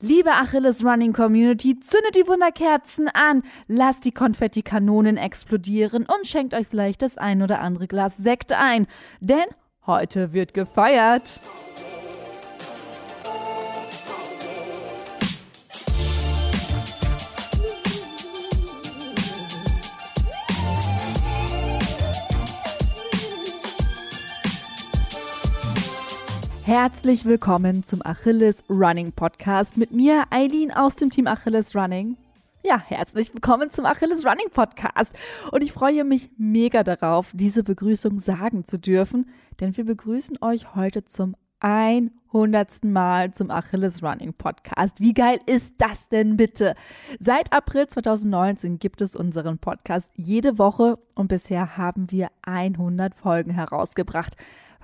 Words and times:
Liebe 0.00 0.30
Achilles 0.32 0.84
Running 0.84 1.14
Community, 1.14 1.80
zündet 1.80 2.16
die 2.16 2.26
Wunderkerzen 2.26 3.08
an, 3.08 3.42
lasst 3.66 4.04
die 4.04 4.12
Konfettikanonen 4.12 5.16
explodieren 5.16 6.04
und 6.04 6.26
schenkt 6.26 6.52
euch 6.52 6.66
vielleicht 6.68 7.00
das 7.00 7.16
ein 7.16 7.40
oder 7.40 7.60
andere 7.60 7.86
Glas 7.86 8.18
Sekt 8.18 8.52
ein, 8.52 8.86
denn 9.20 9.46
heute 9.86 10.34
wird 10.34 10.52
gefeiert. 10.52 11.40
Herzlich 26.66 27.24
willkommen 27.24 27.84
zum 27.84 28.04
Achilles 28.04 28.64
Running 28.68 29.12
Podcast 29.12 29.76
mit 29.76 29.92
mir, 29.92 30.24
Eileen 30.30 30.72
aus 30.72 30.96
dem 30.96 31.10
Team 31.10 31.28
Achilles 31.28 31.76
Running. 31.76 32.16
Ja, 32.64 32.76
herzlich 32.76 33.32
willkommen 33.32 33.70
zum 33.70 33.86
Achilles 33.86 34.26
Running 34.26 34.50
Podcast. 34.52 35.14
Und 35.52 35.62
ich 35.62 35.70
freue 35.70 36.02
mich 36.02 36.28
mega 36.38 36.82
darauf, 36.82 37.30
diese 37.34 37.62
Begrüßung 37.62 38.18
sagen 38.18 38.64
zu 38.64 38.80
dürfen, 38.80 39.30
denn 39.60 39.76
wir 39.76 39.84
begrüßen 39.84 40.38
euch 40.40 40.74
heute 40.74 41.04
zum 41.04 41.36
100. 41.60 42.82
Mal 42.82 43.32
zum 43.32 43.52
Achilles 43.52 44.02
Running 44.02 44.34
Podcast. 44.34 44.98
Wie 44.98 45.14
geil 45.14 45.38
ist 45.46 45.74
das 45.78 46.08
denn 46.08 46.36
bitte? 46.36 46.74
Seit 47.20 47.52
April 47.52 47.86
2019 47.86 48.80
gibt 48.80 49.02
es 49.02 49.14
unseren 49.14 49.58
Podcast 49.58 50.10
jede 50.16 50.58
Woche 50.58 50.98
und 51.14 51.28
bisher 51.28 51.76
haben 51.76 52.10
wir 52.10 52.26
100 52.42 53.14
Folgen 53.14 53.52
herausgebracht. 53.52 54.36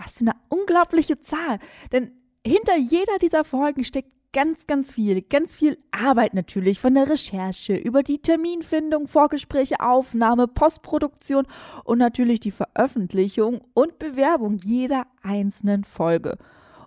Was 0.03 0.19
für 0.19 0.25
eine 0.25 0.37
unglaubliche 0.49 1.21
Zahl. 1.21 1.59
Denn 1.93 2.13
hinter 2.45 2.77
jeder 2.77 3.19
dieser 3.21 3.45
Folgen 3.45 3.85
steckt 3.85 4.11
ganz, 4.33 4.67
ganz 4.67 4.95
viel, 4.95 5.21
ganz 5.23 5.55
viel 5.55 5.79
Arbeit 5.91 6.35
natürlich 6.35 6.81
von 6.81 6.95
der 6.95 7.09
Recherche 7.09 7.75
über 7.75 8.03
die 8.03 8.21
Terminfindung, 8.21 9.07
Vorgespräche, 9.07 9.81
Aufnahme, 9.81 10.49
Postproduktion 10.49 11.47
und 11.85 11.99
natürlich 11.99 12.41
die 12.41 12.51
Veröffentlichung 12.51 13.61
und 13.75 13.99
Bewerbung 13.99 14.57
jeder 14.57 15.07
einzelnen 15.23 15.85
Folge. 15.85 16.39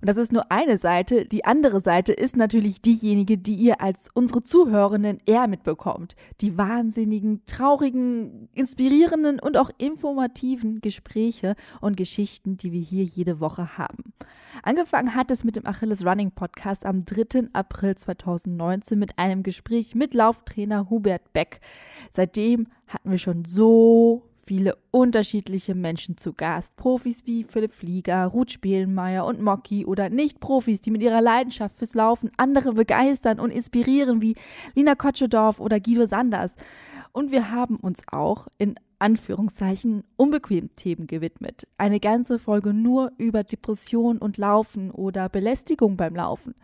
Und 0.05 0.09
das 0.09 0.17
ist 0.17 0.31
nur 0.31 0.51
eine 0.51 0.77
Seite. 0.77 1.25
Die 1.25 1.45
andere 1.45 1.81
Seite 1.81 2.13
ist 2.13 2.37
natürlich 2.37 2.79
diejenige, 2.79 3.39
die 3.39 3.55
ihr 3.55 3.81
als 3.81 4.07
unsere 4.13 4.43
Zuhörenden 4.43 5.19
eher 5.25 5.47
mitbekommt. 5.47 6.15
Die 6.41 6.59
wahnsinnigen, 6.59 7.41
traurigen, 7.47 8.47
inspirierenden 8.53 9.39
und 9.39 9.57
auch 9.57 9.71
informativen 9.79 10.79
Gespräche 10.79 11.55
und 11.81 11.97
Geschichten, 11.97 12.55
die 12.55 12.71
wir 12.71 12.81
hier 12.81 13.03
jede 13.03 13.39
Woche 13.39 13.79
haben. 13.79 14.13
Angefangen 14.61 15.15
hat 15.15 15.31
es 15.31 15.43
mit 15.43 15.55
dem 15.55 15.65
Achilles 15.65 16.05
Running 16.05 16.29
Podcast 16.29 16.85
am 16.85 17.03
3. 17.03 17.49
April 17.53 17.95
2019 17.95 18.99
mit 18.99 19.17
einem 19.17 19.41
Gespräch 19.41 19.95
mit 19.95 20.13
Lauftrainer 20.13 20.87
Hubert 20.91 21.33
Beck. 21.33 21.61
Seitdem 22.11 22.67
hatten 22.85 23.09
wir 23.09 23.17
schon 23.17 23.43
so 23.43 24.29
viele 24.45 24.77
unterschiedliche 24.91 25.75
Menschen 25.75 26.17
zu 26.17 26.33
Gast. 26.33 26.75
Profis 26.75 27.25
wie 27.25 27.43
Philipp 27.43 27.73
Flieger, 27.73 28.25
Ruth 28.25 28.51
Spielenmeier 28.51 29.25
und 29.25 29.41
Mocky 29.41 29.85
oder 29.85 30.09
Nicht-Profis, 30.09 30.81
die 30.81 30.91
mit 30.91 31.01
ihrer 31.01 31.21
Leidenschaft 31.21 31.75
fürs 31.75 31.95
Laufen 31.95 32.31
andere 32.37 32.73
begeistern 32.73 33.39
und 33.39 33.51
inspirieren 33.51 34.21
wie 34.21 34.35
Lina 34.75 34.95
Kotschedorf 34.95 35.59
oder 35.59 35.79
Guido 35.79 36.05
Sanders. 36.05 36.55
Und 37.11 37.31
wir 37.31 37.51
haben 37.51 37.77
uns 37.77 38.01
auch 38.11 38.47
in 38.57 38.75
Anführungszeichen 38.99 40.03
unbequemen 40.15 40.75
Themen 40.75 41.07
gewidmet. 41.07 41.67
Eine 41.77 41.99
ganze 41.99 42.39
Folge 42.39 42.73
nur 42.73 43.11
über 43.17 43.43
Depression 43.43 44.17
und 44.19 44.37
Laufen 44.37 44.91
oder 44.91 45.27
Belästigung 45.29 45.97
beim 45.97 46.15
Laufen. 46.15 46.55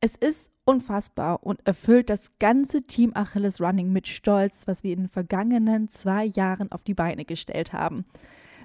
Es 0.00 0.16
ist 0.16 0.52
unfassbar 0.66 1.42
und 1.42 1.66
erfüllt 1.66 2.10
das 2.10 2.38
ganze 2.38 2.82
Team 2.82 3.12
Achilles 3.14 3.60
Running 3.60 3.92
mit 3.92 4.08
Stolz, 4.08 4.66
was 4.66 4.84
wir 4.84 4.92
in 4.92 5.04
den 5.04 5.08
vergangenen 5.08 5.88
zwei 5.88 6.24
Jahren 6.24 6.70
auf 6.72 6.82
die 6.82 6.94
Beine 6.94 7.24
gestellt 7.24 7.72
haben. 7.72 8.04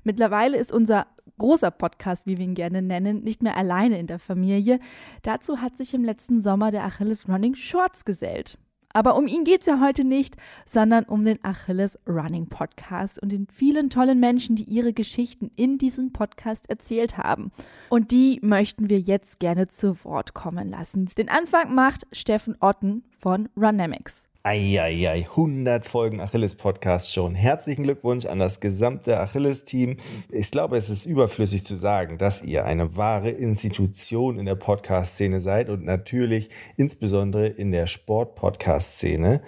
Mittlerweile 0.03 0.57
ist 0.57 0.71
unser 0.71 1.07
großer 1.37 1.71
Podcast, 1.71 2.25
wie 2.25 2.37
wir 2.37 2.45
ihn 2.45 2.55
gerne 2.55 2.81
nennen, 2.81 3.23
nicht 3.23 3.43
mehr 3.43 3.55
alleine 3.55 3.99
in 3.99 4.07
der 4.07 4.19
Familie. 4.19 4.79
Dazu 5.21 5.61
hat 5.61 5.77
sich 5.77 5.93
im 5.93 6.03
letzten 6.03 6.41
Sommer 6.41 6.71
der 6.71 6.83
Achilles 6.83 7.29
Running 7.29 7.55
Shorts 7.55 8.03
gesellt. 8.03 8.57
Aber 8.93 9.15
um 9.15 9.27
ihn 9.27 9.43
geht 9.43 9.61
es 9.61 9.67
ja 9.67 9.79
heute 9.79 10.03
nicht, 10.03 10.35
sondern 10.65 11.05
um 11.05 11.23
den 11.25 11.43
Achilles 11.43 11.99
Running 12.07 12.47
Podcast 12.47 13.21
und 13.21 13.31
den 13.31 13.47
vielen 13.47 13.89
tollen 13.89 14.19
Menschen, 14.19 14.55
die 14.55 14.63
ihre 14.63 14.93
Geschichten 14.93 15.51
in 15.55 15.77
diesem 15.77 16.11
Podcast 16.13 16.69
erzählt 16.69 17.17
haben. 17.17 17.51
Und 17.89 18.11
die 18.11 18.39
möchten 18.41 18.89
wir 18.89 18.99
jetzt 18.99 19.39
gerne 19.39 19.67
zu 19.67 20.03
Wort 20.03 20.33
kommen 20.33 20.69
lassen. 20.69 21.09
Den 21.17 21.29
Anfang 21.29 21.73
macht 21.75 22.07
Steffen 22.11 22.55
Otten 22.59 23.03
von 23.19 23.49
Runamics. 23.55 24.30
Eieiei, 24.43 25.27
100 25.29 25.85
Folgen 25.85 26.19
Achilles-Podcast 26.19 27.13
schon. 27.13 27.35
Herzlichen 27.35 27.83
Glückwunsch 27.83 28.25
an 28.25 28.39
das 28.39 28.59
gesamte 28.59 29.19
Achilles-Team. 29.19 29.97
Ich 30.31 30.49
glaube, 30.49 30.77
es 30.77 30.89
ist 30.89 31.05
überflüssig 31.05 31.63
zu 31.63 31.75
sagen, 31.75 32.17
dass 32.17 32.41
ihr 32.41 32.65
eine 32.65 32.97
wahre 32.97 33.29
Institution 33.29 34.39
in 34.39 34.47
der 34.47 34.55
Podcast-Szene 34.55 35.39
seid 35.41 35.69
und 35.69 35.85
natürlich 35.85 36.49
insbesondere 36.75 37.45
in 37.45 37.71
der 37.71 37.85
Sport-Podcast-Szene. 37.85 39.43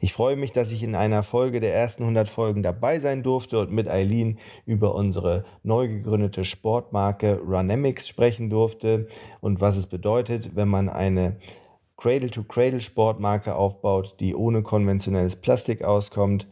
Ich 0.00 0.12
freue 0.12 0.34
mich, 0.34 0.50
dass 0.50 0.72
ich 0.72 0.82
in 0.82 0.96
einer 0.96 1.22
Folge 1.22 1.60
der 1.60 1.72
ersten 1.72 2.02
100 2.02 2.28
Folgen 2.28 2.64
dabei 2.64 2.98
sein 2.98 3.22
durfte 3.22 3.60
und 3.60 3.70
mit 3.70 3.86
Eileen 3.86 4.40
über 4.66 4.96
unsere 4.96 5.44
neu 5.62 5.86
gegründete 5.86 6.44
Sportmarke 6.44 7.38
Runamics 7.38 8.08
sprechen 8.08 8.50
durfte 8.50 9.06
und 9.40 9.60
was 9.60 9.76
es 9.76 9.86
bedeutet, 9.86 10.56
wenn 10.56 10.68
man 10.68 10.88
eine 10.88 11.36
Cradle-to-Cradle-Sportmarke 12.02 13.54
aufbaut, 13.54 14.16
die 14.18 14.34
ohne 14.34 14.62
konventionelles 14.62 15.36
Plastik 15.36 15.84
auskommt. 15.84 16.48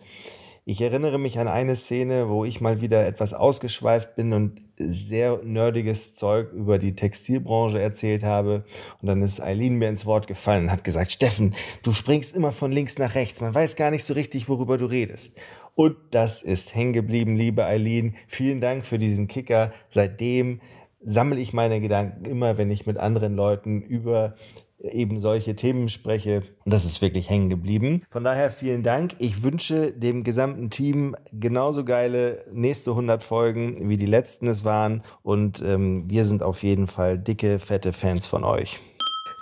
Ich 0.65 0.81
erinnere 0.81 1.19
mich 1.19 1.41
an 1.41 1.49
eine 1.49 1.75
Szene, 1.75 2.29
wo 2.29 2.45
ich 2.45 2.61
mal 2.61 2.81
wieder 2.81 3.05
etwas 3.05 3.35
ausgeschweift 3.35 4.15
bin 4.15 4.33
und 4.33 4.61
sehr 4.77 5.41
nerdiges 5.43 6.15
Zeug 6.15 6.53
über 6.53 6.79
die 6.79 6.95
Textilbranche 6.95 7.81
erzählt 7.81 8.23
habe. 8.23 8.65
Und 9.03 9.09
dann 9.09 9.23
ist 9.23 9.41
Eileen 9.41 9.75
mir 9.75 9.89
ins 9.89 10.07
Wort 10.07 10.29
gefallen 10.29 10.67
und 10.67 10.71
hat 10.71 10.85
gesagt, 10.85 11.11
Steffen, 11.11 11.57
du 11.83 11.93
springst 11.93 12.37
immer 12.37 12.53
von 12.53 12.71
links 12.71 12.97
nach 12.99 13.17
rechts. 13.17 13.41
Man 13.41 13.53
weiß 13.53 13.75
gar 13.75 13.91
nicht 13.91 14.05
so 14.05 14.15
richtig, 14.15 14.49
worüber 14.49 14.79
du 14.79 14.87
redest. 14.87 15.37
Und 15.75 15.97
das 16.13 16.43
ist 16.43 16.77
hängen 16.77 16.93
geblieben, 16.93 17.35
liebe 17.35 17.65
Eileen. 17.65 18.15
Vielen 18.29 18.61
Dank 18.61 18.87
für 18.87 19.01
diesen 19.01 19.27
Kicker. 19.27 19.73
Seitdem 19.89 20.61
sammle 21.01 21.41
ich 21.41 21.53
meine 21.53 21.81
Gedanken 21.81 22.25
immer, 22.25 22.57
wenn 22.57 22.71
ich 22.71 22.87
mit 22.87 22.99
anderen 22.99 23.35
Leuten 23.35 23.83
über 23.83 24.37
eben 24.83 25.19
solche 25.19 25.55
Themen 25.55 25.89
spreche. 25.89 26.43
Und 26.65 26.73
das 26.73 26.85
ist 26.85 27.03
wirklich 27.03 27.29
hängen 27.29 27.51
geblieben. 27.51 28.03
Von 28.11 28.25
daher 28.25 28.51
vielen 28.51 28.83
Dank. 28.83 29.15
Ich 29.19 29.43
wünsche 29.43 29.93
dem 29.93 30.25
gesamten 30.25 30.71
Team 30.71 31.17
genauso 31.33 31.85
geile 31.85 32.45
nächste 32.53 32.91
100 32.91 33.23
Folgen, 33.23 33.89
wie 33.89 33.97
die 33.97 34.07
letzten 34.07 34.47
es 34.47 34.65
waren. 34.65 35.03
Und 35.23 35.63
ähm, 35.63 36.05
wir 36.09 36.25
sind 36.25 36.43
auf 36.43 36.63
jeden 36.63 36.87
Fall 36.87 37.19
dicke, 37.19 37.59
fette 37.59 37.93
Fans 37.93 38.27
von 38.27 38.45
euch. 38.45 38.81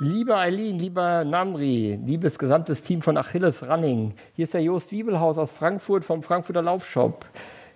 Liebe 0.01 0.37
Eileen, 0.37 0.79
lieber 0.79 1.25
Namri, 1.25 1.99
liebes 2.05 2.39
gesamtes 2.39 2.85
Team 2.85 3.03
von 3.03 3.17
Achilles 3.17 3.69
Running, 3.69 4.15
hier 4.35 4.45
ist 4.45 4.55
der 4.55 4.63
Jost 4.63 4.93
Wiebelhaus 4.93 5.39
aus 5.39 5.51
Frankfurt 5.51 6.05
vom 6.05 6.23
Frankfurter 6.23 6.63
Laufshop. 6.63 7.27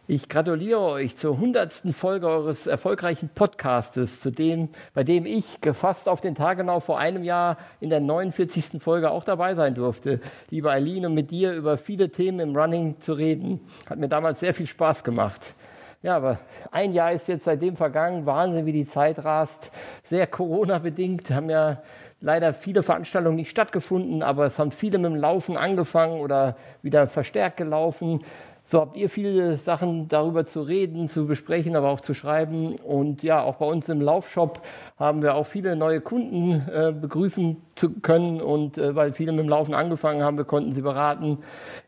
Ich 0.09 0.29
gratuliere 0.29 0.81
euch 0.81 1.15
zur 1.15 1.39
hundertsten 1.39 1.93
Folge 1.93 2.27
eures 2.27 2.67
erfolgreichen 2.67 3.29
Podcastes, 3.33 4.21
zu 4.21 4.33
dem, 4.33 4.69
bei 4.95 5.05
dem 5.05 5.27
ich 5.27 5.45
fast 5.75 6.09
auf 6.09 6.21
den 6.21 6.35
Tag 6.35 6.59
genau 6.59 6.81
vor 6.81 6.99
einem 6.99 7.23
Jahr 7.23 7.57
in 7.79 7.89
der 7.89 8.01
49. 8.01 8.83
Folge 8.83 9.13
auch 9.13 9.23
dabei 9.23 9.55
sein 9.55 9.77
durfte. 9.77 10.19
Liebe 10.51 10.73
Eileen, 10.73 11.07
und 11.07 11.15
mit 11.15 11.31
dir 11.31 11.53
über 11.53 11.77
viele 11.77 12.11
Themen 12.11 12.41
im 12.41 12.57
Running 12.57 12.99
zu 12.99 13.13
reden, 13.13 13.61
hat 13.89 13.99
mir 13.99 14.09
damals 14.09 14.41
sehr 14.41 14.55
viel 14.55 14.67
Spaß 14.67 15.05
gemacht. 15.05 15.55
Ja, 16.03 16.17
aber 16.17 16.41
ein 16.73 16.93
Jahr 16.93 17.13
ist 17.13 17.29
jetzt 17.29 17.45
seitdem 17.45 17.77
vergangen. 17.77 18.27
Wahnsinn, 18.27 18.67
wie 18.67 18.73
die 18.73 18.89
Zeit 18.89 19.25
rast. 19.25 19.71
Sehr 20.11 20.27
Corona-bedingt. 20.27 21.31
Haben 21.31 21.49
ja 21.49 21.81
leider 22.21 22.55
viele 22.55 22.83
Veranstaltungen 22.83 23.37
nicht 23.37 23.51
stattgefunden, 23.51 24.25
aber 24.25 24.47
es 24.47 24.59
haben 24.59 24.73
viele 24.73 24.99
mit 24.99 25.13
dem 25.13 25.17
Laufen 25.17 25.57
angefangen 25.57 26.21
oder 26.21 26.57
wieder 26.83 27.07
verstärkt 27.07 27.57
gelaufen. 27.57 28.25
So 28.73 28.81
habt 28.81 28.97
ihr 28.97 29.11
viele 29.11 29.59
Sachen 29.59 30.09
darüber 30.09 30.47
zu 30.47 30.63
reden, 30.63 31.07
zu 31.07 31.27
besprechen, 31.27 31.77
aber 31.77 31.91
auch 31.91 32.01
zu 32.01 32.15
schreiben. 32.15 32.77
Und 32.77 33.23
ja, 33.23 33.43
auch 33.43 33.57
bei 33.57 33.67
uns 33.67 33.87
im 33.91 34.01
Laufshop 34.01 34.63
haben 34.99 35.21
wir 35.21 35.35
auch 35.35 35.45
viele 35.45 35.77
neue 35.77 36.01
Kunden 36.01 36.53
äh, 36.73 36.91
begrüßen 36.99 37.59
zu 37.75 37.91
können. 38.01 38.41
Und 38.41 38.79
äh, 38.79 38.97
weil 38.97 39.13
viele 39.13 39.33
mit 39.33 39.41
dem 39.41 39.51
Laufen 39.51 39.75
angefangen 39.75 40.23
haben, 40.23 40.39
wir 40.39 40.47
konnten 40.47 40.73
sie 40.73 40.81
beraten. 40.81 41.41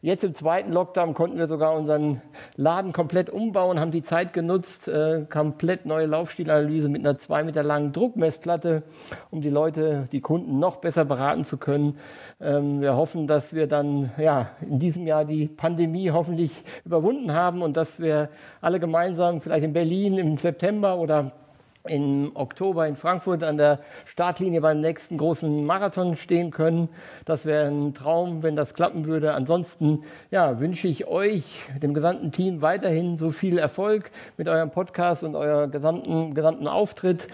Jetzt 0.02 0.24
im 0.24 0.34
zweiten 0.34 0.72
Lockdown 0.72 1.14
konnten 1.14 1.38
wir 1.38 1.48
sogar 1.48 1.74
unseren 1.74 2.20
Laden 2.56 2.92
komplett 2.92 3.30
umbauen, 3.30 3.80
haben 3.80 3.90
die 3.90 4.02
Zeit 4.02 4.34
genutzt, 4.34 4.86
äh, 4.86 5.24
komplett 5.30 5.86
neue 5.86 6.04
Laufstilanalyse 6.04 6.90
mit 6.90 7.00
einer 7.00 7.16
zwei 7.16 7.44
Meter 7.44 7.62
langen 7.62 7.94
Druckmessplatte, 7.94 8.82
um 9.30 9.40
die 9.40 9.48
Leute, 9.48 10.06
die 10.12 10.20
Kunden 10.20 10.58
noch 10.58 10.76
besser 10.76 11.06
beraten 11.06 11.44
zu 11.44 11.56
können. 11.56 11.96
Ähm, 12.42 12.82
wir 12.82 12.94
hoffen, 12.94 13.26
dass 13.26 13.54
wir 13.54 13.68
dann 13.68 14.10
ja, 14.18 14.50
in 14.60 14.78
diesem 14.78 15.06
Jahr 15.06 15.24
die 15.24 15.46
Pandemie 15.46 16.10
hoffentlich 16.10 16.62
überwunden 16.84 17.32
haben 17.32 17.62
und 17.62 17.76
dass 17.76 18.00
wir 18.00 18.28
alle 18.60 18.80
gemeinsam 18.80 19.40
vielleicht 19.40 19.64
in 19.64 19.72
Berlin 19.72 20.18
im 20.18 20.36
September 20.36 20.98
oder 20.98 21.32
im 21.86 22.32
Oktober 22.34 22.86
in 22.88 22.96
Frankfurt 22.96 23.42
an 23.42 23.58
der 23.58 23.80
Startlinie 24.06 24.62
beim 24.62 24.80
nächsten 24.80 25.18
großen 25.18 25.66
Marathon 25.66 26.16
stehen 26.16 26.50
können. 26.50 26.88
Das 27.26 27.44
wäre 27.44 27.66
ein 27.66 27.92
Traum, 27.92 28.42
wenn 28.42 28.56
das 28.56 28.72
klappen 28.72 29.04
würde. 29.04 29.34
Ansonsten 29.34 30.02
ja, 30.30 30.60
wünsche 30.60 30.88
ich 30.88 31.06
euch, 31.06 31.66
dem 31.82 31.92
gesamten 31.92 32.32
Team, 32.32 32.62
weiterhin 32.62 33.18
so 33.18 33.30
viel 33.30 33.58
Erfolg 33.58 34.10
mit 34.38 34.48
eurem 34.48 34.70
Podcast 34.70 35.22
und 35.22 35.36
eurem 35.36 35.70
gesamten, 35.70 36.34
gesamten 36.34 36.68
Auftritt. 36.68 37.28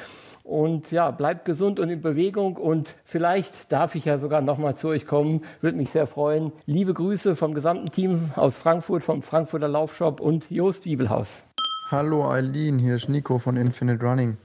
Und 0.50 0.90
ja, 0.90 1.12
bleibt 1.12 1.44
gesund 1.44 1.78
und 1.78 1.90
in 1.90 2.02
Bewegung. 2.02 2.56
Und 2.56 2.96
vielleicht 3.04 3.70
darf 3.70 3.94
ich 3.94 4.06
ja 4.06 4.18
sogar 4.18 4.40
nochmal 4.40 4.76
zu 4.76 4.88
euch 4.88 5.06
kommen. 5.06 5.42
Würde 5.60 5.76
mich 5.76 5.90
sehr 5.90 6.08
freuen. 6.08 6.50
Liebe 6.66 6.92
Grüße 6.92 7.36
vom 7.36 7.54
gesamten 7.54 7.92
Team 7.92 8.32
aus 8.34 8.56
Frankfurt, 8.56 9.04
vom 9.04 9.22
Frankfurter 9.22 9.68
Laufshop 9.68 10.18
und 10.18 10.50
Jost 10.50 10.86
Wiebelhaus. 10.86 11.44
Hallo 11.88 12.28
Eileen, 12.28 12.80
hier 12.80 12.96
ist 12.96 13.08
Nico 13.08 13.38
von 13.38 13.56
Infinite 13.56 14.04
Running. 14.04 14.38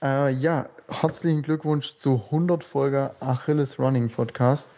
Äh, 0.00 0.32
ja, 0.34 0.68
herzlichen 0.88 1.42
Glückwunsch 1.42 1.96
zu 1.96 2.22
100 2.26 2.62
Folger 2.62 3.16
Achilles 3.18 3.76
Running 3.76 4.08
Podcast. 4.08 4.70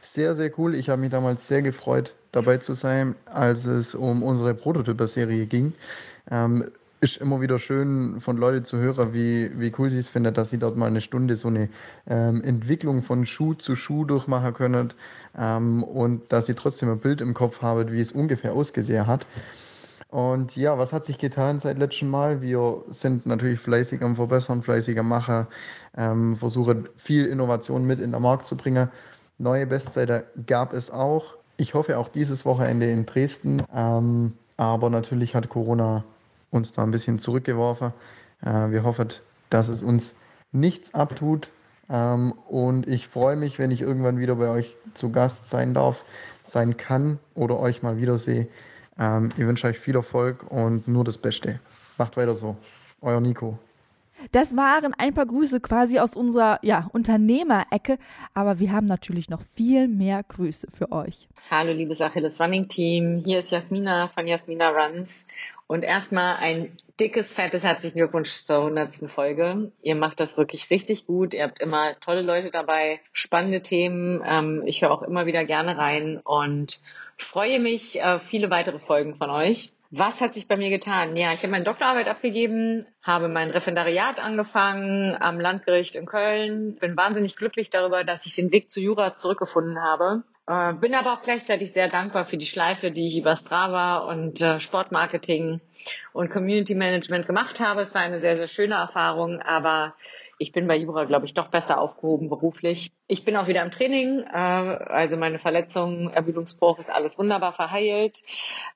Sehr, 0.00 0.36
sehr 0.36 0.56
cool. 0.60 0.76
Ich 0.76 0.88
habe 0.90 1.00
mich 1.00 1.10
damals 1.10 1.48
sehr 1.48 1.62
gefreut, 1.62 2.14
dabei 2.30 2.58
zu 2.58 2.74
sein, 2.74 3.16
als 3.24 3.66
es 3.66 3.96
um 3.96 4.22
unsere 4.22 4.54
Prototyper-Serie 4.54 5.46
ging. 5.46 5.72
Ähm, 6.30 6.70
ist 7.00 7.16
immer 7.16 7.40
wieder 7.40 7.58
schön 7.58 8.20
von 8.20 8.36
Leuten 8.36 8.64
zu 8.64 8.76
hören, 8.78 9.14
wie, 9.14 9.58
wie 9.58 9.72
cool 9.78 9.90
sie 9.90 9.98
es 9.98 10.10
finden, 10.10 10.34
dass 10.34 10.50
sie 10.50 10.58
dort 10.58 10.76
mal 10.76 10.86
eine 10.86 11.00
Stunde 11.00 11.34
so 11.34 11.48
eine 11.48 11.68
ähm, 12.06 12.42
Entwicklung 12.44 13.02
von 13.02 13.24
Schuh 13.24 13.54
zu 13.54 13.74
Schuh 13.74 14.04
durchmachen 14.04 14.52
können 14.52 14.92
ähm, 15.38 15.82
und 15.82 16.30
dass 16.30 16.46
sie 16.46 16.54
trotzdem 16.54 16.90
ein 16.90 16.98
Bild 16.98 17.20
im 17.20 17.32
Kopf 17.32 17.62
haben, 17.62 17.90
wie 17.90 18.00
es 18.00 18.12
ungefähr 18.12 18.52
ausgesehen 18.52 19.06
hat. 19.06 19.26
Und 20.10 20.56
ja, 20.56 20.76
was 20.76 20.92
hat 20.92 21.04
sich 21.04 21.18
getan 21.18 21.60
seit 21.60 21.78
letztem 21.78 22.10
Mal? 22.10 22.42
Wir 22.42 22.82
sind 22.88 23.26
natürlich 23.26 23.60
fleißig 23.60 24.02
am 24.02 24.16
Verbessern, 24.16 24.62
fleißig 24.62 24.98
am 24.98 25.08
Machen, 25.08 25.46
ähm, 25.96 26.36
versuchen 26.36 26.88
viel 26.96 27.26
Innovation 27.26 27.86
mit 27.86 28.00
in 28.00 28.12
den 28.12 28.20
Markt 28.20 28.44
zu 28.44 28.56
bringen. 28.56 28.90
Neue 29.38 29.66
Bestseller 29.66 30.24
gab 30.46 30.74
es 30.74 30.90
auch. 30.90 31.36
Ich 31.56 31.74
hoffe 31.74 31.96
auch 31.96 32.08
dieses 32.08 32.44
Wochenende 32.44 32.90
in 32.90 33.06
Dresden. 33.06 33.62
Ähm, 33.74 34.32
aber 34.56 34.90
natürlich 34.90 35.34
hat 35.34 35.48
Corona 35.48 36.04
uns 36.50 36.72
da 36.72 36.82
ein 36.82 36.90
bisschen 36.90 37.18
zurückgeworfen. 37.18 37.92
Äh, 38.42 38.70
wir 38.70 38.84
hoffen, 38.84 39.08
dass 39.50 39.68
es 39.68 39.82
uns 39.82 40.14
nichts 40.52 40.94
abtut. 40.94 41.50
Ähm, 41.88 42.32
und 42.48 42.86
ich 42.86 43.08
freue 43.08 43.36
mich, 43.36 43.58
wenn 43.58 43.70
ich 43.70 43.80
irgendwann 43.80 44.18
wieder 44.18 44.36
bei 44.36 44.48
euch 44.48 44.76
zu 44.94 45.10
Gast 45.10 45.50
sein 45.50 45.74
darf, 45.74 46.04
sein 46.44 46.76
kann 46.76 47.18
oder 47.34 47.58
euch 47.58 47.82
mal 47.82 47.98
wiedersehe. 47.98 48.48
Ähm, 48.98 49.30
ich 49.36 49.44
wünsche 49.46 49.66
euch 49.66 49.78
viel 49.78 49.96
Erfolg 49.96 50.44
und 50.50 50.86
nur 50.86 51.04
das 51.04 51.18
Beste. 51.18 51.60
Macht 51.98 52.16
weiter 52.16 52.34
so. 52.34 52.56
Euer 53.00 53.20
Nico. 53.20 53.58
Das 54.32 54.56
waren 54.56 54.94
ein 54.98 55.14
paar 55.14 55.26
Grüße 55.26 55.60
quasi 55.60 55.98
aus 55.98 56.14
unserer 56.14 56.58
ja, 56.62 56.88
Unternehmerecke, 56.92 57.98
aber 58.34 58.58
wir 58.58 58.72
haben 58.72 58.86
natürlich 58.86 59.28
noch 59.28 59.42
viel 59.54 59.88
mehr 59.88 60.22
Grüße 60.22 60.68
für 60.72 60.92
euch. 60.92 61.28
Hallo 61.50 61.72
liebes 61.72 62.00
Achilles 62.00 62.38
Running 62.38 62.68
Team, 62.68 63.22
hier 63.24 63.38
ist 63.38 63.50
Jasmina 63.50 64.08
von 64.08 64.26
Jasmina 64.26 64.68
Runs 64.68 65.26
und 65.66 65.82
erstmal 65.82 66.36
ein 66.36 66.72
dickes, 66.98 67.32
fettes 67.32 67.64
herzlichen 67.64 67.96
Glückwunsch 67.96 68.30
zur 68.42 68.58
100. 68.58 69.10
Folge. 69.10 69.72
Ihr 69.82 69.94
macht 69.94 70.20
das 70.20 70.36
wirklich 70.36 70.70
richtig 70.70 71.06
gut, 71.06 71.32
ihr 71.32 71.44
habt 71.44 71.60
immer 71.60 71.98
tolle 72.00 72.22
Leute 72.22 72.50
dabei, 72.50 73.00
spannende 73.12 73.62
Themen, 73.62 74.22
ähm, 74.24 74.62
ich 74.66 74.82
höre 74.82 74.90
auch 74.90 75.02
immer 75.02 75.26
wieder 75.26 75.44
gerne 75.44 75.78
rein 75.78 76.20
und 76.22 76.80
freue 77.16 77.58
mich 77.58 78.04
auf 78.04 78.22
viele 78.22 78.50
weitere 78.50 78.78
Folgen 78.78 79.14
von 79.14 79.30
euch. 79.30 79.72
Was 79.92 80.20
hat 80.20 80.34
sich 80.34 80.46
bei 80.46 80.56
mir 80.56 80.70
getan? 80.70 81.16
Ja, 81.16 81.32
ich 81.32 81.40
habe 81.40 81.50
meine 81.50 81.64
Doktorarbeit 81.64 82.06
abgegeben, 82.06 82.86
habe 83.02 83.26
mein 83.26 83.50
Referendariat 83.50 84.20
angefangen 84.20 85.16
am 85.18 85.40
Landgericht 85.40 85.96
in 85.96 86.06
Köln. 86.06 86.76
Bin 86.76 86.96
wahnsinnig 86.96 87.34
glücklich 87.34 87.70
darüber, 87.70 88.04
dass 88.04 88.24
ich 88.24 88.36
den 88.36 88.52
Weg 88.52 88.70
zu 88.70 88.78
Jura 88.78 89.16
zurückgefunden 89.16 89.82
habe. 89.82 90.22
Äh, 90.46 90.74
bin 90.74 90.94
aber 90.94 91.14
auch 91.14 91.22
gleichzeitig 91.22 91.72
sehr 91.72 91.88
dankbar 91.88 92.24
für 92.24 92.36
die 92.36 92.46
Schleife, 92.46 92.92
die 92.92 93.08
ich 93.08 93.18
über 93.18 93.34
Strava 93.34 93.98
und 93.98 94.40
äh, 94.40 94.60
Sportmarketing 94.60 95.60
und 96.12 96.30
Community 96.30 96.76
Management 96.76 97.26
gemacht 97.26 97.58
habe. 97.58 97.80
Es 97.80 97.92
war 97.92 98.02
eine 98.02 98.20
sehr, 98.20 98.36
sehr 98.36 98.48
schöne 98.48 98.76
Erfahrung, 98.76 99.40
aber 99.40 99.94
ich 100.40 100.52
bin 100.52 100.66
bei 100.66 100.76
Jura, 100.76 101.04
glaube 101.04 101.26
ich, 101.26 101.34
doch 101.34 101.48
besser 101.48 101.78
aufgehoben 101.78 102.30
beruflich. 102.30 102.92
Ich 103.06 103.26
bin 103.26 103.36
auch 103.36 103.46
wieder 103.46 103.62
im 103.62 103.70
Training. 103.70 104.20
Äh, 104.20 104.36
also 104.36 105.18
meine 105.18 105.38
Verletzung, 105.38 106.08
Ermüdungsbruch 106.08 106.78
ist 106.78 106.88
alles 106.88 107.18
wunderbar 107.18 107.52
verheilt. 107.52 108.22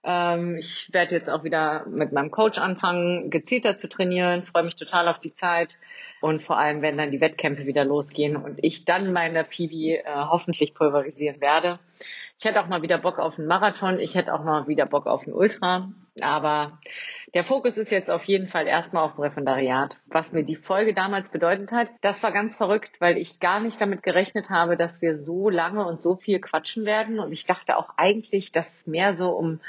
Ähm, 0.03 0.59
ich 0.59 0.91
werde 0.93 1.15
jetzt 1.15 1.31
auch 1.31 1.43
wieder 1.43 1.87
mit 1.87 2.13
meinem 2.13 2.31
Coach 2.31 2.59
anfangen, 2.59 3.31
gezielter 3.31 3.77
zu 3.77 3.89
trainieren. 3.89 4.43
Freue 4.43 4.65
mich 4.65 4.77
total 4.77 5.09
auf 5.09 5.21
die 5.21 5.33
Zeit. 5.33 5.79
Und 6.21 6.43
vor 6.43 6.59
allem, 6.59 6.83
wenn 6.83 6.99
dann 6.99 7.11
die 7.11 7.23
Wettkämpfe 7.23 7.65
wieder 7.65 7.87
losgehen 7.87 8.37
und 8.37 8.63
ich 8.63 8.85
dann 8.85 9.15
meine 9.15 9.43
PB 9.43 9.73
äh, 9.73 10.03
hoffentlich 10.05 10.75
pulverisieren 10.75 11.41
werde. 11.41 11.79
Ich 12.39 12.45
hätte 12.45 12.61
auch 12.61 12.69
mal 12.69 12.83
wieder 12.83 12.99
Bock 12.99 13.19
auf 13.19 13.39
einen 13.39 13.49
Marathon. 13.49 13.99
Ich 14.01 14.15
hätte 14.15 14.35
auch 14.35 14.45
mal 14.45 14.69
wieder 14.69 14.85
Bock 14.85 15.07
auf 15.07 15.23
einen 15.23 15.33
Ultra. 15.33 15.89
Aber 16.21 16.79
der 17.35 17.45
Fokus 17.45 17.77
ist 17.77 17.91
jetzt 17.91 18.11
auf 18.11 18.25
jeden 18.25 18.47
Fall 18.47 18.67
erstmal 18.67 19.05
auf 19.05 19.15
dem 19.15 19.23
Referendariat. 19.23 19.99
Was 20.07 20.33
mir 20.33 20.45
die 20.45 20.57
Folge 20.57 20.95
damals 20.95 21.31
bedeutet 21.31 21.73
hat, 21.73 21.89
das 22.01 22.23
war 22.23 22.31
ganz 22.31 22.57
verrückt, 22.57 22.93
weil 23.01 23.17
ich 23.17 23.41
gar 23.41 23.61
nicht 23.61 23.81
damit 23.81 24.03
gerechnet 24.03 24.51
habe, 24.51 24.77
dass 24.77 25.03
wir 25.03 25.19
so 25.19 25.51
lange 25.51 25.85
und 25.85 26.01
so 26.01 26.17
viel 26.17 26.41
quatschen 26.41 26.85
werden. 26.85 27.19
Und 27.19 27.33
ich 27.33 27.47
dachte 27.47 27.77
auch 27.77 27.91
eigentlich, 27.97 28.53
dass 28.53 28.75
es 28.75 28.87
mehr 28.87 29.17
so 29.17 29.31
um 29.31 29.61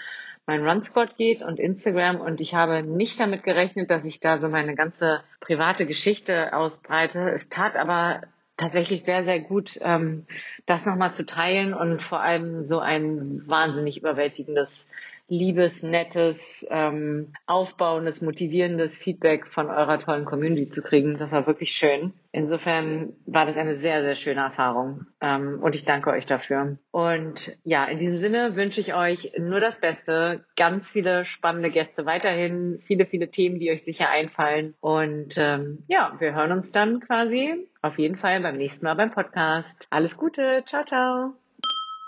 mein 0.46 0.64
Run-Squad 0.64 1.18
geht 1.18 1.42
und 1.42 1.60
Instagram 1.60 2.22
und 2.22 2.40
ich 2.40 2.54
habe 2.54 2.84
nicht 2.84 3.20
damit 3.20 3.44
gerechnet, 3.44 3.90
dass 3.90 4.06
ich 4.06 4.20
da 4.20 4.40
so 4.40 4.48
meine 4.48 4.76
ganze 4.76 5.24
private 5.40 5.88
Geschichte 5.88 6.54
ausbreite. 6.54 7.32
Es 7.32 7.50
tat 7.50 7.76
aber 7.76 8.22
tatsächlich 8.58 9.04
sehr, 9.04 9.24
sehr 9.24 9.40
gut, 9.40 9.80
ähm, 9.82 10.28
das 10.66 10.86
nochmal 10.86 11.14
zu 11.14 11.26
teilen 11.26 11.74
und 11.74 12.02
vor 12.02 12.22
allem 12.22 12.64
so 12.66 12.80
ein 12.80 13.42
wahnsinnig 13.48 13.98
überwältigendes 13.98 14.86
liebes, 15.28 15.82
nettes, 15.82 16.66
ähm, 16.70 17.34
aufbauendes, 17.48 18.22
motivierendes 18.22 18.96
Feedback 18.98 19.48
von 19.48 19.70
eurer 19.70 20.00
tollen 20.00 20.26
Community 20.26 20.70
zu 20.70 20.82
kriegen. 20.82 21.18
Das 21.18 21.32
war 21.32 21.48
wirklich 21.48 21.72
schön. 21.72 22.14
Insofern 22.32 23.14
war 23.26 23.46
das 23.46 23.58
eine 23.58 23.76
sehr, 23.76 24.02
sehr 24.02 24.16
schöne 24.16 24.42
Erfahrung. 24.42 25.08
Ähm, 25.22 25.60
und 25.62 25.74
ich 25.74 25.86
danke 25.86 26.12
euch 26.12 26.26
dafür. 26.26 26.78
Und 26.92 27.58
ja, 27.64 27.86
in 27.86 27.98
diesem 27.98 28.18
Sinne 28.18 28.56
wünsche 28.56 28.82
ich 28.82 28.94
euch 28.94 29.32
nur 29.40 29.60
das 29.60 29.80
Beste, 29.80 30.46
ganz 30.56 30.92
viele 30.92 31.26
spannende 31.26 31.72
Gäste 31.72 32.06
weiterhin, 32.06 32.80
viele, 32.86 33.06
viele 33.06 33.32
Themen, 33.32 33.60
die 33.60 33.72
euch 33.72 33.84
sicher 33.84 34.10
einfallen. 34.10 34.76
Und 34.80 35.36
ähm, 35.38 35.84
ja, 35.88 36.16
wir 36.20 36.36
hören 36.36 36.52
uns 36.52 36.72
dann 36.72 37.00
quasi 37.00 37.68
auf 37.82 37.98
jeden 37.98 38.18
Fall 38.18 38.42
beim 38.42 38.58
nächsten 38.58 38.86
Mal 38.86 38.96
beim 38.96 39.12
Podcast. 39.12 39.88
Alles 39.90 40.18
Gute, 40.18 40.64
ciao, 40.66 40.84
ciao. 40.86 41.45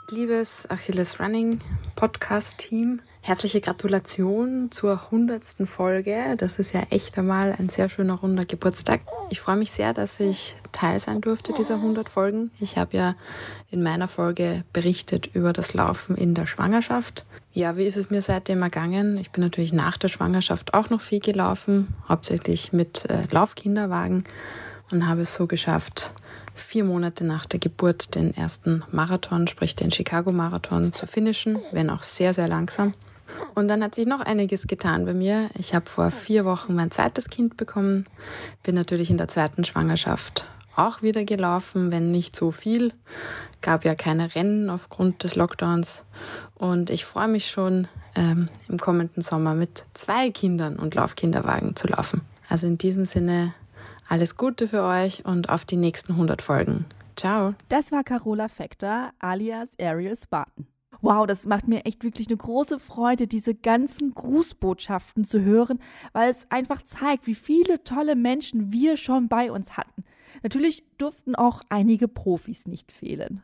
Liebes 0.10 0.70
Achilles 0.70 1.20
Running 1.20 1.60
Podcast 1.96 2.60
Team, 2.60 3.02
herzliche 3.20 3.60
Gratulation 3.60 4.72
zur 4.72 5.04
100. 5.06 5.44
Folge. 5.66 6.36
Das 6.38 6.60
ist 6.60 6.72
ja 6.72 6.84
echt 6.92 7.18
einmal 7.18 7.54
ein 7.60 7.68
sehr 7.68 7.90
schöner 7.90 8.14
runder 8.14 8.46
Geburtstag. 8.46 9.02
Ich 9.32 9.42
freue 9.42 9.58
mich 9.58 9.72
sehr, 9.72 9.94
dass 9.94 10.22
ich 10.22 10.56
Teil 10.72 11.02
sein 11.02 11.20
durfte 11.20 11.52
dieser 11.52 11.76
100 11.76 12.08
Folgen. 12.08 12.52
Ich 12.62 12.78
habe 12.78 12.96
ja 12.96 13.16
in 13.70 13.84
meiner 13.84 14.08
Folge 14.08 14.64
berichtet 14.72 15.28
über 15.34 15.52
das 15.52 15.74
Laufen 15.74 16.16
in 16.16 16.36
der 16.36 16.46
Schwangerschaft. 16.46 17.26
Ja, 17.52 17.76
wie 17.76 17.86
ist 17.86 17.98
es 17.98 18.10
mir 18.10 18.22
seitdem 18.22 18.62
ergangen? 18.62 19.18
Ich 19.18 19.32
bin 19.32 19.44
natürlich 19.44 19.74
nach 19.74 19.98
der 19.98 20.08
Schwangerschaft 20.08 20.74
auch 20.74 20.90
noch 20.90 21.02
viel 21.02 21.20
gelaufen, 21.20 21.94
hauptsächlich 22.08 22.72
mit 22.72 23.10
äh, 23.10 23.24
Laufkinderwagen 23.30 24.24
und 24.90 25.06
habe 25.06 25.24
es 25.24 25.34
so 25.34 25.48
geschafft, 25.48 26.14
vier 26.58 26.84
Monate 26.84 27.24
nach 27.26 27.46
der 27.46 27.60
Geburt 27.60 28.16
den 28.16 28.36
ersten 28.36 28.84
Marathon, 28.92 29.48
sprich 29.48 29.76
den 29.76 29.92
Chicago-Marathon, 29.92 30.94
zu 30.94 31.08
finishen, 31.08 31.60
wenn 31.72 31.90
auch 31.90 32.04
sehr, 32.04 32.34
sehr 32.34 32.48
langsam. 32.48 32.94
Und 33.56 33.68
dann 33.68 33.84
hat 33.84 33.96
sich 33.96 34.06
noch 34.06 34.22
einiges 34.22 34.68
getan 34.68 35.06
bei 35.06 35.14
mir. 35.14 35.50
Ich 35.58 35.74
habe 35.74 35.90
vor 35.90 36.12
vier 36.12 36.46
Wochen 36.46 36.76
mein 36.76 36.92
zweites 36.92 37.30
Kind 37.30 37.58
bekommen, 37.58 38.06
bin 38.64 38.76
natürlich 38.76 39.10
in 39.10 39.18
der 39.18 39.28
zweiten 39.28 39.66
Schwangerschaft 39.66 40.48
auch 40.76 41.02
wieder 41.02 41.26
gelaufen, 41.26 41.92
wenn 41.92 42.12
nicht 42.12 42.36
so 42.36 42.52
viel. 42.52 42.94
Gab 43.62 43.84
ja 43.84 43.96
keine 43.96 44.36
Rennen 44.36 44.70
aufgrund 44.70 45.24
des 45.24 45.36
Lockdowns. 45.36 46.04
Und 46.54 46.90
ich 46.90 47.04
freue 47.06 47.28
mich 47.28 47.50
schon, 47.50 47.88
ähm, 48.16 48.50
im 48.68 48.80
kommenden 48.80 49.22
Sommer 49.22 49.56
mit 49.56 49.84
zwei 49.94 50.30
Kindern 50.30 50.78
und 50.78 50.96
Laufkinderwagen 50.96 51.76
zu 51.76 51.88
laufen. 51.88 52.22
Also 52.48 52.68
in 52.68 52.78
diesem 52.78 53.06
Sinne 53.06 53.54
alles 54.08 54.38
Gute 54.38 54.68
für 54.68 54.84
euch 54.84 55.26
und 55.26 55.50
auf 55.50 55.66
die 55.66 55.76
nächsten 55.76 56.14
100 56.14 56.42
Folgen. 56.42 56.86
Ciao. 57.16 57.56
Das 57.70 57.92
war 57.92 58.04
Carola 58.04 58.48
Fector 58.48 59.12
alias 59.20 59.70
Ariel 59.80 60.16
Spartan. 60.16 60.68
Wow, 61.02 61.28
das 61.28 61.46
macht 61.46 61.68
mir 61.68 61.86
echt 61.86 62.04
wirklich 62.04 62.28
eine 62.28 62.38
große 62.38 62.80
Freude, 62.80 63.28
diese 63.28 63.54
ganzen 63.54 64.16
Grußbotschaften 64.16 65.24
zu 65.26 65.42
hören, 65.44 65.80
weil 66.14 66.30
es 66.30 66.50
einfach 66.50 66.82
zeigt, 66.82 67.28
wie 67.28 67.36
viele 67.36 67.84
tolle 67.84 68.16
Menschen 68.16 68.72
wir 68.72 68.98
schon 68.98 69.28
bei 69.28 69.52
uns 69.52 69.78
hatten. 69.78 70.04
Natürlich 70.42 70.84
durften 70.98 71.36
auch 71.36 71.62
einige 71.70 72.08
Profis 72.08 72.66
nicht 72.66 72.92
fehlen. 72.92 73.44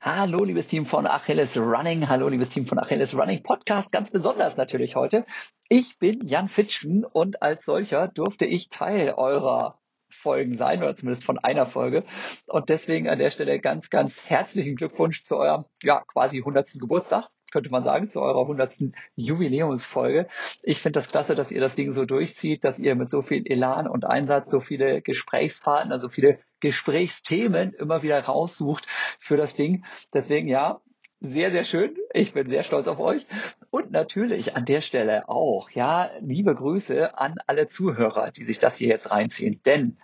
Hallo, 0.00 0.44
liebes 0.44 0.66
Team 0.66 0.84
von 0.84 1.06
Achilles 1.06 1.56
Running. 1.56 2.08
Hallo, 2.08 2.28
liebes 2.28 2.50
Team 2.50 2.66
von 2.66 2.78
Achilles 2.78 3.14
Running 3.14 3.42
Podcast. 3.42 3.90
Ganz 3.90 4.10
besonders 4.10 4.56
natürlich 4.56 4.96
heute. 4.96 5.24
Ich 5.68 5.98
bin 5.98 6.26
Jan 6.26 6.48
Fitschen 6.48 7.04
und 7.04 7.42
als 7.42 7.64
solcher 7.64 8.08
durfte 8.08 8.44
ich 8.44 8.68
Teil 8.68 9.14
eurer 9.16 9.78
Folgen 10.14 10.56
sein 10.56 10.82
oder 10.82 10.96
zumindest 10.96 11.24
von 11.24 11.38
einer 11.38 11.66
Folge. 11.66 12.04
Und 12.46 12.68
deswegen 12.68 13.08
an 13.08 13.18
der 13.18 13.30
Stelle 13.30 13.60
ganz, 13.60 13.90
ganz 13.90 14.28
herzlichen 14.28 14.76
Glückwunsch 14.76 15.24
zu 15.24 15.36
eurem, 15.36 15.64
ja, 15.82 16.02
quasi 16.06 16.38
100. 16.38 16.78
Geburtstag 16.80 17.28
könnte 17.54 17.70
man 17.70 17.84
sagen, 17.84 18.08
zu 18.08 18.20
eurer 18.20 18.40
100. 18.40 18.92
Jubiläumsfolge. 19.14 20.26
Ich 20.64 20.80
finde 20.80 20.98
das 20.98 21.08
klasse, 21.08 21.36
dass 21.36 21.52
ihr 21.52 21.60
das 21.60 21.76
Ding 21.76 21.92
so 21.92 22.04
durchzieht, 22.04 22.64
dass 22.64 22.80
ihr 22.80 22.96
mit 22.96 23.10
so 23.10 23.22
viel 23.22 23.44
Elan 23.46 23.86
und 23.86 24.04
Einsatz 24.04 24.50
so 24.50 24.58
viele 24.58 25.00
Gesprächspartner, 25.02 26.00
so 26.00 26.08
viele 26.08 26.40
Gesprächsthemen 26.58 27.72
immer 27.72 28.02
wieder 28.02 28.18
raussucht 28.18 28.86
für 29.20 29.36
das 29.36 29.54
Ding. 29.54 29.84
Deswegen 30.12 30.48
ja, 30.48 30.80
sehr, 31.24 31.50
sehr 31.50 31.64
schön. 31.64 31.96
Ich 32.12 32.34
bin 32.34 32.48
sehr 32.48 32.62
stolz 32.62 32.86
auf 32.86 32.98
euch. 32.98 33.26
Und 33.70 33.90
natürlich 33.90 34.56
an 34.56 34.64
der 34.64 34.80
Stelle 34.82 35.28
auch, 35.28 35.70
ja, 35.70 36.10
liebe 36.20 36.54
Grüße 36.54 37.18
an 37.18 37.36
alle 37.46 37.68
Zuhörer, 37.68 38.30
die 38.30 38.44
sich 38.44 38.58
das 38.58 38.76
hier 38.76 38.88
jetzt 38.88 39.10
reinziehen. 39.10 39.60
Denn 39.64 39.96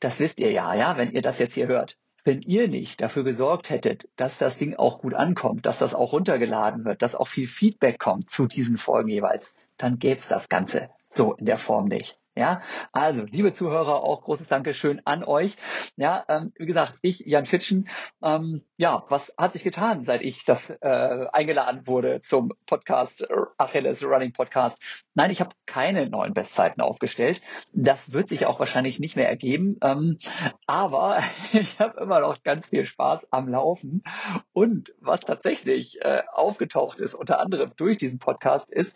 das 0.00 0.20
wisst 0.20 0.38
ihr 0.38 0.52
ja, 0.52 0.74
ja, 0.74 0.96
wenn 0.98 1.12
ihr 1.12 1.22
das 1.22 1.38
jetzt 1.38 1.54
hier 1.54 1.66
hört. 1.66 1.96
Wenn 2.24 2.40
ihr 2.40 2.68
nicht 2.68 3.00
dafür 3.00 3.24
gesorgt 3.24 3.70
hättet, 3.70 4.08
dass 4.16 4.36
das 4.36 4.58
Ding 4.58 4.74
auch 4.74 4.98
gut 4.98 5.14
ankommt, 5.14 5.64
dass 5.64 5.78
das 5.78 5.94
auch 5.94 6.12
runtergeladen 6.12 6.84
wird, 6.84 7.00
dass 7.00 7.14
auch 7.14 7.28
viel 7.28 7.46
Feedback 7.46 7.98
kommt 7.98 8.30
zu 8.30 8.46
diesen 8.46 8.78
Folgen 8.78 9.08
jeweils, 9.08 9.54
dann 9.78 9.98
gäbe 9.98 10.18
es 10.18 10.28
das 10.28 10.48
Ganze 10.48 10.90
so 11.06 11.34
in 11.34 11.46
der 11.46 11.58
Form 11.58 11.86
nicht. 11.86 12.18
Ja, 12.38 12.60
also 12.92 13.24
liebe 13.24 13.54
Zuhörer, 13.54 14.02
auch 14.02 14.20
großes 14.20 14.48
Dankeschön 14.48 15.00
an 15.06 15.24
euch. 15.24 15.56
Ja, 15.96 16.22
ähm, 16.28 16.52
wie 16.56 16.66
gesagt, 16.66 16.98
ich, 17.00 17.20
Jan 17.20 17.46
Fitschen, 17.46 17.88
ähm, 18.22 18.62
ja, 18.76 19.04
was 19.08 19.32
hat 19.38 19.54
sich 19.54 19.64
getan, 19.64 20.04
seit 20.04 20.20
ich 20.20 20.44
das 20.44 20.68
äh, 20.68 21.26
eingeladen 21.32 21.86
wurde 21.86 22.20
zum 22.20 22.52
Podcast 22.66 23.26
Achilles 23.56 24.04
Running 24.04 24.34
Podcast? 24.34 24.78
Nein, 25.14 25.30
ich 25.30 25.40
habe 25.40 25.54
keine 25.64 26.10
neuen 26.10 26.34
Bestzeiten 26.34 26.82
aufgestellt. 26.82 27.40
Das 27.72 28.12
wird 28.12 28.28
sich 28.28 28.44
auch 28.44 28.60
wahrscheinlich 28.60 29.00
nicht 29.00 29.16
mehr 29.16 29.30
ergeben. 29.30 29.78
Ähm, 29.82 30.18
aber 30.66 31.22
ich 31.54 31.80
habe 31.80 31.98
immer 32.00 32.20
noch 32.20 32.42
ganz 32.42 32.68
viel 32.68 32.84
Spaß 32.84 33.32
am 33.32 33.48
Laufen. 33.48 34.04
Und 34.52 34.92
was 35.00 35.20
tatsächlich 35.20 36.02
äh, 36.02 36.20
aufgetaucht 36.30 37.00
ist, 37.00 37.14
unter 37.14 37.40
anderem 37.40 37.72
durch 37.78 37.96
diesen 37.96 38.18
Podcast, 38.18 38.70
ist, 38.70 38.94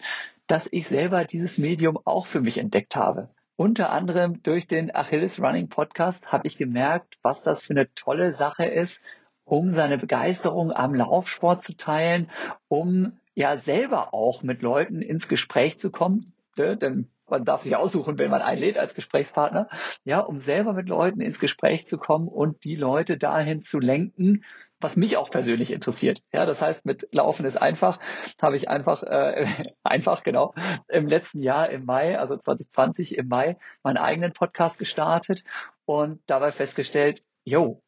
dass 0.50 0.68
ich 0.72 0.88
selber 0.88 1.24
dieses 1.24 1.58
Medium 1.58 1.96
auch 2.04 2.26
für 2.26 2.40
mich 2.40 2.58
entdeckt 2.58 2.96
habe. 2.96 3.28
Unter 3.54 3.90
anderem 3.90 4.42
durch 4.42 4.66
den 4.66 4.92
Achilles 4.92 5.40
Running 5.40 5.68
Podcast 5.68 6.26
habe 6.32 6.46
ich 6.48 6.56
gemerkt, 6.56 7.18
was 7.22 7.42
das 7.42 7.62
für 7.62 7.74
eine 7.74 7.92
tolle 7.94 8.32
Sache 8.32 8.64
ist, 8.64 9.00
um 9.44 9.74
seine 9.74 9.96
Begeisterung 9.96 10.72
am 10.72 10.92
Laufsport 10.92 11.62
zu 11.62 11.76
teilen, 11.76 12.30
um 12.66 13.18
ja 13.34 13.58
selber 13.58 14.12
auch 14.12 14.42
mit 14.42 14.60
Leuten 14.62 15.02
ins 15.02 15.28
Gespräch 15.28 15.78
zu 15.78 15.92
kommen. 15.92 16.32
Ne? 16.56 16.76
Denn 16.76 17.08
man 17.28 17.44
darf 17.44 17.62
sich 17.62 17.76
aussuchen, 17.76 18.18
wenn 18.18 18.30
man 18.30 18.42
einlädt 18.42 18.76
als 18.76 18.94
Gesprächspartner, 18.94 19.68
ja, 20.02 20.18
um 20.18 20.38
selber 20.38 20.72
mit 20.72 20.88
Leuten 20.88 21.20
ins 21.20 21.38
Gespräch 21.38 21.86
zu 21.86 21.96
kommen 21.96 22.26
und 22.26 22.64
die 22.64 22.74
Leute 22.74 23.18
dahin 23.18 23.62
zu 23.62 23.78
lenken, 23.78 24.42
was 24.80 24.96
mich 24.96 25.16
auch 25.16 25.30
persönlich 25.30 25.70
interessiert. 25.70 26.22
Ja, 26.32 26.46
das 26.46 26.62
heißt, 26.62 26.84
mit 26.84 27.08
Laufen 27.12 27.46
ist 27.46 27.60
einfach, 27.60 27.98
habe 28.40 28.56
ich 28.56 28.68
einfach, 28.68 29.02
äh, 29.02 29.46
einfach 29.82 30.22
genau, 30.22 30.54
im 30.88 31.06
letzten 31.06 31.42
Jahr 31.42 31.70
im 31.70 31.84
Mai, 31.84 32.18
also 32.18 32.36
2020 32.36 33.18
im 33.18 33.28
Mai, 33.28 33.56
meinen 33.82 33.98
eigenen 33.98 34.32
Podcast 34.32 34.78
gestartet 34.78 35.44
und 35.84 36.20
dabei 36.26 36.50
festgestellt, 36.52 37.22
yo, 37.44 37.82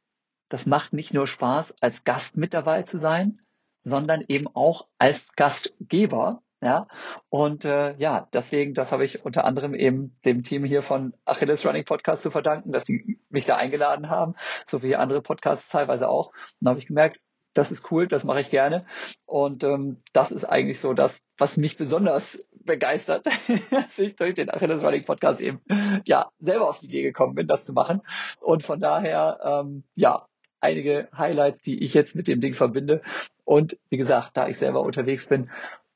das 0.49 0.67
macht 0.67 0.93
nicht 0.93 1.15
nur 1.15 1.27
Spaß, 1.27 1.75
als 1.81 2.05
Gast 2.05 2.37
mit 2.37 2.53
dabei 2.53 2.83
zu 2.83 2.99
sein, 2.99 3.41
sondern 3.85 4.23
eben 4.29 4.47
auch 4.49 4.87
als 4.99 5.33
Gastgeber. 5.35 6.43
Ja, 6.63 6.87
und 7.29 7.65
äh, 7.65 7.97
ja, 7.97 8.29
deswegen, 8.33 8.73
das 8.73 8.93
habe 8.93 9.05
ich 9.05 9.25
unter 9.25 9.45
anderem 9.45 9.75
eben 9.75 10.17
dem 10.25 10.45
Team 10.45 10.63
hier 10.63 10.83
von 10.83 11.13
Achilles 11.25 11.67
Running 11.67 11.85
Podcast 11.85 12.23
zu 12.23 12.31
verdanken, 12.31 12.71
dass 12.71 12.85
die 12.85 13.19
mich 13.31 13.47
da 13.47 13.57
eingeladen 13.57 14.09
haben, 14.09 14.37
so 14.65 14.81
wie 14.81 14.95
andere 14.95 15.23
Podcasts 15.23 15.69
teilweise 15.69 16.09
auch. 16.09 16.29
Und 16.29 16.61
da 16.61 16.71
habe 16.71 16.79
ich 16.79 16.87
gemerkt, 16.87 17.19
das 17.53 17.73
ist 17.73 17.91
cool, 17.91 18.07
das 18.07 18.23
mache 18.23 18.41
ich 18.41 18.51
gerne. 18.51 18.87
Und 19.27 19.65
ähm, 19.65 20.03
das 20.13 20.31
ist 20.31 20.45
eigentlich 20.45 20.79
so 20.79 20.95
das, 20.95 21.21
was 21.37 21.57
mich 21.57 21.77
besonders 21.77 22.47
begeistert, 22.65 23.27
dass 23.73 23.99
ich 23.99 24.15
durch 24.15 24.35
den 24.35 24.49
Achilles 24.49 24.85
Running 24.85 25.05
Podcast 25.05 25.41
eben 25.41 25.61
ja 26.05 26.31
selber 26.39 26.69
auf 26.69 26.79
die 26.79 26.87
Idee 26.87 27.03
gekommen 27.03 27.35
bin, 27.35 27.49
das 27.49 27.65
zu 27.65 27.73
machen. 27.73 28.03
Und 28.41 28.63
von 28.63 28.79
daher, 28.79 29.41
ähm, 29.43 29.83
ja, 29.97 30.27
einige 30.61 31.09
Highlights, 31.17 31.63
die 31.63 31.83
ich 31.83 31.93
jetzt 31.93 32.15
mit 32.15 32.29
dem 32.29 32.41
Ding 32.41 32.55
verbinde. 32.55 33.03
Und 33.45 33.79
wie 33.91 33.97
gesagt, 33.97 34.37
da 34.37 34.47
ich 34.47 34.59
selber 34.59 34.83
unterwegs 34.83 35.27
bin, 35.27 35.51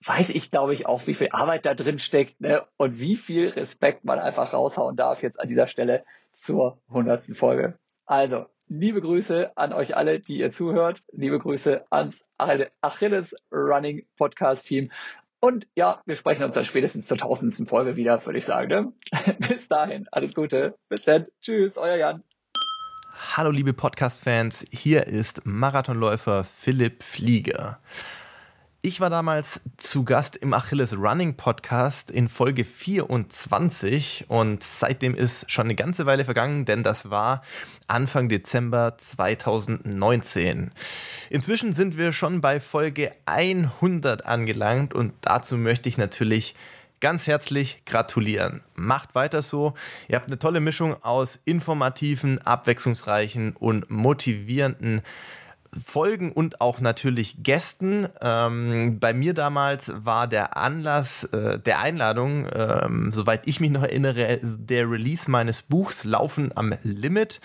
weiß 0.04 0.30
ich, 0.30 0.50
glaube 0.50 0.72
ich, 0.74 0.86
auch, 0.86 1.06
wie 1.06 1.14
viel 1.14 1.28
Arbeit 1.32 1.66
da 1.66 1.74
drin 1.74 1.98
steckt 1.98 2.40
ne? 2.40 2.64
und 2.76 3.00
wie 3.00 3.16
viel 3.16 3.48
Respekt 3.48 4.04
man 4.04 4.18
einfach 4.18 4.52
raushauen 4.52 4.96
darf 4.96 5.22
jetzt 5.22 5.40
an 5.40 5.48
dieser 5.48 5.66
Stelle 5.66 6.04
zur 6.32 6.78
hundertsten 6.88 7.34
Folge. 7.34 7.78
Also, 8.04 8.46
liebe 8.68 9.00
Grüße 9.00 9.56
an 9.56 9.72
euch 9.72 9.96
alle, 9.96 10.20
die 10.20 10.38
ihr 10.38 10.52
zuhört. 10.52 11.02
Liebe 11.12 11.38
Grüße 11.38 11.86
ans 11.90 12.24
Achilles 12.38 13.34
Running 13.50 14.06
Podcast 14.16 14.66
Team. 14.66 14.90
Und 15.40 15.66
ja, 15.74 16.02
wir 16.06 16.16
sprechen 16.16 16.44
uns 16.44 16.54
dann 16.54 16.64
spätestens 16.64 17.06
zur 17.06 17.18
tausendsten 17.18 17.66
Folge 17.66 17.96
wieder, 17.96 18.24
würde 18.24 18.38
ich 18.38 18.44
sagen. 18.44 18.68
Ne? 18.68 18.92
Bis 19.48 19.68
dahin, 19.68 20.06
alles 20.10 20.34
Gute. 20.34 20.76
Bis 20.88 21.04
dann. 21.04 21.26
Tschüss, 21.40 21.76
euer 21.76 21.96
Jan. 21.96 22.22
Hallo 23.34 23.50
liebe 23.50 23.72
Podcast-Fans, 23.72 24.66
hier 24.70 25.06
ist 25.06 25.46
Marathonläufer 25.46 26.44
Philipp 26.44 27.02
Flieger. 27.02 27.80
Ich 28.86 29.00
war 29.00 29.10
damals 29.10 29.60
zu 29.78 30.04
Gast 30.04 30.36
im 30.36 30.54
Achilles 30.54 30.96
Running 30.96 31.34
Podcast 31.34 32.08
in 32.08 32.28
Folge 32.28 32.62
24 32.62 34.26
und 34.28 34.62
seitdem 34.62 35.16
ist 35.16 35.50
schon 35.50 35.64
eine 35.64 35.74
ganze 35.74 36.06
Weile 36.06 36.24
vergangen, 36.24 36.66
denn 36.66 36.84
das 36.84 37.10
war 37.10 37.42
Anfang 37.88 38.28
Dezember 38.28 38.96
2019. 38.96 40.70
Inzwischen 41.30 41.72
sind 41.72 41.98
wir 41.98 42.12
schon 42.12 42.40
bei 42.40 42.60
Folge 42.60 43.10
100 43.24 44.24
angelangt 44.24 44.94
und 44.94 45.14
dazu 45.20 45.56
möchte 45.56 45.88
ich 45.88 45.98
natürlich 45.98 46.54
ganz 47.00 47.26
herzlich 47.26 47.82
gratulieren. 47.86 48.62
Macht 48.76 49.16
weiter 49.16 49.42
so. 49.42 49.74
Ihr 50.06 50.14
habt 50.14 50.28
eine 50.28 50.38
tolle 50.38 50.60
Mischung 50.60 51.02
aus 51.02 51.40
informativen, 51.44 52.38
abwechslungsreichen 52.40 53.56
und 53.56 53.90
motivierenden 53.90 55.02
Folgen 55.84 56.32
und 56.32 56.60
auch 56.60 56.80
natürlich 56.80 57.42
Gästen. 57.42 58.08
Ähm, 58.20 58.98
bei 59.00 59.12
mir 59.12 59.34
damals 59.34 59.92
war 59.94 60.26
der 60.26 60.56
Anlass 60.56 61.24
äh, 61.24 61.58
der 61.58 61.80
Einladung, 61.80 62.48
ähm, 62.54 63.10
soweit 63.12 63.46
ich 63.46 63.60
mich 63.60 63.70
noch 63.70 63.82
erinnere, 63.82 64.40
der 64.42 64.90
Release 64.90 65.30
meines 65.30 65.62
Buchs 65.62 66.04
Laufen 66.04 66.52
am 66.54 66.74
Limit. 66.82 67.40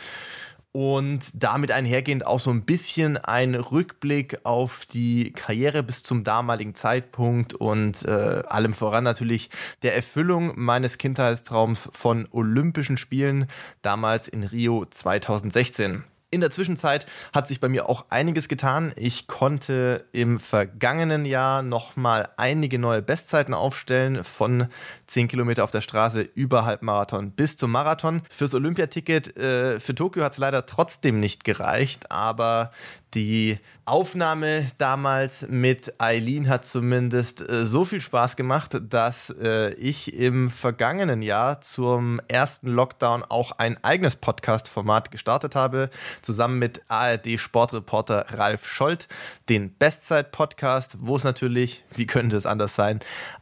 Und 0.74 1.24
damit 1.34 1.70
einhergehend 1.72 2.26
auch 2.26 2.40
so 2.40 2.50
ein 2.50 2.64
bisschen 2.64 3.18
ein 3.18 3.56
Rückblick 3.56 4.40
auf 4.44 4.86
die 4.86 5.34
Karriere 5.34 5.84
bis 5.84 6.02
zum 6.02 6.24
damaligen 6.24 6.76
Zeitpunkt 6.76 7.54
und 7.54 8.06
äh, 8.06 8.44
allem 8.48 8.74
voran 8.74 9.04
natürlich 9.04 9.50
der 9.84 9.98
Erfüllung 9.98 10.54
meines 10.56 10.98
Kindheitstraums 10.98 11.90
von 11.92 12.26
Olympischen 12.32 12.96
Spielen, 12.96 13.48
damals 13.82 14.30
in 14.30 14.44
Rio 14.44 14.86
2016. 14.86 16.06
In 16.34 16.40
der 16.40 16.50
Zwischenzeit 16.50 17.08
hat 17.34 17.50
sich 17.50 17.60
bei 17.60 17.68
mir 17.68 17.90
auch 17.90 18.06
einiges 18.10 18.48
getan. 18.48 18.94
Ich 18.96 19.28
konnte 19.28 20.06
im 20.14 20.40
vergangenen 20.40 21.26
Jahr 21.26 21.62
nochmal 21.62 22.30
einige 22.38 22.80
neue 22.80 23.02
Bestzeiten 23.02 23.54
aufstellen, 23.54 24.24
von 24.24 24.68
10 25.08 25.28
Kilometer 25.28 25.66
auf 25.66 25.72
der 25.72 25.82
Straße 25.82 26.22
über 26.22 26.64
Halbmarathon 26.64 27.32
bis 27.32 27.58
zum 27.58 27.72
Marathon. 27.72 28.22
Fürs 28.30 28.54
Olympiaticket 28.54 29.36
äh, 29.36 29.78
für 29.82 29.94
Tokio 29.94 30.24
hat 30.24 30.32
es 30.32 30.38
leider 30.38 30.66
trotzdem 30.66 31.20
nicht 31.20 31.44
gereicht, 31.44 32.10
aber 32.10 32.72
die 33.14 33.58
Aufnahme 33.86 34.68
damals 34.78 35.46
mit 35.50 35.94
Eileen 36.00 36.48
hat 36.48 36.66
zumindest 36.66 37.42
äh, 37.42 37.66
so 37.66 37.84
viel 37.84 38.00
Spaß 38.00 38.36
gemacht, 38.36 38.80
dass 38.90 39.30
äh, 39.42 39.74
ich 39.74 40.14
im 40.14 40.50
vergangenen 40.50 41.22
Jahr 41.22 41.62
zum 41.62 42.22
ersten 42.28 42.68
Lockdown 42.68 43.24
auch 43.24 43.52
ein 43.54 43.84
eigenes 43.84 44.16
Podcast-Format 44.16 45.12
gestartet 45.12 45.56
habe, 45.56 45.90
zusammen 46.22 46.60
mit 46.60 46.82
ARD-Sportreporter 46.88 48.28
Ralf 48.30 48.66
Scholz, 48.66 49.08
den 49.50 49.74
Bestzeit-Podcast, 49.74 50.98
wo 51.02 51.16
es 51.16 51.24
natürlich, 51.24 51.84
wie 51.96 52.08
könnte 52.08 52.38
es 52.38 52.46
anders 52.46 52.76
sein, 52.76 53.02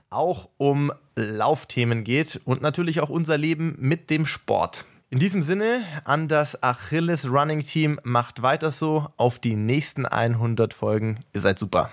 auch 0.09 0.49
um 0.57 0.91
Laufthemen 1.15 2.03
geht 2.03 2.41
und 2.45 2.61
natürlich 2.61 3.01
auch 3.01 3.09
unser 3.09 3.37
Leben 3.37 3.75
mit 3.77 4.09
dem 4.09 4.25
Sport. 4.25 4.85
In 5.11 5.17
diesem 5.17 5.41
Sinne 5.41 5.83
an 6.03 6.27
das 6.27 6.61
Achilles 6.61 7.27
Running 7.27 7.63
Team, 7.63 7.99
macht 8.03 8.43
weiter 8.43 8.71
so 8.71 9.07
auf 9.17 9.39
die 9.39 9.55
nächsten 9.55 10.05
100 10.05 10.71
Folgen. 10.71 11.25
Ihr 11.33 11.41
seid 11.41 11.57
super. 11.57 11.89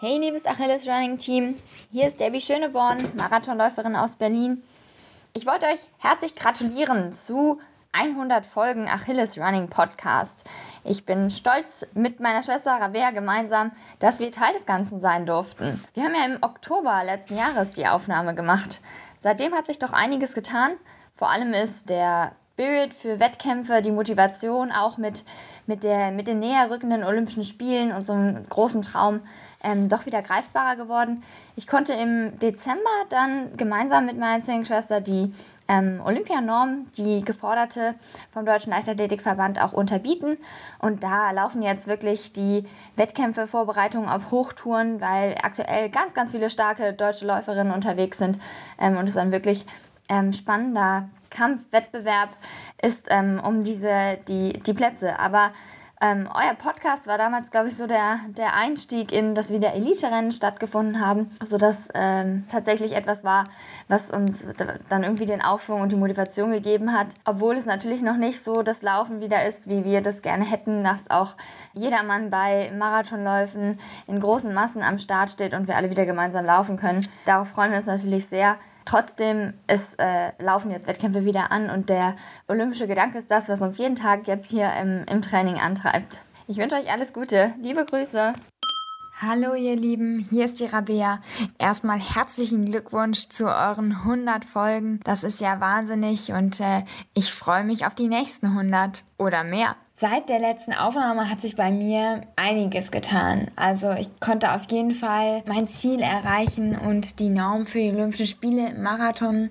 Hey 0.00 0.18
liebes 0.18 0.44
Achilles 0.44 0.86
Running 0.86 1.16
Team, 1.16 1.54
hier 1.90 2.06
ist 2.06 2.20
Debbie 2.20 2.42
Schöneborn, 2.42 2.98
Marathonläuferin 3.16 3.96
aus 3.96 4.16
Berlin. 4.16 4.62
Ich 5.32 5.46
wollte 5.46 5.64
euch 5.64 5.78
herzlich 5.96 6.34
gratulieren 6.34 7.14
zu 7.14 7.58
100 7.94 8.44
Folgen 8.44 8.86
Achilles 8.86 9.38
Running 9.38 9.68
Podcast. 9.68 10.44
Ich 10.84 11.06
bin 11.06 11.30
stolz 11.30 11.86
mit 11.94 12.20
meiner 12.20 12.42
Schwester 12.42 12.72
Rabea 12.78 13.12
gemeinsam, 13.12 13.72
dass 13.98 14.20
wir 14.20 14.30
Teil 14.30 14.52
des 14.52 14.66
Ganzen 14.66 15.00
sein 15.00 15.24
durften. 15.24 15.82
Wir 15.94 16.02
haben 16.02 16.14
ja 16.14 16.26
im 16.26 16.42
Oktober 16.42 17.02
letzten 17.02 17.38
Jahres 17.38 17.70
die 17.70 17.86
Aufnahme 17.86 18.34
gemacht. 18.34 18.82
Seitdem 19.20 19.54
hat 19.54 19.68
sich 19.68 19.78
doch 19.78 19.94
einiges 19.94 20.34
getan. 20.34 20.72
Vor 21.14 21.30
allem 21.30 21.54
ist 21.54 21.88
der 21.88 22.32
Spirit 22.52 22.92
für 22.92 23.18
Wettkämpfe, 23.18 23.80
die 23.80 23.90
Motivation 23.90 24.72
auch 24.72 24.98
mit, 24.98 25.24
mit, 25.66 25.84
der, 25.84 26.10
mit 26.10 26.26
den 26.26 26.38
näher 26.38 26.70
rückenden 26.70 27.02
Olympischen 27.02 27.44
Spielen 27.44 27.92
und 27.92 28.04
so 28.04 28.12
einem 28.12 28.46
großen 28.46 28.82
Traum 28.82 29.20
ähm, 29.64 29.88
doch 29.88 30.04
wieder 30.04 30.20
greifbarer 30.20 30.76
geworden. 30.76 31.22
Ich 31.56 31.66
konnte 31.66 31.94
im 31.94 32.38
Dezember 32.40 32.82
dann 33.08 33.56
gemeinsam 33.56 34.04
mit 34.04 34.18
meiner 34.18 34.44
Zwillingsschwester 34.44 35.00
die 35.00 35.32
ähm, 35.66 36.02
Olympianorm, 36.04 36.86
die 36.98 37.22
geforderte 37.22 37.94
vom 38.32 38.44
Deutschen 38.44 38.70
Leichtathletikverband 38.70 39.58
auch 39.58 39.72
unterbieten. 39.72 40.36
Und 40.78 41.02
da 41.02 41.30
laufen 41.30 41.62
jetzt 41.62 41.86
wirklich 41.86 42.34
die 42.34 42.66
Wettkämpfe, 42.96 43.46
Vorbereitungen 43.46 44.10
auf 44.10 44.30
Hochtouren, 44.30 45.00
weil 45.00 45.36
aktuell 45.42 45.88
ganz, 45.88 46.12
ganz 46.12 46.32
viele 46.32 46.50
starke 46.50 46.92
deutsche 46.92 47.26
Läuferinnen 47.26 47.72
unterwegs 47.72 48.18
sind 48.18 48.38
ähm, 48.78 48.98
und 48.98 49.08
es 49.08 49.14
dann 49.14 49.32
wirklich 49.32 49.64
ähm, 50.10 50.34
spannender 50.34 51.08
Kampfwettbewerb 51.32 52.28
ist 52.80 53.08
ähm, 53.10 53.40
um 53.44 53.64
diese, 53.64 54.18
die, 54.28 54.58
die 54.60 54.74
Plätze. 54.74 55.18
Aber 55.18 55.50
ähm, 56.02 56.28
euer 56.34 56.54
Podcast 56.54 57.06
war 57.06 57.16
damals, 57.16 57.52
glaube 57.52 57.68
ich, 57.68 57.76
so 57.76 57.86
der, 57.86 58.18
der 58.36 58.56
Einstieg 58.56 59.12
in, 59.12 59.36
dass 59.36 59.52
wieder 59.52 59.72
Elite-Rennen 59.72 60.32
stattgefunden 60.32 61.00
haben, 61.00 61.30
sodass 61.44 61.90
ähm, 61.94 62.44
tatsächlich 62.50 62.96
etwas 62.96 63.22
war, 63.22 63.44
was 63.86 64.10
uns 64.10 64.44
dann 64.88 65.04
irgendwie 65.04 65.26
den 65.26 65.42
Aufschwung 65.42 65.80
und 65.80 65.92
die 65.92 65.96
Motivation 65.96 66.50
gegeben 66.50 66.92
hat. 66.92 67.06
Obwohl 67.24 67.54
es 67.54 67.66
natürlich 67.66 68.02
noch 68.02 68.16
nicht 68.16 68.42
so 68.42 68.64
das 68.64 68.82
Laufen 68.82 69.20
wieder 69.20 69.46
ist, 69.46 69.68
wie 69.68 69.84
wir 69.84 70.00
das 70.00 70.22
gerne 70.22 70.44
hätten, 70.44 70.82
dass 70.82 71.08
auch 71.08 71.36
jedermann 71.72 72.30
bei 72.30 72.72
Marathonläufen 72.76 73.78
in 74.08 74.18
großen 74.18 74.52
Massen 74.52 74.82
am 74.82 74.98
Start 74.98 75.30
steht 75.30 75.54
und 75.54 75.68
wir 75.68 75.76
alle 75.76 75.90
wieder 75.90 76.04
gemeinsam 76.04 76.44
laufen 76.44 76.76
können. 76.76 77.06
Darauf 77.26 77.50
freuen 77.50 77.70
wir 77.70 77.76
uns 77.76 77.86
natürlich 77.86 78.26
sehr. 78.26 78.56
Trotzdem 78.84 79.54
ist, 79.68 79.98
äh, 79.98 80.32
laufen 80.38 80.70
jetzt 80.70 80.86
Wettkämpfe 80.86 81.24
wieder 81.24 81.52
an 81.52 81.70
und 81.70 81.88
der 81.88 82.16
olympische 82.48 82.86
Gedanke 82.86 83.18
ist 83.18 83.30
das, 83.30 83.48
was 83.48 83.62
uns 83.62 83.78
jeden 83.78 83.96
Tag 83.96 84.26
jetzt 84.26 84.50
hier 84.50 84.72
im, 84.74 85.04
im 85.08 85.22
Training 85.22 85.58
antreibt. 85.58 86.20
Ich 86.48 86.56
wünsche 86.56 86.76
euch 86.76 86.90
alles 86.90 87.12
Gute. 87.12 87.54
Liebe 87.60 87.84
Grüße. 87.84 88.32
Hallo 89.20 89.54
ihr 89.54 89.76
Lieben, 89.76 90.18
hier 90.18 90.46
ist 90.46 90.58
die 90.58 90.66
Rabea. 90.66 91.20
Erstmal 91.56 92.00
herzlichen 92.00 92.64
Glückwunsch 92.64 93.28
zu 93.28 93.46
euren 93.46 93.92
100 93.92 94.44
Folgen. 94.44 94.98
Das 95.04 95.22
ist 95.22 95.40
ja 95.40 95.60
wahnsinnig 95.60 96.32
und 96.32 96.58
äh, 96.58 96.82
ich 97.14 97.32
freue 97.32 97.62
mich 97.62 97.86
auf 97.86 97.94
die 97.94 98.08
nächsten 98.08 98.46
100 98.46 99.04
oder 99.18 99.44
mehr. 99.44 99.76
Seit 100.02 100.28
der 100.28 100.40
letzten 100.40 100.74
Aufnahme 100.74 101.30
hat 101.30 101.40
sich 101.40 101.54
bei 101.54 101.70
mir 101.70 102.22
einiges 102.34 102.90
getan. 102.90 103.46
Also 103.54 103.92
ich 103.92 104.10
konnte 104.18 104.52
auf 104.52 104.62
jeden 104.68 104.94
Fall 104.94 105.44
mein 105.46 105.68
Ziel 105.68 106.00
erreichen 106.00 106.76
und 106.76 107.20
die 107.20 107.28
Norm 107.28 107.66
für 107.66 107.78
die 107.78 107.90
Olympischen 107.90 108.26
Spiele 108.26 108.70
im 108.70 108.82
Marathon 108.82 109.50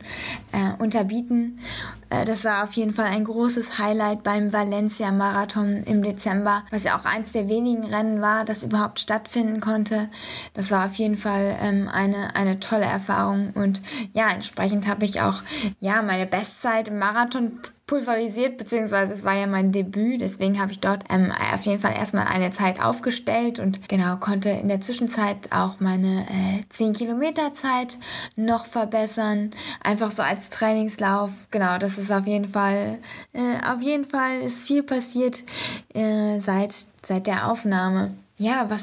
äh, 0.51 0.73
unterbieten. 0.77 1.61
Äh, 2.09 2.25
das 2.25 2.43
war 2.43 2.65
auf 2.65 2.73
jeden 2.73 2.93
Fall 2.93 3.05
ein 3.05 3.23
großes 3.23 3.79
Highlight 3.79 4.23
beim 4.23 4.51
Valencia 4.51 5.09
Marathon 5.13 5.83
im 5.83 6.03
Dezember, 6.03 6.63
was 6.69 6.83
ja 6.83 6.99
auch 6.99 7.05
eins 7.05 7.31
der 7.31 7.47
wenigen 7.47 7.85
Rennen 7.85 8.19
war, 8.19 8.43
das 8.43 8.63
überhaupt 8.63 8.99
stattfinden 8.99 9.61
konnte. 9.61 10.09
Das 10.53 10.69
war 10.69 10.87
auf 10.87 10.95
jeden 10.95 11.15
Fall 11.15 11.55
ähm, 11.61 11.87
eine, 11.87 12.35
eine 12.35 12.59
tolle 12.59 12.83
Erfahrung 12.83 13.51
und 13.51 13.81
ja, 14.11 14.29
entsprechend 14.29 14.85
habe 14.85 15.05
ich 15.05 15.21
auch 15.21 15.43
ja 15.79 16.01
meine 16.01 16.25
Bestzeit 16.25 16.89
im 16.89 16.99
Marathon 16.99 17.61
pulverisiert, 17.91 18.57
beziehungsweise 18.57 19.11
es 19.11 19.25
war 19.25 19.35
ja 19.35 19.47
mein 19.47 19.73
Debüt, 19.73 20.21
deswegen 20.21 20.61
habe 20.61 20.71
ich 20.71 20.79
dort 20.79 21.03
ähm, 21.09 21.29
auf 21.53 21.61
jeden 21.63 21.81
Fall 21.81 21.93
erstmal 21.93 22.25
eine 22.25 22.51
Zeit 22.51 22.81
aufgestellt 22.81 23.59
und 23.59 23.89
genau 23.89 24.15
konnte 24.15 24.47
in 24.47 24.69
der 24.69 24.79
Zwischenzeit 24.79 25.51
auch 25.51 25.81
meine 25.81 26.21
äh, 26.21 26.63
10 26.69 26.93
Kilometer 26.93 27.51
Zeit 27.51 27.97
noch 28.37 28.65
verbessern, 28.65 29.51
einfach 29.83 30.09
so 30.09 30.21
als 30.21 30.49
Trainingslauf. 30.49 31.31
Genau, 31.51 31.77
das 31.79 31.97
ist 31.97 32.13
auf 32.13 32.25
jeden 32.25 32.47
Fall, 32.47 32.99
äh, 33.33 33.57
auf 33.69 33.81
jeden 33.81 34.05
Fall 34.05 34.39
ist 34.39 34.65
viel 34.65 34.83
passiert 34.83 35.43
äh, 35.93 36.39
seit, 36.39 36.73
seit 37.05 37.27
der 37.27 37.51
Aufnahme. 37.51 38.13
Ja, 38.37 38.69
was 38.69 38.81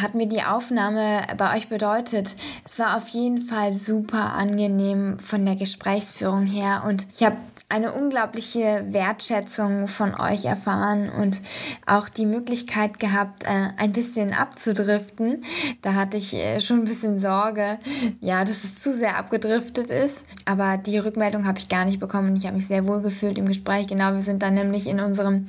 hat 0.00 0.14
mir 0.14 0.26
die 0.26 0.42
Aufnahme 0.42 1.22
bei 1.36 1.56
euch 1.56 1.68
bedeutet? 1.68 2.34
Es 2.68 2.78
war 2.78 2.96
auf 2.96 3.08
jeden 3.08 3.42
Fall 3.42 3.74
super 3.74 4.32
angenehm 4.34 5.18
von 5.18 5.44
der 5.44 5.56
Gesprächsführung 5.56 6.44
her 6.44 6.84
und 6.86 7.06
ich 7.14 7.22
habe 7.22 7.36
eine 7.72 7.92
unglaubliche 7.92 8.84
Wertschätzung 8.90 9.88
von 9.88 10.14
euch 10.14 10.44
erfahren 10.44 11.08
und 11.08 11.40
auch 11.86 12.10
die 12.10 12.26
Möglichkeit 12.26 12.98
gehabt, 12.98 13.44
äh, 13.44 13.68
ein 13.78 13.92
bisschen 13.92 14.34
abzudriften. 14.34 15.42
Da 15.80 15.94
hatte 15.94 16.18
ich 16.18 16.34
äh, 16.34 16.60
schon 16.60 16.80
ein 16.80 16.84
bisschen 16.84 17.18
Sorge, 17.18 17.78
ja, 18.20 18.44
dass 18.44 18.62
es 18.62 18.82
zu 18.82 18.94
sehr 18.94 19.16
abgedriftet 19.16 19.90
ist. 19.90 20.18
Aber 20.44 20.76
die 20.76 20.98
Rückmeldung 20.98 21.46
habe 21.46 21.60
ich 21.60 21.70
gar 21.70 21.86
nicht 21.86 21.98
bekommen. 21.98 22.36
Ich 22.36 22.44
habe 22.44 22.56
mich 22.56 22.66
sehr 22.66 22.86
wohl 22.86 23.00
gefühlt 23.00 23.38
im 23.38 23.46
Gespräch. 23.46 23.86
Genau, 23.86 24.12
wir 24.12 24.22
sind 24.22 24.42
dann 24.42 24.52
nämlich 24.52 24.86
in 24.86 25.00
unserem, 25.00 25.46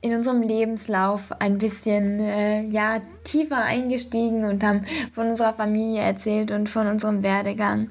in 0.00 0.16
unserem 0.16 0.42
Lebenslauf 0.42 1.30
ein 1.38 1.58
bisschen, 1.58 2.18
äh, 2.18 2.62
ja, 2.62 3.00
tiefer 3.24 3.64
eingestiegen 3.64 4.44
und 4.44 4.62
haben 4.64 4.84
von 5.12 5.28
unserer 5.30 5.52
Familie 5.52 6.02
erzählt 6.02 6.50
und 6.50 6.68
von 6.68 6.86
unserem 6.86 7.22
Werdegang. 7.22 7.88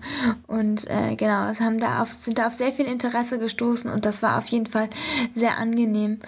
Und 0.48 0.90
äh, 0.90 1.16
genau, 1.16 1.50
es 1.50 1.60
haben 1.60 1.80
da 1.80 2.02
auf, 2.02 2.12
sind 2.12 2.38
da 2.38 2.48
auf 2.48 2.54
sehr 2.54 2.72
viel 2.72 2.86
Interesse 2.86 3.40
gestoßen 3.40 3.90
und 3.90 4.06
das 4.06 4.22
war 4.22 4.38
auf 4.38 4.48
jeden 4.48 4.68
Fall 4.68 4.90
sehr 5.36 5.58
angenehm. 5.58 6.20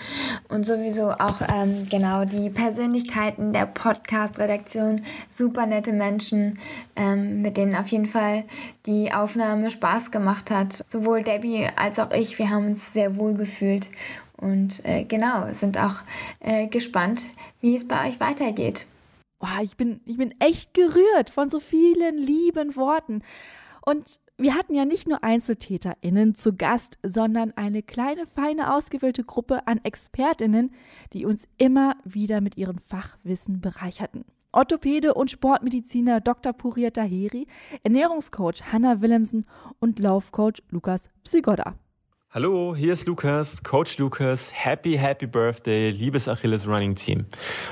Und 0.50 0.66
sowieso 0.66 1.12
auch 1.12 1.42
ähm, 1.42 1.88
genau 1.90 2.26
die 2.26 2.50
Persönlichkeiten 2.50 3.54
der 3.54 3.66
Podcast-Redaktion, 3.66 5.04
super 5.30 5.66
nette 5.66 5.94
Menschen, 5.94 6.60
ähm, 6.96 7.42
mit 7.42 7.58
denen 7.58 7.76
auf 7.76 7.88
jeden 7.88 8.08
Fall 8.08 8.44
die 8.86 9.14
Aufnahme 9.14 9.72
Spaß 9.72 10.12
gemacht 10.12 10.52
hat. 10.52 10.84
Sowohl 10.90 11.24
Debbie 11.24 11.68
als 11.76 12.00
auch 12.00 12.12
ich, 12.12 12.38
wir 12.40 12.50
haben 12.50 12.68
uns 12.68 12.94
sehr 12.94 13.16
wohl 13.16 13.34
gefühlt 13.34 13.88
und 14.44 14.84
äh, 14.86 15.06
genau, 15.06 15.48
sind 15.54 15.78
auch 15.78 16.02
äh, 16.42 16.68
gespannt, 16.68 17.22
wie 17.62 17.78
es 17.78 17.88
bei 17.88 18.10
euch 18.10 18.20
weitergeht. 18.20 18.86
Boah, 19.44 19.60
ich 19.62 19.76
bin, 19.76 20.00
ich 20.06 20.16
bin 20.16 20.34
echt 20.40 20.74
gerührt 20.74 21.30
von 21.30 21.50
so 21.50 21.60
vielen 21.60 22.18
lieben 22.18 22.78
Worten. 22.78 23.24
Und 23.86 24.22
wir 24.38 24.56
hatten 24.56 24.74
ja 24.74 24.86
nicht 24.86 25.06
nur 25.06 25.22
EinzeltäterInnen 25.22 26.34
zu 26.34 26.56
Gast, 26.56 26.98
sondern 27.04 27.52
eine 27.58 27.84
kleine, 27.84 28.26
feine, 28.26 28.74
ausgewählte 28.74 29.26
Gruppe 29.26 29.68
an 29.68 29.82
ExpertInnen, 29.84 30.72
die 31.12 31.26
uns 31.26 31.46
immer 31.58 31.98
wieder 32.06 32.40
mit 32.40 32.56
ihrem 32.56 32.78
Fachwissen 32.78 33.60
bereicherten. 33.60 34.24
Orthopäde 34.54 35.14
und 35.14 35.30
Sportmediziner 35.30 36.22
Dr. 36.22 36.54
Puriat 36.54 36.94
Taheri, 36.94 37.46
Ernährungscoach 37.84 38.72
Hannah 38.72 39.02
Willemsen 39.02 39.46
und 39.82 40.00
Laufcoach 40.00 40.64
Lukas 40.70 41.10
Psygoda. 41.26 41.76
Hallo, 42.36 42.76
hier 42.76 42.94
ist 42.94 43.06
Lukas, 43.06 43.62
Coach 43.62 44.00
Lukas. 44.00 44.52
Happy, 44.52 44.98
happy 44.98 45.28
Birthday, 45.28 45.92
liebes 45.92 46.28
Achilles 46.28 46.68
Running 46.68 46.96
Team. 46.96 47.28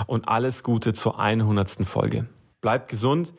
Und 0.05 0.27
alles 0.29 0.61
Gute 0.61 0.93
zur 0.93 1.19
100. 1.19 1.83
Folge. 1.83 2.27
Bleibt 2.61 2.87
gesund 2.87 3.33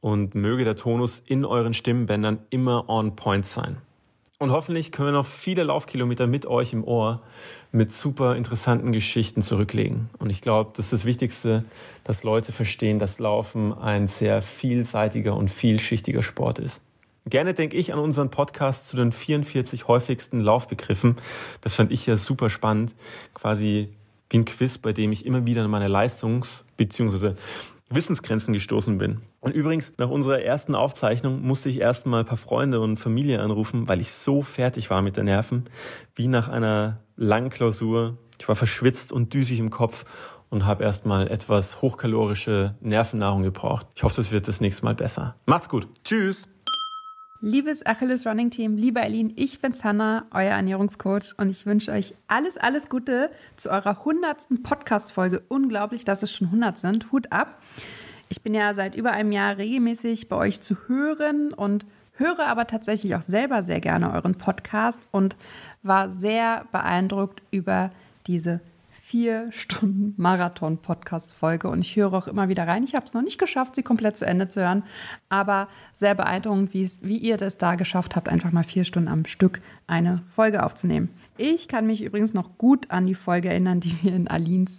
und 0.00 0.34
möge 0.34 0.64
der 0.64 0.74
Tonus 0.74 1.22
in 1.26 1.44
euren 1.44 1.74
Stimmbändern 1.74 2.38
immer 2.48 2.88
on 2.88 3.16
point 3.16 3.44
sein. 3.44 3.82
Und 4.38 4.50
hoffentlich 4.50 4.92
können 4.92 5.08
wir 5.08 5.12
noch 5.12 5.26
viele 5.26 5.64
Laufkilometer 5.64 6.26
mit 6.26 6.46
euch 6.46 6.72
im 6.72 6.84
Ohr 6.84 7.20
mit 7.70 7.92
super 7.92 8.34
interessanten 8.34 8.92
Geschichten 8.92 9.42
zurücklegen. 9.42 10.08
Und 10.20 10.30
ich 10.30 10.40
glaube, 10.40 10.70
das 10.74 10.86
ist 10.86 10.92
das 10.94 11.04
Wichtigste, 11.04 11.64
dass 12.04 12.24
Leute 12.24 12.50
verstehen, 12.50 12.98
dass 12.98 13.18
Laufen 13.18 13.74
ein 13.76 14.08
sehr 14.08 14.40
vielseitiger 14.40 15.36
und 15.36 15.50
vielschichtiger 15.50 16.22
Sport 16.22 16.60
ist. 16.60 16.80
Gerne 17.26 17.54
denke 17.54 17.76
ich 17.76 17.92
an 17.92 17.98
unseren 17.98 18.30
Podcast 18.30 18.86
zu 18.88 18.96
den 18.96 19.12
44 19.12 19.86
häufigsten 19.86 20.40
Laufbegriffen. 20.40 21.16
Das 21.60 21.74
fand 21.74 21.92
ich 21.92 22.06
ja 22.06 22.16
super 22.16 22.50
spannend. 22.50 22.94
Quasi 23.34 23.90
wie 24.30 24.38
ein 24.38 24.44
Quiz, 24.44 24.78
bei 24.78 24.92
dem 24.92 25.12
ich 25.12 25.24
immer 25.26 25.46
wieder 25.46 25.62
an 25.62 25.70
meine 25.70 25.88
Leistungs- 25.88 26.64
bzw. 26.76 27.34
Wissensgrenzen 27.90 28.54
gestoßen 28.54 28.98
bin. 28.98 29.20
Und 29.40 29.54
übrigens, 29.54 29.92
nach 29.98 30.08
unserer 30.08 30.40
ersten 30.40 30.74
Aufzeichnung 30.74 31.42
musste 31.42 31.68
ich 31.68 31.78
erstmal 31.78 32.20
ein 32.20 32.26
paar 32.26 32.38
Freunde 32.38 32.80
und 32.80 32.96
Familie 32.96 33.40
anrufen, 33.40 33.86
weil 33.86 34.00
ich 34.00 34.10
so 34.12 34.42
fertig 34.42 34.88
war 34.90 35.02
mit 35.02 35.16
den 35.16 35.26
Nerven, 35.26 35.64
wie 36.14 36.26
nach 36.26 36.48
einer 36.48 37.00
langen 37.16 37.50
Klausur. 37.50 38.16
Ich 38.38 38.48
war 38.48 38.56
verschwitzt 38.56 39.12
und 39.12 39.34
düsig 39.34 39.58
im 39.58 39.70
Kopf 39.70 40.04
und 40.48 40.64
habe 40.64 40.84
erstmal 40.84 41.28
etwas 41.28 41.82
hochkalorische 41.82 42.74
Nervennahrung 42.80 43.42
gebraucht. 43.42 43.86
Ich 43.94 44.02
hoffe, 44.02 44.16
das 44.16 44.32
wird 44.32 44.48
das 44.48 44.60
nächste 44.60 44.84
Mal 44.84 44.94
besser. 44.94 45.36
Macht's 45.46 45.68
gut. 45.68 45.86
Tschüss. 46.04 46.48
Liebes 47.44 47.84
Achilles 47.84 48.24
Running 48.24 48.50
Team, 48.50 48.76
liebe 48.76 49.00
Eileen, 49.00 49.32
ich 49.34 49.60
bin 49.60 49.74
Sanna, 49.74 50.26
euer 50.30 50.52
Ernährungscoach 50.52 51.34
und 51.38 51.50
ich 51.50 51.66
wünsche 51.66 51.90
euch 51.90 52.14
alles, 52.28 52.56
alles 52.56 52.88
Gute 52.88 53.32
zu 53.56 53.68
eurer 53.68 53.98
100. 53.98 54.62
Podcast-Folge. 54.62 55.42
Unglaublich, 55.48 56.04
dass 56.04 56.22
es 56.22 56.32
schon 56.32 56.46
100 56.46 56.78
sind. 56.78 57.10
Hut 57.10 57.32
ab. 57.32 57.60
Ich 58.28 58.42
bin 58.42 58.54
ja 58.54 58.72
seit 58.74 58.94
über 58.94 59.10
einem 59.10 59.32
Jahr 59.32 59.58
regelmäßig 59.58 60.28
bei 60.28 60.36
euch 60.36 60.60
zu 60.60 60.76
hören 60.86 61.52
und 61.52 61.84
höre 62.12 62.46
aber 62.46 62.68
tatsächlich 62.68 63.16
auch 63.16 63.22
selber 63.22 63.64
sehr 63.64 63.80
gerne 63.80 64.12
euren 64.12 64.36
Podcast 64.36 65.08
und 65.10 65.34
war 65.82 66.12
sehr 66.12 66.66
beeindruckt 66.70 67.42
über 67.50 67.90
diese 68.28 68.60
vier 69.12 69.52
Stunden 69.52 70.14
Marathon-Podcast-Folge 70.16 71.68
und 71.68 71.82
ich 71.82 71.96
höre 71.96 72.14
auch 72.14 72.28
immer 72.28 72.48
wieder 72.48 72.66
rein. 72.66 72.82
Ich 72.82 72.94
habe 72.94 73.04
es 73.04 73.12
noch 73.12 73.20
nicht 73.20 73.38
geschafft, 73.38 73.74
sie 73.74 73.82
komplett 73.82 74.16
zu 74.16 74.24
Ende 74.24 74.48
zu 74.48 74.62
hören, 74.62 74.84
aber 75.28 75.68
sehr 75.92 76.14
beeindruckend, 76.14 76.72
wie 76.72 77.18
ihr 77.18 77.36
das 77.36 77.58
da 77.58 77.74
geschafft 77.74 78.16
habt, 78.16 78.30
einfach 78.30 78.52
mal 78.52 78.64
vier 78.64 78.86
Stunden 78.86 79.10
am 79.10 79.26
Stück 79.26 79.60
eine 79.86 80.22
Folge 80.34 80.64
aufzunehmen. 80.64 81.10
Ich 81.36 81.68
kann 81.68 81.86
mich 81.86 82.02
übrigens 82.02 82.32
noch 82.32 82.56
gut 82.56 82.90
an 82.90 83.04
die 83.04 83.14
Folge 83.14 83.50
erinnern, 83.50 83.80
die 83.80 83.94
wir 84.02 84.14
in 84.14 84.28
Alins 84.28 84.78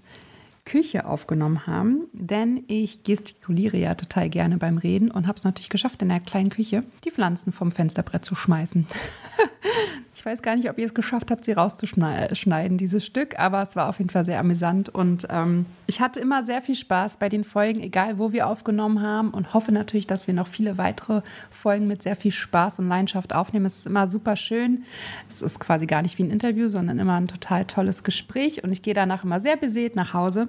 Küche 0.65 1.05
aufgenommen 1.05 1.67
haben, 1.67 2.07
denn 2.13 2.63
ich 2.65 3.03
gestikuliere 3.03 3.77
ja 3.77 3.93
total 3.93 4.31
gerne 4.31 4.57
beim 4.57 4.79
Reden 4.79 5.11
und 5.11 5.27
habe 5.27 5.37
es 5.37 5.43
natürlich 5.43 5.69
geschafft, 5.69 6.01
in 6.01 6.09
der 6.09 6.21
kleinen 6.21 6.49
Küche 6.49 6.83
die 7.05 7.11
Pflanzen 7.11 7.53
vom 7.53 7.71
Fensterbrett 7.71 8.25
zu 8.25 8.33
schmeißen. 8.33 8.87
Ich 10.23 10.25
weiß 10.25 10.41
gar 10.41 10.55
nicht, 10.55 10.69
ob 10.69 10.77
ihr 10.79 10.85
es 10.85 10.93
geschafft 10.93 11.31
habt, 11.31 11.43
sie 11.43 11.51
rauszuschneiden, 11.51 12.77
dieses 12.77 13.05
Stück, 13.05 13.37
aber 13.37 13.61
es 13.61 13.75
war 13.75 13.89
auf 13.89 13.97
jeden 13.97 14.09
Fall 14.09 14.23
sehr 14.23 14.39
amüsant 14.39 14.87
und 14.87 15.27
ähm, 15.29 15.65
ich 15.85 15.99
hatte 15.99 16.21
immer 16.21 16.45
sehr 16.45 16.61
viel 16.61 16.75
Spaß 16.75 17.17
bei 17.17 17.27
den 17.27 17.43
Folgen, 17.43 17.81
egal 17.81 18.19
wo 18.19 18.31
wir 18.31 18.47
aufgenommen 18.47 19.01
haben 19.01 19.31
und 19.31 19.53
hoffe 19.53 19.73
natürlich, 19.73 20.07
dass 20.07 20.25
wir 20.25 20.33
noch 20.33 20.47
viele 20.47 20.77
weitere 20.77 21.23
Folgen 21.51 21.87
mit 21.87 22.03
sehr 22.03 22.15
viel 22.15 22.31
Spaß 22.31 22.79
und 22.79 22.87
Leidenschaft 22.87 23.35
aufnehmen. 23.35 23.65
Es 23.65 23.79
ist 23.79 23.85
immer 23.85 24.07
super 24.07 24.37
schön. 24.37 24.85
Es 25.27 25.41
ist 25.41 25.59
quasi 25.59 25.87
gar 25.87 26.01
nicht 26.01 26.17
wie 26.17 26.23
ein 26.23 26.31
Interview, 26.31 26.69
sondern 26.69 26.99
immer 26.99 27.17
ein 27.17 27.27
total 27.27 27.65
tolles 27.65 28.05
Gespräch 28.05 28.63
und 28.63 28.71
ich 28.71 28.81
gehe 28.81 28.93
danach 28.93 29.25
immer 29.25 29.41
sehr 29.41 29.57
beseelt 29.57 29.97
nach 29.97 30.13
Hause. 30.13 30.47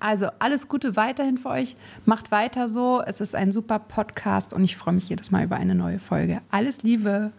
Also 0.00 0.30
alles 0.40 0.66
Gute 0.66 0.96
weiterhin 0.96 1.38
für 1.38 1.50
euch. 1.50 1.76
Macht 2.06 2.32
weiter 2.32 2.68
so. 2.68 3.00
Es 3.06 3.20
ist 3.20 3.36
ein 3.36 3.52
super 3.52 3.78
Podcast 3.78 4.52
und 4.52 4.64
ich 4.64 4.76
freue 4.76 4.94
mich 4.94 5.08
jedes 5.08 5.30
Mal 5.30 5.44
über 5.44 5.58
eine 5.58 5.76
neue 5.76 6.00
Folge. 6.00 6.40
Alles 6.50 6.82
Liebe. 6.82 7.30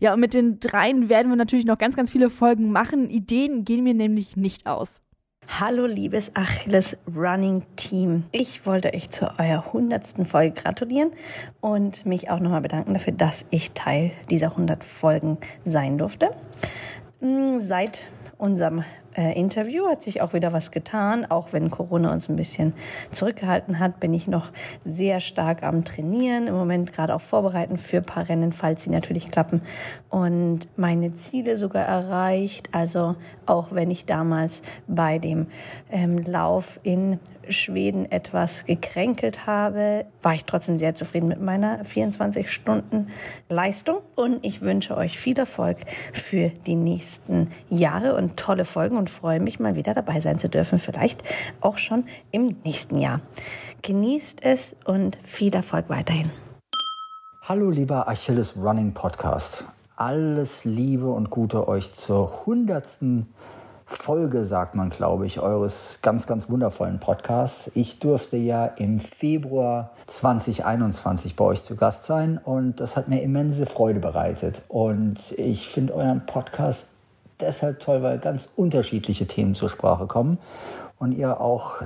Ja, 0.00 0.14
und 0.14 0.20
mit 0.20 0.34
den 0.34 0.60
dreien 0.60 1.08
werden 1.08 1.30
wir 1.30 1.36
natürlich 1.36 1.64
noch 1.64 1.78
ganz, 1.78 1.96
ganz 1.96 2.10
viele 2.10 2.30
Folgen 2.30 2.70
machen. 2.72 3.10
Ideen 3.10 3.64
gehen 3.64 3.84
mir 3.84 3.94
nämlich 3.94 4.36
nicht 4.36 4.66
aus. 4.66 5.00
Hallo 5.48 5.86
liebes 5.86 6.30
Achilles 6.36 6.96
Running 7.16 7.62
Team. 7.76 8.24
Ich 8.32 8.66
wollte 8.66 8.92
euch 8.92 9.10
zu 9.10 9.32
eurer 9.38 9.72
hundertsten 9.72 10.26
Folge 10.26 10.60
gratulieren 10.60 11.10
und 11.60 12.04
mich 12.04 12.28
auch 12.30 12.38
nochmal 12.38 12.60
bedanken 12.60 12.92
dafür, 12.92 13.14
dass 13.14 13.46
ich 13.50 13.72
Teil 13.72 14.10
dieser 14.30 14.50
100 14.50 14.84
Folgen 14.84 15.38
sein 15.64 15.96
durfte. 15.96 16.30
Hm, 17.20 17.60
seit 17.60 18.08
unserem 18.36 18.84
äh, 19.18 19.32
Interview 19.32 19.88
hat 19.88 20.02
sich 20.04 20.20
auch 20.22 20.32
wieder 20.32 20.52
was 20.52 20.70
getan. 20.70 21.26
Auch 21.28 21.52
wenn 21.52 21.72
Corona 21.72 22.12
uns 22.12 22.28
ein 22.28 22.36
bisschen 22.36 22.72
zurückgehalten 23.10 23.80
hat, 23.80 23.98
bin 23.98 24.14
ich 24.14 24.28
noch 24.28 24.50
sehr 24.84 25.18
stark 25.18 25.64
am 25.64 25.84
Trainieren. 25.84 26.46
Im 26.46 26.54
Moment 26.54 26.92
gerade 26.92 27.14
auch 27.14 27.20
vorbereiten 27.20 27.78
für 27.78 27.96
ein 27.96 28.04
paar 28.04 28.28
Rennen, 28.28 28.52
falls 28.52 28.84
sie 28.84 28.90
natürlich 28.90 29.30
klappen. 29.30 29.62
Und 30.08 30.68
meine 30.76 31.14
Ziele 31.14 31.56
sogar 31.56 31.84
erreicht. 31.84 32.68
Also 32.70 33.16
auch 33.44 33.72
wenn 33.72 33.90
ich 33.90 34.06
damals 34.06 34.62
bei 34.86 35.18
dem 35.18 35.48
ähm, 35.90 36.18
Lauf 36.18 36.78
in 36.84 37.18
Schweden 37.48 38.10
etwas 38.12 38.66
gekränkelt 38.66 39.46
habe, 39.46 40.04
war 40.22 40.34
ich 40.34 40.44
trotzdem 40.44 40.78
sehr 40.78 40.94
zufrieden 40.94 41.28
mit 41.28 41.40
meiner 41.40 41.84
24 41.84 42.52
Stunden 42.52 43.08
Leistung. 43.48 43.98
Und 44.14 44.44
ich 44.44 44.60
wünsche 44.60 44.96
euch 44.96 45.18
viel 45.18 45.38
Erfolg 45.38 45.78
für 46.12 46.50
die 46.66 46.76
nächsten 46.76 47.50
Jahre 47.68 48.14
und 48.14 48.36
tolle 48.36 48.64
Folgen 48.64 48.96
und 48.96 49.07
freue 49.08 49.40
mich 49.40 49.58
mal 49.58 49.74
wieder 49.74 49.94
dabei 49.94 50.20
sein 50.20 50.38
zu 50.38 50.48
dürfen, 50.48 50.78
vielleicht 50.78 51.22
auch 51.60 51.78
schon 51.78 52.04
im 52.30 52.56
nächsten 52.64 52.98
Jahr. 52.98 53.20
Genießt 53.82 54.42
es 54.42 54.76
und 54.84 55.18
viel 55.24 55.54
Erfolg 55.54 55.88
weiterhin. 55.88 56.30
Hallo 57.42 57.70
lieber 57.70 58.08
Achilles 58.08 58.54
Running 58.56 58.92
Podcast. 58.92 59.64
Alles 59.96 60.64
Liebe 60.64 61.10
und 61.10 61.30
Gute 61.30 61.66
euch 61.66 61.94
zur 61.94 62.46
hundertsten 62.46 63.26
Folge, 63.90 64.44
sagt 64.44 64.74
man, 64.74 64.90
glaube 64.90 65.24
ich, 65.24 65.40
eures 65.40 66.00
ganz, 66.02 66.26
ganz 66.26 66.50
wundervollen 66.50 67.00
Podcasts. 67.00 67.70
Ich 67.74 67.98
durfte 67.98 68.36
ja 68.36 68.66
im 68.66 69.00
Februar 69.00 69.92
2021 70.06 71.36
bei 71.36 71.44
euch 71.46 71.62
zu 71.62 71.74
Gast 71.74 72.04
sein 72.04 72.36
und 72.36 72.80
das 72.80 72.96
hat 72.96 73.08
mir 73.08 73.22
immense 73.22 73.64
Freude 73.64 73.98
bereitet. 73.98 74.60
Und 74.68 75.32
ich 75.38 75.68
finde 75.68 75.94
euren 75.94 76.26
Podcast 76.26 76.86
deshalb 77.40 77.80
toll, 77.80 78.02
weil 78.02 78.18
ganz 78.18 78.48
unterschiedliche 78.56 79.26
Themen 79.26 79.54
zur 79.54 79.68
Sprache 79.68 80.06
kommen 80.06 80.38
und 80.98 81.12
ihr 81.12 81.40
auch 81.40 81.82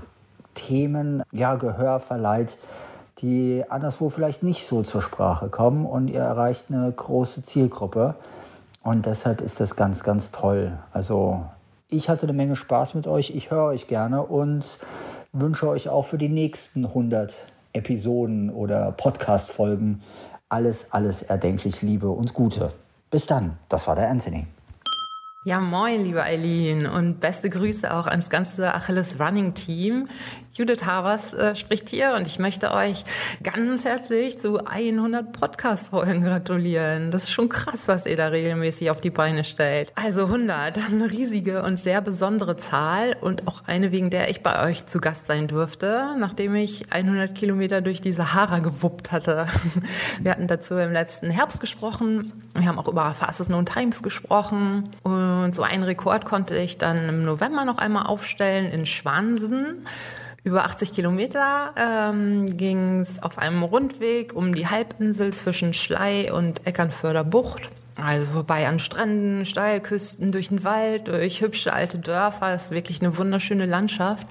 Themen 0.55 1.23
ja 1.33 1.55
Gehör 1.55 2.01
verleiht, 2.01 2.59
die 3.19 3.65
anderswo 3.69 4.09
vielleicht 4.09 4.43
nicht 4.43 4.67
so 4.67 4.83
zur 4.83 5.03
Sprache 5.03 5.49
kommen 5.49 5.87
und 5.87 6.09
ihr 6.09 6.21
erreicht 6.21 6.67
eine 6.71 6.91
große 6.91 7.43
Zielgruppe 7.43 8.15
und 8.83 9.07
deshalb 9.07 9.41
ist 9.41 9.61
das 9.61 9.77
ganz, 9.77 10.03
ganz 10.03 10.31
toll. 10.31 10.73
Also 10.93 11.45
ich 11.89 12.09
hatte 12.09 12.27
eine 12.27 12.33
Menge 12.33 12.57
Spaß 12.57 12.95
mit 12.95 13.07
euch, 13.07 13.31
ich 13.31 13.51
höre 13.51 13.67
euch 13.67 13.87
gerne 13.87 14.23
und 14.23 14.79
wünsche 15.33 15.69
euch 15.69 15.89
auch 15.89 16.07
für 16.07 16.19
die 16.19 16.29
nächsten 16.29 16.87
100 16.87 17.35
Episoden 17.73 18.51
oder 18.51 18.93
Podcast-Folgen 18.93 20.03
alles, 20.49 20.87
alles 20.91 21.23
erdenklich 21.23 21.81
Liebe 21.81 22.11
und 22.11 22.35
Gute. 22.35 22.73
Bis 23.11 23.27
dann, 23.27 23.59
das 23.69 23.87
war 23.87 23.95
der 23.95 24.11
Anthony. 24.11 24.47
Ja, 25.45 25.59
moin, 25.59 26.05
liebe 26.05 26.23
Eileen 26.23 26.87
und 26.87 27.19
beste 27.19 27.51
Grüße 27.51 27.93
auch 27.93 28.07
ans 28.07 28.31
ganze 28.31 28.73
Achilles 28.75 29.19
Running 29.19 29.55
Team. 29.55 30.07
Judith 30.55 30.85
Havers 30.85 31.33
äh, 31.33 31.57
spricht 31.57 31.89
hier 31.89 32.15
und 32.15 32.29
ich 32.29 32.39
möchte 32.39 32.73
euch 32.73 33.05
ganz 33.43 33.85
herzlich 33.85 34.39
zu 34.39 34.65
100 34.65 35.33
Podcast-Folgen 35.33 36.23
gratulieren. 36.23 37.11
Das 37.11 37.25
ist 37.25 37.31
schon 37.31 37.49
krass, 37.49 37.89
was 37.89 38.07
ihr 38.07 38.17
da 38.17 38.29
regelmäßig 38.29 38.91
auf 38.91 39.01
die 39.01 39.11
Beine 39.11 39.43
stellt. 39.43 39.93
Also 39.97 40.27
100, 40.27 40.79
eine 40.91 41.11
riesige 41.11 41.65
und 41.65 41.81
sehr 41.81 42.03
besondere 42.03 42.57
Zahl 42.59 43.17
und 43.21 43.49
auch 43.49 43.65
eine, 43.67 43.91
wegen 43.91 44.11
der 44.11 44.31
ich 44.31 44.45
bei 44.45 44.69
euch 44.69 44.87
zu 44.87 45.01
Gast 45.01 45.27
sein 45.27 45.49
durfte, 45.49 46.15
nachdem 46.19 46.55
ich 46.55 46.93
100 46.93 47.35
Kilometer 47.35 47.81
durch 47.81 48.01
die 48.01 48.13
Sahara 48.13 48.61
gewuppt 48.61 49.11
hatte. 49.11 49.49
Wir 50.21 50.31
hatten 50.31 50.47
dazu 50.47 50.77
im 50.77 50.93
letzten 50.93 51.31
Herbst 51.31 51.61
gesprochen. 51.61 52.31
Wir 52.55 52.67
haben 52.67 52.79
auch 52.79 52.89
über 52.89 53.15
Fastest 53.15 53.49
Known 53.49 53.67
Times 53.67 54.03
gesprochen 54.03 54.91
und 55.05 55.55
so 55.55 55.63
einen 55.63 55.83
Rekord 55.83 56.25
konnte 56.25 56.57
ich 56.57 56.77
dann 56.77 57.09
im 57.09 57.25
November 57.25 57.65
noch 57.65 57.79
einmal 57.79 58.07
aufstellen 58.07 58.71
in 58.71 58.85
Schwansen. 58.85 59.87
Über 60.45 60.65
80 60.65 60.93
Kilometer 60.93 61.73
ähm, 61.77 62.57
ging 62.57 63.01
es 63.01 63.23
auf 63.23 63.39
einem 63.39 63.63
Rundweg 63.63 64.35
um 64.35 64.55
die 64.55 64.67
Halbinsel 64.67 65.33
zwischen 65.33 65.73
Schlei 65.73 66.33
und 66.33 66.67
Eckernförder 66.67 67.25
Bucht. 67.25 67.71
Also 67.97 68.33
vorbei 68.33 68.67
an 68.67 68.79
Stränden, 68.79 69.45
Steilküsten, 69.45 70.33
durch 70.33 70.49
den 70.49 70.65
Wald, 70.65 71.09
durch 71.09 71.41
hübsche 71.41 71.73
alte 71.73 71.99
Dörfer. 71.99 72.51
Das 72.53 72.67
ist 72.67 72.71
wirklich 72.71 73.01
eine 73.01 73.17
wunderschöne 73.19 73.67
Landschaft 73.67 74.27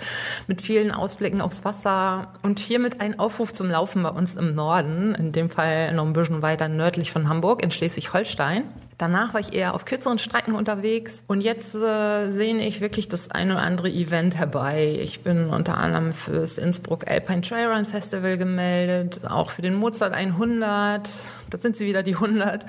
mit 0.47 0.61
vielen 0.61 0.91
Ausblicken 0.91 1.41
aufs 1.41 1.63
Wasser. 1.63 2.33
Und 2.41 2.59
hiermit 2.59 3.01
ein 3.01 3.19
Aufruf 3.19 3.53
zum 3.53 3.69
Laufen 3.69 4.03
bei 4.03 4.09
uns 4.09 4.35
im 4.35 4.55
Norden, 4.55 5.13
in 5.15 5.31
dem 5.31 5.49
Fall 5.49 5.93
noch 5.93 6.05
ein 6.05 6.13
bisschen 6.13 6.41
weiter 6.41 6.67
nördlich 6.67 7.11
von 7.11 7.29
Hamburg 7.29 7.63
in 7.63 7.71
Schleswig-Holstein. 7.71 8.63
Danach 9.01 9.33
war 9.33 9.41
ich 9.41 9.53
eher 9.53 9.73
auf 9.73 9.85
kürzeren 9.85 10.19
Strecken 10.19 10.53
unterwegs 10.53 11.23
und 11.25 11.41
jetzt 11.41 11.73
äh, 11.73 12.31
sehne 12.31 12.67
ich 12.67 12.81
wirklich 12.81 13.09
das 13.09 13.31
ein 13.31 13.49
oder 13.49 13.61
andere 13.61 13.89
Event 13.89 14.37
herbei. 14.37 14.95
Ich 15.01 15.21
bin 15.21 15.49
unter 15.49 15.79
anderem 15.79 16.13
fürs 16.13 16.59
Innsbruck 16.59 17.09
Alpine 17.09 17.41
Trailrun 17.41 17.87
Festival 17.87 18.37
gemeldet, 18.37 19.21
auch 19.27 19.49
für 19.49 19.63
den 19.63 19.73
Mozart 19.73 20.13
100. 20.13 21.09
Da 21.49 21.57
sind 21.57 21.77
sie 21.77 21.87
wieder 21.87 22.03
die 22.03 22.13
100. 22.13 22.67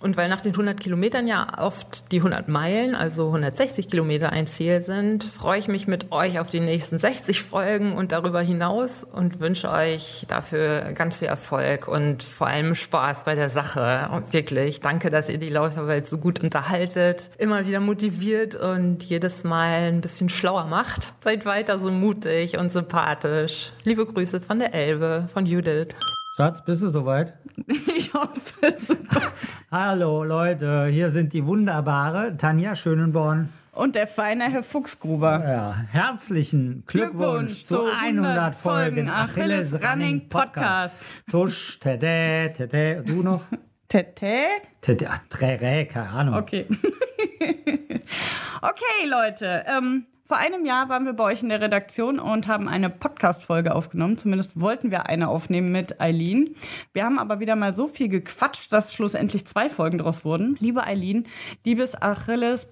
Und 0.00 0.16
weil 0.16 0.28
nach 0.28 0.40
den 0.40 0.52
100 0.52 0.78
Kilometern 0.78 1.26
ja 1.26 1.46
oft 1.58 2.12
die 2.12 2.18
100 2.18 2.48
Meilen, 2.48 2.94
also 2.94 3.26
160 3.26 3.88
Kilometer 3.88 4.30
ein 4.30 4.46
Ziel 4.46 4.82
sind, 4.82 5.24
freue 5.24 5.58
ich 5.58 5.68
mich 5.68 5.86
mit 5.86 6.12
euch 6.12 6.38
auf 6.38 6.50
die 6.50 6.60
nächsten 6.60 6.98
60 6.98 7.42
Folgen 7.42 7.94
und 7.94 8.12
darüber 8.12 8.40
hinaus 8.40 9.04
und 9.04 9.40
wünsche 9.40 9.70
euch 9.70 10.26
dafür 10.28 10.92
ganz 10.92 11.18
viel 11.18 11.28
Erfolg 11.28 11.88
und 11.88 12.22
vor 12.22 12.46
allem 12.46 12.74
Spaß 12.74 13.24
bei 13.24 13.34
der 13.34 13.50
Sache. 13.50 14.10
Und 14.12 14.32
wirklich, 14.32 14.80
danke, 14.80 15.10
dass 15.10 15.28
ihr 15.28 15.38
die 15.38 15.50
Läuferwelt 15.50 16.06
so 16.06 16.18
gut 16.18 16.42
unterhaltet, 16.42 17.30
immer 17.38 17.66
wieder 17.66 17.80
motiviert 17.80 18.54
und 18.54 19.02
jedes 19.02 19.44
Mal 19.44 19.88
ein 19.88 20.00
bisschen 20.00 20.28
schlauer 20.28 20.66
macht. 20.66 21.14
Seid 21.24 21.46
weiter 21.46 21.78
so 21.78 21.90
mutig 21.90 22.58
und 22.58 22.70
sympathisch. 22.70 23.72
Liebe 23.84 24.04
Grüße 24.04 24.40
von 24.40 24.58
der 24.58 24.74
Elbe, 24.74 25.28
von 25.32 25.46
Judith. 25.46 25.94
Schatz, 26.36 26.62
bist 26.62 26.82
du 26.82 26.88
soweit? 26.88 27.32
Ich 27.96 28.12
hoffe 28.12 28.76
super. 28.76 29.22
Hallo 29.70 30.22
Leute, 30.22 30.84
hier 30.84 31.08
sind 31.08 31.32
die 31.32 31.46
wunderbare 31.46 32.36
Tanja 32.36 32.76
Schönenborn. 32.76 33.48
Und 33.72 33.94
der 33.94 34.06
feine 34.06 34.44
Herr 34.50 34.62
Fuchsgruber. 34.62 35.42
Ja, 35.42 35.74
herzlichen 35.90 36.84
Glückwunsch, 36.86 37.64
Glückwunsch 37.64 37.64
zu 37.64 37.86
100 37.86 38.54
Folgen 38.54 39.08
Achilles 39.08 39.82
Running 39.82 40.28
Podcast. 40.28 40.94
Tusch, 41.30 41.80
tete, 41.80 42.52
tete, 42.54 43.02
du 43.02 43.22
noch? 43.22 43.44
Tete? 43.88 44.44
Tete, 44.82 45.08
trere, 45.30 45.86
keine 45.86 46.10
Ahnung. 46.10 46.34
Okay. 46.34 46.66
okay, 48.60 49.08
Leute. 49.08 49.64
Ähm, 49.66 50.04
Vor 50.26 50.38
einem 50.38 50.66
Jahr 50.66 50.88
waren 50.88 51.04
wir 51.04 51.12
bei 51.12 51.22
euch 51.22 51.44
in 51.44 51.50
der 51.50 51.60
Redaktion 51.60 52.18
und 52.18 52.48
haben 52.48 52.66
eine 52.68 52.90
Podcast-Folge 52.90 53.72
aufgenommen. 53.72 54.18
Zumindest 54.18 54.60
wollten 54.60 54.90
wir 54.90 55.06
eine 55.06 55.28
aufnehmen 55.28 55.70
mit 55.70 56.00
Eileen. 56.00 56.56
Wir 56.92 57.04
haben 57.04 57.20
aber 57.20 57.38
wieder 57.38 57.54
mal 57.54 57.72
so 57.72 57.86
viel 57.86 58.08
gequatscht, 58.08 58.72
dass 58.72 58.92
schlussendlich 58.92 59.46
zwei 59.46 59.70
Folgen 59.70 59.98
daraus 59.98 60.24
wurden. 60.24 60.56
Liebe 60.58 60.82
Eileen, 60.82 61.28
liebes 61.64 61.94
Achilles, 62.02 62.66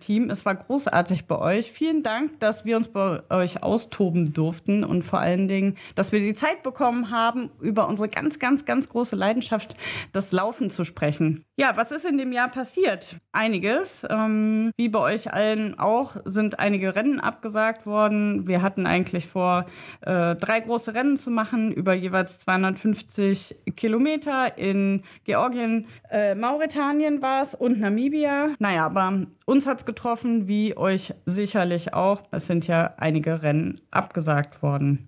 Team. 0.00 0.30
Es 0.30 0.44
war 0.44 0.54
großartig 0.54 1.26
bei 1.26 1.38
euch. 1.38 1.72
Vielen 1.72 2.02
Dank, 2.02 2.38
dass 2.40 2.64
wir 2.64 2.76
uns 2.76 2.88
bei 2.88 3.22
euch 3.30 3.62
austoben 3.62 4.32
durften 4.32 4.84
und 4.84 5.02
vor 5.02 5.20
allen 5.20 5.48
Dingen, 5.48 5.76
dass 5.94 6.12
wir 6.12 6.20
die 6.20 6.34
Zeit 6.34 6.62
bekommen 6.62 7.10
haben, 7.10 7.50
über 7.60 7.88
unsere 7.88 8.08
ganz, 8.08 8.38
ganz, 8.38 8.64
ganz 8.64 8.88
große 8.88 9.16
Leidenschaft, 9.16 9.76
das 10.12 10.32
Laufen 10.32 10.70
zu 10.70 10.84
sprechen. 10.84 11.44
Ja, 11.56 11.76
was 11.76 11.90
ist 11.90 12.04
in 12.04 12.18
dem 12.18 12.32
Jahr 12.32 12.48
passiert? 12.48 13.16
Einiges. 13.32 14.06
Ähm, 14.08 14.70
wie 14.76 14.88
bei 14.88 15.00
euch 15.00 15.32
allen 15.32 15.76
auch 15.78 16.16
sind 16.24 16.60
einige 16.60 16.94
Rennen 16.94 17.18
abgesagt 17.18 17.84
worden. 17.84 18.46
Wir 18.46 18.62
hatten 18.62 18.86
eigentlich 18.86 19.26
vor, 19.26 19.66
äh, 20.02 20.36
drei 20.36 20.60
große 20.60 20.94
Rennen 20.94 21.16
zu 21.16 21.30
machen, 21.30 21.72
über 21.72 21.94
jeweils 21.94 22.38
250 22.38 23.56
Kilometer 23.76 24.56
in 24.56 25.02
Georgien, 25.24 25.86
äh, 26.10 26.34
Mauretanien 26.34 27.22
war 27.22 27.42
es 27.42 27.54
und 27.54 27.80
Namibia. 27.80 28.50
Naja, 28.58 28.86
aber 28.86 29.26
uns 29.48 29.66
hat 29.66 29.78
es 29.78 29.86
getroffen, 29.86 30.46
wie 30.46 30.76
euch 30.76 31.14
sicherlich 31.24 31.94
auch. 31.94 32.22
Es 32.30 32.46
sind 32.46 32.66
ja 32.66 32.92
einige 32.98 33.40
Rennen 33.42 33.80
abgesagt 33.90 34.62
worden. 34.62 35.06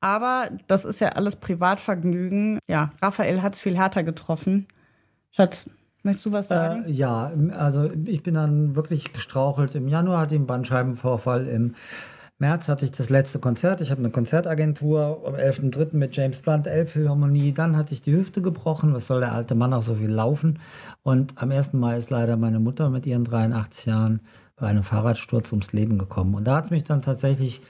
Aber 0.00 0.48
das 0.66 0.86
ist 0.86 1.00
ja 1.00 1.10
alles 1.10 1.36
Privatvergnügen. 1.36 2.58
Ja, 2.68 2.92
Raphael 3.02 3.42
hat 3.42 3.52
es 3.52 3.60
viel 3.60 3.76
härter 3.76 4.02
getroffen. 4.02 4.66
Schatz, 5.30 5.68
möchtest 6.02 6.24
du 6.24 6.32
was 6.32 6.48
sagen? 6.48 6.86
Äh, 6.86 6.90
ja, 6.90 7.32
also 7.54 7.90
ich 8.06 8.22
bin 8.22 8.32
dann 8.32 8.74
wirklich 8.76 9.12
gestrauchelt. 9.12 9.74
Im 9.74 9.88
Januar 9.88 10.20
hatte 10.20 10.36
ich 10.36 10.38
einen 10.38 10.46
Bandscheibenvorfall. 10.46 11.46
Im 11.46 11.74
März 12.42 12.66
hatte 12.66 12.84
ich 12.84 12.90
das 12.90 13.08
letzte 13.08 13.38
Konzert. 13.38 13.80
Ich 13.80 13.92
habe 13.92 14.00
eine 14.00 14.10
Konzertagentur 14.10 15.22
am 15.24 15.34
11.3. 15.34 15.96
mit 15.96 16.16
James 16.16 16.40
Blunt, 16.40 16.66
Elbphilharmonie. 16.66 17.52
Dann 17.52 17.76
hatte 17.76 17.94
ich 17.94 18.02
die 18.02 18.12
Hüfte 18.12 18.42
gebrochen. 18.42 18.92
Was 18.94 19.06
soll 19.06 19.20
der 19.20 19.32
alte 19.32 19.54
Mann 19.54 19.72
auch 19.72 19.84
so 19.84 19.94
viel 19.94 20.10
laufen? 20.10 20.58
Und 21.04 21.40
am 21.40 21.52
1. 21.52 21.72
Mai 21.74 21.96
ist 21.96 22.10
leider 22.10 22.36
meine 22.36 22.58
Mutter 22.58 22.90
mit 22.90 23.06
ihren 23.06 23.22
83 23.22 23.86
Jahren 23.86 24.20
bei 24.56 24.66
einem 24.66 24.82
Fahrradsturz 24.82 25.52
ums 25.52 25.72
Leben 25.72 25.98
gekommen. 25.98 26.34
Und 26.34 26.42
da 26.44 26.56
hat 26.56 26.64
es 26.64 26.70
mich 26.72 26.82
dann 26.82 27.00
tatsächlich 27.00 27.60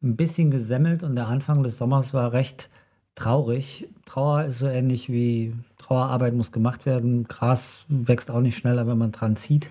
ein 0.00 0.14
bisschen 0.14 0.52
gesemmelt 0.52 1.02
und 1.02 1.16
der 1.16 1.26
Anfang 1.26 1.64
des 1.64 1.76
Sommers 1.76 2.14
war 2.14 2.32
recht 2.32 2.70
traurig. 3.16 3.88
Trauer 4.06 4.44
ist 4.44 4.60
so 4.60 4.66
ähnlich 4.68 5.10
wie 5.10 5.56
Trauerarbeit 5.76 6.34
muss 6.34 6.52
gemacht 6.52 6.86
werden. 6.86 7.24
Gras 7.24 7.84
wächst 7.88 8.30
auch 8.30 8.40
nicht 8.40 8.56
schneller, 8.56 8.86
wenn 8.86 8.96
man 8.96 9.10
dran 9.10 9.34
zieht. 9.34 9.68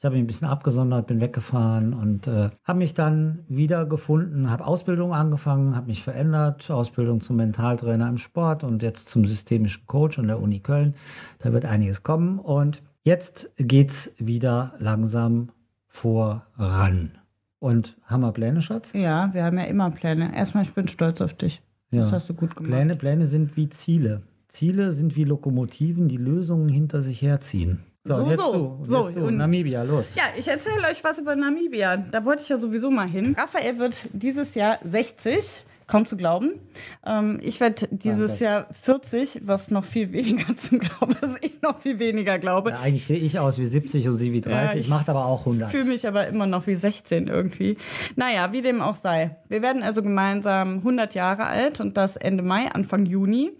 Ich 0.00 0.04
habe 0.06 0.14
mich 0.14 0.24
ein 0.24 0.28
bisschen 0.28 0.48
abgesondert, 0.48 1.08
bin 1.08 1.20
weggefahren 1.20 1.92
und 1.92 2.26
äh, 2.26 2.48
habe 2.64 2.78
mich 2.78 2.94
dann 2.94 3.40
wiedergefunden, 3.48 4.50
habe 4.50 4.66
Ausbildung 4.66 5.12
angefangen, 5.12 5.76
habe 5.76 5.88
mich 5.88 6.02
verändert, 6.02 6.70
Ausbildung 6.70 7.20
zum 7.20 7.36
Mentaltrainer 7.36 8.08
im 8.08 8.16
Sport 8.16 8.64
und 8.64 8.82
jetzt 8.82 9.10
zum 9.10 9.26
systemischen 9.26 9.86
Coach 9.86 10.18
an 10.18 10.28
der 10.28 10.40
Uni 10.40 10.60
Köln. 10.60 10.94
Da 11.40 11.52
wird 11.52 11.66
einiges 11.66 12.02
kommen 12.02 12.38
und 12.38 12.82
jetzt 13.02 13.50
geht's 13.58 14.10
wieder 14.16 14.72
langsam 14.78 15.50
voran. 15.86 17.18
Und 17.58 17.98
haben 18.04 18.22
wir 18.22 18.32
Pläne, 18.32 18.62
Schatz? 18.62 18.94
Ja, 18.94 19.28
wir 19.34 19.44
haben 19.44 19.58
ja 19.58 19.64
immer 19.64 19.90
Pläne. 19.90 20.34
Erstmal, 20.34 20.62
ich 20.62 20.72
bin 20.72 20.88
stolz 20.88 21.20
auf 21.20 21.34
dich. 21.34 21.60
Ja. 21.90 22.04
Das 22.04 22.12
hast 22.12 22.30
du 22.30 22.32
gut 22.32 22.56
gemacht. 22.56 22.72
Pläne, 22.72 22.96
Pläne 22.96 23.26
sind 23.26 23.54
wie 23.58 23.68
Ziele. 23.68 24.22
Ziele 24.48 24.94
sind 24.94 25.14
wie 25.14 25.24
Lokomotiven, 25.24 26.08
die 26.08 26.16
Lösungen 26.16 26.70
hinter 26.70 27.02
sich 27.02 27.20
herziehen. 27.20 27.80
So, 28.04 28.16
So, 28.18 28.30
jetzt 28.30 28.40
so, 28.40 28.52
du. 28.52 28.84
so, 28.84 29.06
jetzt 29.08 29.16
du. 29.18 29.30
Namibia, 29.30 29.82
los. 29.82 30.14
Ja, 30.14 30.24
ich 30.34 30.48
erzähle 30.48 30.88
euch 30.88 31.04
was 31.04 31.18
über 31.18 31.36
Namibia. 31.36 31.98
Da 31.98 32.24
wollte 32.24 32.42
ich 32.42 32.48
ja 32.48 32.56
sowieso 32.56 32.90
mal 32.90 33.06
hin. 33.06 33.34
Raphael 33.38 33.78
wird 33.78 33.94
dieses 34.14 34.54
Jahr 34.54 34.78
60. 34.84 35.64
Kaum 35.90 36.06
zu 36.06 36.16
glauben. 36.16 36.52
Ähm, 37.04 37.40
ich 37.42 37.58
werde 37.58 37.88
dieses 37.90 38.38
Danke. 38.38 38.44
Jahr 38.44 38.66
40, 38.82 39.40
was 39.44 39.72
noch 39.72 39.84
viel 39.84 40.12
weniger 40.12 40.56
zum 40.56 40.78
Glauben 40.78 41.16
ist. 41.20 41.36
Ich 41.40 41.60
noch 41.62 41.80
viel 41.80 41.98
weniger 41.98 42.38
glaube. 42.38 42.70
Ja, 42.70 42.78
eigentlich 42.78 43.06
sehe 43.06 43.18
ich 43.18 43.40
aus 43.40 43.58
wie 43.58 43.64
70 43.64 44.08
und 44.08 44.14
sie 44.14 44.32
wie 44.32 44.40
30, 44.40 44.82
ich 44.82 44.88
macht 44.88 45.08
aber 45.08 45.26
auch 45.26 45.40
100. 45.40 45.68
fühle 45.68 45.86
mich 45.86 46.06
aber 46.06 46.28
immer 46.28 46.46
noch 46.46 46.68
wie 46.68 46.76
16 46.76 47.26
irgendwie. 47.26 47.76
Naja, 48.14 48.52
wie 48.52 48.62
dem 48.62 48.80
auch 48.82 48.94
sei. 48.94 49.36
Wir 49.48 49.62
werden 49.62 49.82
also 49.82 50.00
gemeinsam 50.00 50.78
100 50.78 51.14
Jahre 51.14 51.46
alt 51.46 51.80
und 51.80 51.96
das 51.96 52.14
Ende 52.14 52.44
Mai, 52.44 52.68
Anfang 52.70 53.04
Juni 53.04 53.50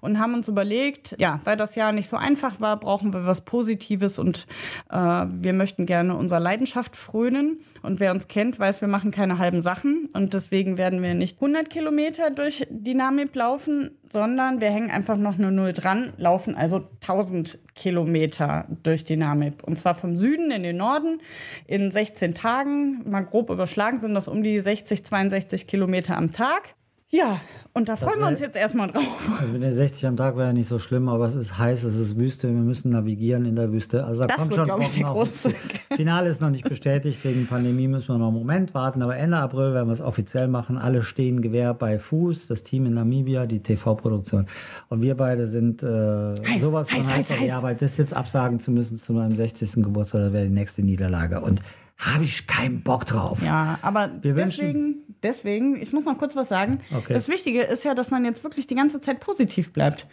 und 0.00 0.18
haben 0.18 0.34
uns 0.34 0.48
überlegt, 0.48 1.14
ja, 1.20 1.38
weil 1.44 1.56
das 1.56 1.76
Jahr 1.76 1.92
nicht 1.92 2.08
so 2.08 2.16
einfach 2.16 2.60
war, 2.60 2.80
brauchen 2.80 3.12
wir 3.12 3.26
was 3.26 3.42
Positives 3.42 4.18
und 4.18 4.48
äh, 4.90 4.96
wir 4.96 5.52
möchten 5.52 5.86
gerne 5.86 6.16
unserer 6.16 6.40
Leidenschaft 6.40 6.96
frönen. 6.96 7.60
Und 7.86 8.00
wer 8.00 8.10
uns 8.10 8.26
kennt, 8.26 8.58
weiß, 8.58 8.80
wir 8.80 8.88
machen 8.88 9.12
keine 9.12 9.38
halben 9.38 9.60
Sachen 9.60 10.08
und 10.12 10.34
deswegen 10.34 10.76
werden 10.76 11.02
wir 11.02 11.14
nicht 11.14 11.36
100 11.36 11.70
Kilometer 11.70 12.30
durch 12.30 12.66
die 12.68 12.94
Namib 12.94 13.36
laufen, 13.36 13.92
sondern 14.10 14.60
wir 14.60 14.70
hängen 14.70 14.90
einfach 14.90 15.16
noch 15.16 15.38
eine 15.38 15.52
Null 15.52 15.72
dran, 15.72 16.12
laufen 16.16 16.56
also 16.56 16.88
1000 17.02 17.60
Kilometer 17.76 18.66
durch 18.82 19.04
die 19.04 19.16
Namib. 19.16 19.62
Und 19.62 19.78
zwar 19.78 19.94
vom 19.94 20.16
Süden 20.16 20.50
in 20.50 20.64
den 20.64 20.78
Norden 20.78 21.20
in 21.68 21.92
16 21.92 22.34
Tagen. 22.34 23.08
Mal 23.08 23.20
grob 23.20 23.50
überschlagen 23.50 24.00
sind 24.00 24.14
das 24.14 24.26
um 24.26 24.42
die 24.42 24.58
60, 24.58 25.04
62 25.04 25.68
Kilometer 25.68 26.16
am 26.16 26.32
Tag. 26.32 26.75
Ja, 27.08 27.40
und 27.72 27.88
da 27.88 27.94
freuen 27.94 28.16
wir 28.16 28.22
wär- 28.22 28.28
uns 28.30 28.40
jetzt 28.40 28.56
erstmal 28.56 28.88
drauf. 28.90 29.04
Also 29.40 29.52
mit 29.52 29.62
den 29.62 29.70
60 29.70 30.06
am 30.06 30.16
Tag 30.16 30.36
wäre 30.36 30.48
ja 30.48 30.52
nicht 30.52 30.66
so 30.66 30.80
schlimm, 30.80 31.08
aber 31.08 31.26
es 31.26 31.36
ist 31.36 31.56
heiß, 31.56 31.84
es 31.84 31.94
ist 31.94 32.18
Wüste, 32.18 32.48
wir 32.48 32.54
müssen 32.60 32.90
navigieren 32.90 33.44
in 33.44 33.54
der 33.54 33.70
Wüste. 33.72 34.04
Also 34.04 34.22
da 34.22 34.26
Das 34.26 34.36
kommt 34.38 34.56
wird, 34.56 34.66
schon 34.68 34.80
ich, 34.82 34.90
der 34.94 35.04
große. 35.04 35.50
Finale 35.94 36.28
ist 36.30 36.40
noch 36.40 36.50
nicht 36.50 36.68
bestätigt, 36.68 37.22
wegen 37.24 37.46
Pandemie 37.46 37.86
müssen 37.86 38.08
wir 38.08 38.18
noch 38.18 38.26
einen 38.28 38.36
Moment 38.36 38.74
warten, 38.74 39.02
aber 39.02 39.16
Ende 39.16 39.36
April 39.36 39.72
werden 39.72 39.86
wir 39.88 39.92
es 39.92 40.00
offiziell 40.02 40.48
machen. 40.48 40.78
Alle 40.78 41.04
stehen 41.04 41.42
Gewehr 41.42 41.74
bei 41.74 42.00
Fuß, 42.00 42.48
das 42.48 42.64
Team 42.64 42.86
in 42.86 42.94
Namibia, 42.94 43.46
die 43.46 43.60
TV-Produktion. 43.60 44.46
Und 44.88 45.00
wir 45.00 45.16
beide 45.16 45.46
sind 45.46 45.84
äh, 45.84 46.34
sowas 46.58 46.90
von 46.90 47.06
heiß, 47.06 47.16
heiß, 47.16 47.30
heiß, 47.30 47.40
heiß. 47.40 47.52
Arbeit. 47.52 47.82
Das 47.82 47.96
jetzt 47.98 48.14
absagen 48.14 48.58
zu 48.58 48.72
müssen 48.72 48.96
zu 48.98 49.12
meinem 49.12 49.36
60. 49.36 49.74
Geburtstag, 49.74 50.22
das 50.22 50.32
wäre 50.32 50.44
die 50.46 50.50
nächste 50.52 50.82
Niederlage. 50.82 51.40
Und 51.40 51.62
habe 51.98 52.24
ich 52.24 52.46
keinen 52.48 52.82
Bock 52.82 53.06
drauf. 53.06 53.40
Ja, 53.44 53.78
aber 53.80 54.10
Wir 54.22 54.36
wünschen- 54.36 55.05
deswegen, 55.26 55.80
ich 55.80 55.92
muss 55.92 56.04
noch 56.04 56.18
kurz 56.18 56.36
was 56.36 56.48
sagen. 56.48 56.80
Okay. 56.96 57.12
Das 57.12 57.28
Wichtige 57.28 57.62
ist 57.62 57.84
ja, 57.84 57.94
dass 57.94 58.10
man 58.10 58.24
jetzt 58.24 58.44
wirklich 58.44 58.66
die 58.66 58.74
ganze 58.74 59.00
Zeit 59.00 59.20
positiv 59.20 59.72
bleibt. 59.72 60.06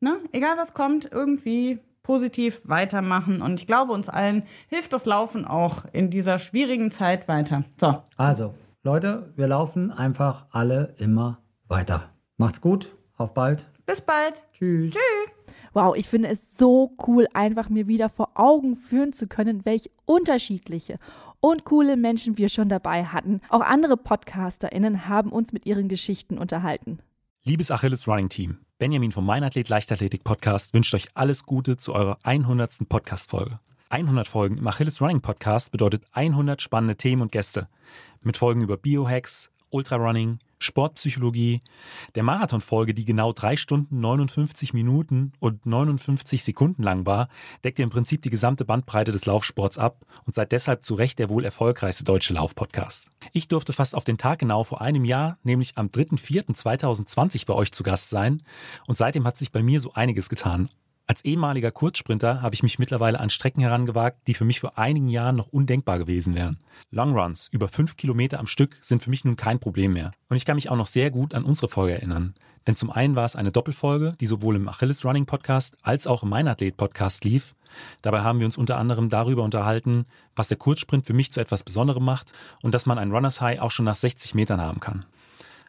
Ne? 0.00 0.16
Egal 0.32 0.56
was 0.56 0.74
kommt, 0.74 1.10
irgendwie 1.10 1.78
positiv 2.02 2.60
weitermachen. 2.64 3.42
Und 3.42 3.60
ich 3.60 3.66
glaube, 3.66 3.92
uns 3.92 4.08
allen 4.08 4.44
hilft 4.68 4.92
das 4.92 5.04
Laufen 5.06 5.44
auch 5.44 5.84
in 5.92 6.10
dieser 6.10 6.38
schwierigen 6.38 6.90
Zeit 6.90 7.28
weiter. 7.28 7.64
So, 7.80 7.94
Also, 8.16 8.54
Leute, 8.82 9.32
wir 9.36 9.46
laufen 9.48 9.90
einfach 9.90 10.46
alle 10.50 10.94
immer 10.98 11.42
weiter. 11.66 12.10
Macht's 12.36 12.60
gut, 12.60 12.94
auf 13.16 13.34
bald. 13.34 13.66
bis 13.84 14.00
bald. 14.00 14.42
Tschüss. 14.52 14.92
Tschüss. 14.92 15.34
Wow, 15.74 15.94
ich 15.96 16.08
finde 16.08 16.28
es 16.28 16.56
so 16.56 16.92
cool, 17.06 17.26
einfach 17.34 17.68
mir 17.68 17.86
wieder 17.88 18.08
vor 18.08 18.30
Augen 18.34 18.76
führen 18.76 19.12
zu 19.12 19.26
können, 19.26 19.64
welche 19.66 19.90
unterschiedliche 20.06 20.98
und 21.40 21.64
coole 21.64 21.96
Menschen 21.96 22.38
wir 22.38 22.48
schon 22.48 22.68
dabei 22.68 23.04
hatten. 23.04 23.40
Auch 23.48 23.60
andere 23.60 23.96
PodcasterInnen 23.96 25.08
haben 25.08 25.30
uns 25.30 25.52
mit 25.52 25.66
ihren 25.66 25.88
Geschichten 25.88 26.38
unterhalten. 26.38 26.98
Liebes 27.44 27.70
Achilles 27.70 28.06
Running 28.06 28.28
Team, 28.28 28.58
Benjamin 28.78 29.12
vom 29.12 29.24
Mein 29.24 29.44
Athlet 29.44 29.68
Leichtathletik 29.68 30.24
Podcast 30.24 30.74
wünscht 30.74 30.94
euch 30.94 31.08
alles 31.14 31.44
Gute 31.44 31.76
zu 31.76 31.94
eurer 31.94 32.18
100. 32.22 32.88
Podcast-Folge. 32.88 33.58
100 33.90 34.28
Folgen 34.28 34.58
im 34.58 34.66
Achilles 34.66 35.00
Running 35.00 35.22
Podcast 35.22 35.72
bedeutet 35.72 36.04
100 36.12 36.60
spannende 36.60 36.96
Themen 36.96 37.22
und 37.22 37.32
Gäste. 37.32 37.68
Mit 38.20 38.36
Folgen 38.36 38.60
über 38.60 38.76
Biohacks, 38.76 39.50
Ultrarunning, 39.70 40.40
Sportpsychologie, 40.58 41.62
der 42.14 42.22
Marathonfolge, 42.22 42.94
die 42.94 43.04
genau 43.04 43.32
3 43.32 43.56
Stunden 43.56 44.00
59 44.00 44.74
Minuten 44.74 45.32
und 45.38 45.64
59 45.66 46.42
Sekunden 46.42 46.82
lang 46.82 47.06
war, 47.06 47.28
deckt 47.64 47.78
im 47.80 47.90
Prinzip 47.90 48.22
die 48.22 48.30
gesamte 48.30 48.64
Bandbreite 48.64 49.12
des 49.12 49.26
Laufsports 49.26 49.78
ab 49.78 50.04
und 50.26 50.34
seid 50.34 50.52
deshalb 50.52 50.84
zu 50.84 50.94
Recht 50.94 51.18
der 51.18 51.28
wohl 51.28 51.44
erfolgreichste 51.44 52.04
deutsche 52.04 52.34
Laufpodcast. 52.34 53.10
Ich 53.32 53.48
durfte 53.48 53.72
fast 53.72 53.94
auf 53.94 54.04
den 54.04 54.18
Tag 54.18 54.40
genau 54.40 54.64
vor 54.64 54.80
einem 54.80 55.04
Jahr, 55.04 55.38
nämlich 55.42 55.76
am 55.76 55.88
3.4.2020 55.88 57.46
bei 57.46 57.54
euch 57.54 57.72
zu 57.72 57.82
Gast 57.82 58.10
sein 58.10 58.42
und 58.86 58.96
seitdem 58.96 59.26
hat 59.26 59.36
sich 59.36 59.52
bei 59.52 59.62
mir 59.62 59.80
so 59.80 59.92
einiges 59.92 60.28
getan. 60.28 60.68
Als 61.10 61.24
ehemaliger 61.24 61.70
Kurzsprinter 61.70 62.42
habe 62.42 62.54
ich 62.54 62.62
mich 62.62 62.78
mittlerweile 62.78 63.18
an 63.18 63.30
Strecken 63.30 63.62
herangewagt, 63.62 64.18
die 64.26 64.34
für 64.34 64.44
mich 64.44 64.60
vor 64.60 64.76
einigen 64.76 65.08
Jahren 65.08 65.36
noch 65.36 65.48
undenkbar 65.48 65.98
gewesen 65.98 66.34
wären. 66.34 66.58
Longruns 66.90 67.48
über 67.50 67.66
fünf 67.66 67.96
Kilometer 67.96 68.38
am 68.38 68.46
Stück 68.46 68.76
sind 68.82 69.02
für 69.02 69.08
mich 69.08 69.24
nun 69.24 69.34
kein 69.34 69.58
Problem 69.58 69.94
mehr. 69.94 70.12
Und 70.28 70.36
ich 70.36 70.44
kann 70.44 70.56
mich 70.56 70.68
auch 70.68 70.76
noch 70.76 70.86
sehr 70.86 71.10
gut 71.10 71.32
an 71.32 71.44
unsere 71.44 71.68
Folge 71.68 71.94
erinnern. 71.94 72.34
Denn 72.66 72.76
zum 72.76 72.90
einen 72.90 73.16
war 73.16 73.24
es 73.24 73.36
eine 73.36 73.50
Doppelfolge, 73.50 74.16
die 74.20 74.26
sowohl 74.26 74.56
im 74.56 74.68
Achilles 74.68 75.02
Running 75.02 75.24
Podcast 75.24 75.78
als 75.80 76.06
auch 76.06 76.24
im 76.24 76.28
Meinathlet 76.28 76.76
Podcast 76.76 77.24
lief. 77.24 77.54
Dabei 78.02 78.20
haben 78.20 78.38
wir 78.38 78.46
uns 78.46 78.58
unter 78.58 78.76
anderem 78.76 79.08
darüber 79.08 79.44
unterhalten, 79.44 80.04
was 80.36 80.48
der 80.48 80.58
Kurzsprint 80.58 81.06
für 81.06 81.14
mich 81.14 81.32
zu 81.32 81.40
etwas 81.40 81.62
Besonderem 81.62 82.04
macht 82.04 82.32
und 82.60 82.74
dass 82.74 82.84
man 82.84 82.98
ein 82.98 83.12
Runners 83.12 83.40
High 83.40 83.60
auch 83.60 83.70
schon 83.70 83.86
nach 83.86 83.96
60 83.96 84.34
Metern 84.34 84.60
haben 84.60 84.80
kann. 84.80 85.06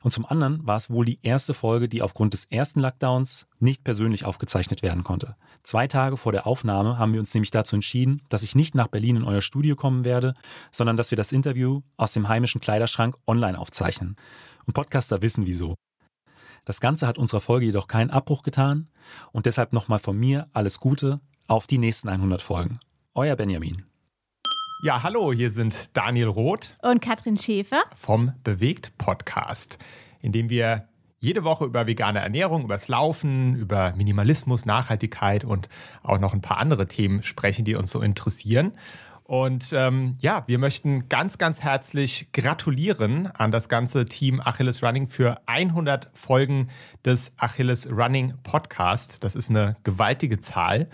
Und 0.02 0.12
zum 0.14 0.26
anderen 0.26 0.66
war 0.66 0.78
es 0.78 0.90
wohl 0.90 1.06
die 1.06 1.20
erste 1.22 1.54
Folge, 1.54 1.90
die 1.90 2.02
aufgrund 2.02 2.34
des 2.34 2.46
ersten 2.46 2.80
Lockdowns 2.80 3.48
nicht 3.60 3.84
persönlich 3.84 4.26
aufgezeichnet 4.26 4.82
werden 4.82 5.04
konnte. 5.04 5.36
Zwei 5.64 5.88
Tage 5.88 6.18
vor 6.18 6.32
der 6.32 6.48
Aufnahme 6.48 6.98
haben 6.98 7.14
wir 7.14 7.20
uns 7.20 7.34
nämlich 7.34 7.52
dazu 7.52 7.76
entschieden, 7.76 8.22
dass 8.30 8.44
ich 8.44 8.56
nicht 8.56 8.76
nach 8.76 8.88
Berlin 8.88 9.18
in 9.18 9.24
euer 9.24 9.42
Studio 9.42 9.76
kommen 9.76 10.06
werde, 10.06 10.36
sondern 10.72 10.98
dass 10.98 11.12
wir 11.12 11.18
das 11.18 11.32
Interview 11.32 11.82
aus 11.98 12.14
dem 12.14 12.28
heimischen 12.28 12.62
Kleiderschrank 12.62 13.18
online 13.28 13.60
aufzeichnen. 13.60 14.16
Und 14.66 14.74
Podcaster 14.74 15.22
wissen 15.22 15.46
wieso. 15.46 15.76
Das 16.66 16.80
Ganze 16.80 17.08
hat 17.08 17.18
unserer 17.18 17.42
Folge 17.42 17.66
jedoch 17.66 17.88
keinen 17.88 18.12
Abbruch 18.12 18.44
getan 18.44 18.90
und 19.32 19.46
deshalb 19.48 19.74
nochmal 19.74 20.00
von 20.00 20.18
mir 20.18 20.48
alles 20.54 20.80
Gute 20.80 21.20
auf 21.48 21.68
die 21.68 21.78
nächsten 21.78 22.10
100 22.10 22.42
Folgen. 22.42 22.80
Euer 23.16 23.36
Benjamin. 23.36 23.89
Ja, 24.82 25.04
hallo, 25.04 25.34
hier 25.34 25.52
sind 25.52 25.90
Daniel 25.92 26.30
Roth 26.30 26.74
und 26.82 27.02
Katrin 27.02 27.36
Schäfer 27.36 27.84
vom 27.96 28.32
Bewegt 28.46 28.98
Podcast, 28.98 29.78
in 30.22 30.32
dem 30.32 30.50
wir 30.50 30.88
jede 31.20 31.44
Woche 31.44 31.66
über 31.66 31.86
vegane 31.86 32.20
Ernährung, 32.20 32.64
übers 32.64 32.88
Laufen, 32.88 33.58
über 33.58 33.94
Minimalismus, 33.98 34.66
Nachhaltigkeit 34.66 35.44
und 35.44 35.68
auch 36.02 36.18
noch 36.20 36.34
ein 36.34 36.40
paar 36.40 36.60
andere 36.60 36.88
Themen 36.88 37.24
sprechen, 37.24 37.66
die 37.66 37.76
uns 37.76 37.92
so 37.92 38.00
interessieren. 38.02 38.72
Und 39.26 39.74
ähm, 39.74 40.16
ja, 40.22 40.46
wir 40.48 40.60
möchten 40.60 41.10
ganz, 41.10 41.38
ganz 41.38 41.60
herzlich 41.60 42.32
gratulieren 42.32 43.28
an 43.28 43.52
das 43.52 43.68
ganze 43.68 44.06
Team 44.06 44.40
Achilles 44.40 44.82
Running 44.82 45.08
für 45.08 45.42
100 45.46 46.10
Folgen 46.14 46.70
des 47.04 47.34
Achilles 47.36 47.92
Running 47.92 48.36
Podcast. 48.44 49.26
Das 49.26 49.36
ist 49.36 49.50
eine 49.50 49.76
gewaltige 49.84 50.40
Zahl. 50.40 50.88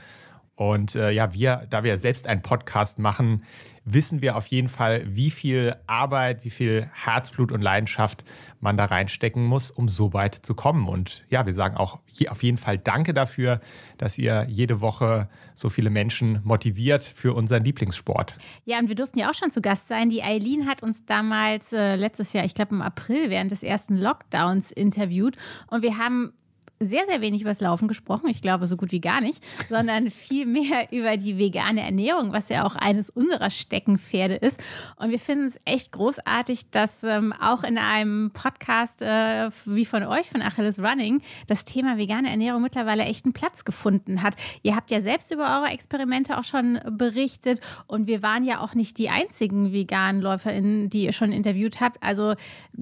Und 0.56 0.96
äh, 0.96 1.12
ja, 1.12 1.34
wir, 1.34 1.68
da 1.70 1.84
wir 1.84 1.98
selbst 1.98 2.28
einen 2.28 2.42
Podcast 2.42 2.98
machen, 2.98 3.44
wissen 3.86 4.22
wir 4.22 4.36
auf 4.36 4.48
jeden 4.48 4.68
Fall, 4.68 5.04
wie 5.06 5.30
viel 5.30 5.76
Arbeit, 5.86 6.44
wie 6.44 6.50
viel 6.50 6.90
Herzblut 6.92 7.52
und 7.52 7.62
Leidenschaft 7.62 8.26
man 8.60 8.78
da 8.78 8.86
reinstecken 8.86 9.46
muss, 9.46 9.70
um 9.70 9.90
so 9.90 10.12
weit 10.14 10.36
zu 10.36 10.56
kommen. 10.56 10.88
Und 10.88 11.24
ja, 11.30 11.46
wir 11.46 11.54
sagen 11.54 11.78
auch 11.78 12.00
auf 12.28 12.44
jeden 12.44 12.58
Fall 12.58 12.80
Danke 12.80 13.14
dafür, 13.14 13.62
dass 13.98 14.18
ihr 14.18 14.48
jede 14.50 14.82
Woche 14.82 15.30
so 15.54 15.70
viele 15.70 15.92
Menschen 15.92 16.42
motiviert 16.44 17.04
für 17.04 17.34
unseren 17.34 17.64
Lieblingssport. 17.64 18.38
Ja, 18.66 18.80
und 18.80 18.90
wir 18.90 18.96
durften 18.96 19.20
ja 19.20 19.30
auch 19.30 19.36
schon 19.36 19.52
zu 19.52 19.62
Gast 19.62 19.88
sein. 19.88 20.10
Die 20.10 20.24
Eileen 20.24 20.66
hat 20.68 20.82
uns 20.82 21.06
damals 21.06 21.72
äh, 21.72 21.96
letztes 21.96 22.34
Jahr, 22.34 22.44
ich 22.44 22.56
glaube 22.56 22.74
im 22.74 22.82
April, 22.82 23.30
während 23.30 23.52
des 23.52 23.62
ersten 23.62 23.98
Lockdowns 23.98 24.72
interviewt. 24.72 25.38
Und 25.68 25.84
wir 25.84 25.98
haben 25.98 26.34
sehr, 26.80 27.06
sehr 27.08 27.22
wenig 27.22 27.42
über 27.42 27.52
das 27.52 27.62
Laufen 27.62 27.88
gesprochen. 27.88 28.28
Ich 28.30 28.42
glaube, 28.42 28.68
so 28.68 28.76
gut 28.76 28.92
wie 28.92 29.00
gar 29.00 29.22
nicht, 29.22 29.44
sondern 29.70 30.12
viel 30.12 30.46
mehr 30.46 30.92
über 30.92 31.18
die 31.18 31.38
vegane 31.38 31.82
Ernährung, 31.82 32.34
was 32.34 32.50
ja 32.50 32.66
auch 32.66 32.76
eines 32.76 33.10
unserer 33.10 33.50
Steckenpferde 33.50 34.36
ist. 34.36 34.62
Und 34.98 35.12
wir 35.12 35.20
finden 35.20 35.46
es 35.46 35.60
echt 35.66 35.92
großartig, 35.92 36.72
dass 36.72 37.04
ähm, 37.04 37.34
auch 37.34 37.64
in 37.64 37.78
einem 37.78 38.32
Podcast 38.32 39.02
äh, 39.02 39.50
wie 39.66 39.86
von 39.86 40.04
euch, 40.04 40.30
von 40.30 40.42
Achilles 40.42 40.80
Running, 40.80 41.22
das 41.48 41.66
Thema 41.66 41.98
vegane 41.98 42.30
Ernährung 42.30 42.62
mittlerweile 42.62 43.04
echt 43.04 43.26
einen 43.26 43.34
Platz 43.34 43.64
gefunden 43.64 44.22
hat. 44.22 44.36
Ihr 44.62 44.76
habt 44.76 44.92
ja 44.92 45.02
selbst 45.02 45.32
über 45.32 45.60
eure 45.60 45.70
Experimente 45.70 46.38
auch 46.38 46.44
schon 46.44 46.80
berichtet 46.92 47.62
und 47.88 48.08
wir 48.08 48.22
waren 48.22 48.44
ja 48.44 48.60
auch 48.60 48.74
nicht 48.74 48.98
die 48.98 49.10
einzigen 49.10 49.72
veganen 49.72 50.22
LäuferInnen, 50.22 50.90
die 50.90 51.04
ihr 51.04 51.14
schon 51.14 51.32
interviewt 51.32 51.80
habt. 51.80 52.04
Also 52.04 52.36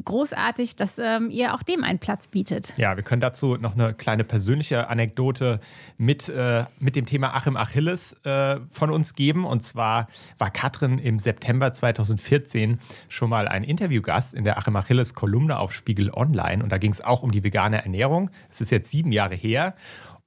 großartig, 0.04 0.76
dass 0.76 0.98
ähm, 0.98 1.30
ihr 1.30 1.54
auch 1.54 1.64
dem 1.64 1.84
einen 1.84 2.00
Platz 2.00 2.28
bietet. 2.28 2.74
Ja, 2.78 2.96
wir 2.96 3.04
können 3.04 3.22
dazu 3.22 3.58
noch 3.58 3.74
eine 3.74 3.83
kleine 3.92 4.24
persönliche 4.24 4.88
Anekdote 4.88 5.60
mit, 5.98 6.30
äh, 6.30 6.64
mit 6.80 6.96
dem 6.96 7.06
Thema 7.06 7.36
Achim 7.36 7.58
Achilles 7.58 8.14
äh, 8.24 8.62
von 8.72 8.92
uns 8.92 9.16
geben. 9.16 9.44
Und 9.44 9.64
zwar 9.64 10.08
war 10.38 10.52
Katrin 10.52 11.00
im 11.00 11.20
September 11.20 11.74
2014 11.74 12.80
schon 13.10 13.30
mal 13.30 13.50
ein 13.50 13.66
Interviewgast 13.66 14.34
in 14.34 14.46
der 14.46 14.58
Achim 14.58 14.78
Achilles 14.78 15.14
Kolumne 15.14 15.60
auf 15.60 15.74
Spiegel 15.74 16.12
Online. 16.12 16.64
Und 16.64 16.72
da 16.72 16.78
ging 16.78 16.92
es 16.92 17.02
auch 17.02 17.24
um 17.24 17.32
die 17.32 17.44
vegane 17.44 17.84
Ernährung. 17.84 18.30
Es 18.50 18.62
ist 18.62 18.70
jetzt 18.70 18.90
sieben 18.90 19.12
Jahre 19.12 19.36
her. 19.36 19.76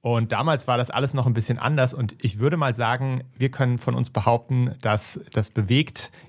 Und 0.01 0.31
damals 0.31 0.67
war 0.67 0.77
das 0.77 0.89
alles 0.89 1.13
noch 1.13 1.25
ein 1.25 1.33
bisschen 1.33 1.57
anders. 1.57 1.93
Und 1.93 2.15
ich 2.21 2.39
würde 2.39 2.55
mal 2.55 2.75
sagen, 2.75 3.23
wir 3.37 3.49
können 3.49 3.77
von 3.77 3.95
uns 3.95 4.09
behaupten, 4.09 4.75
dass 4.81 5.19
das 5.33 5.49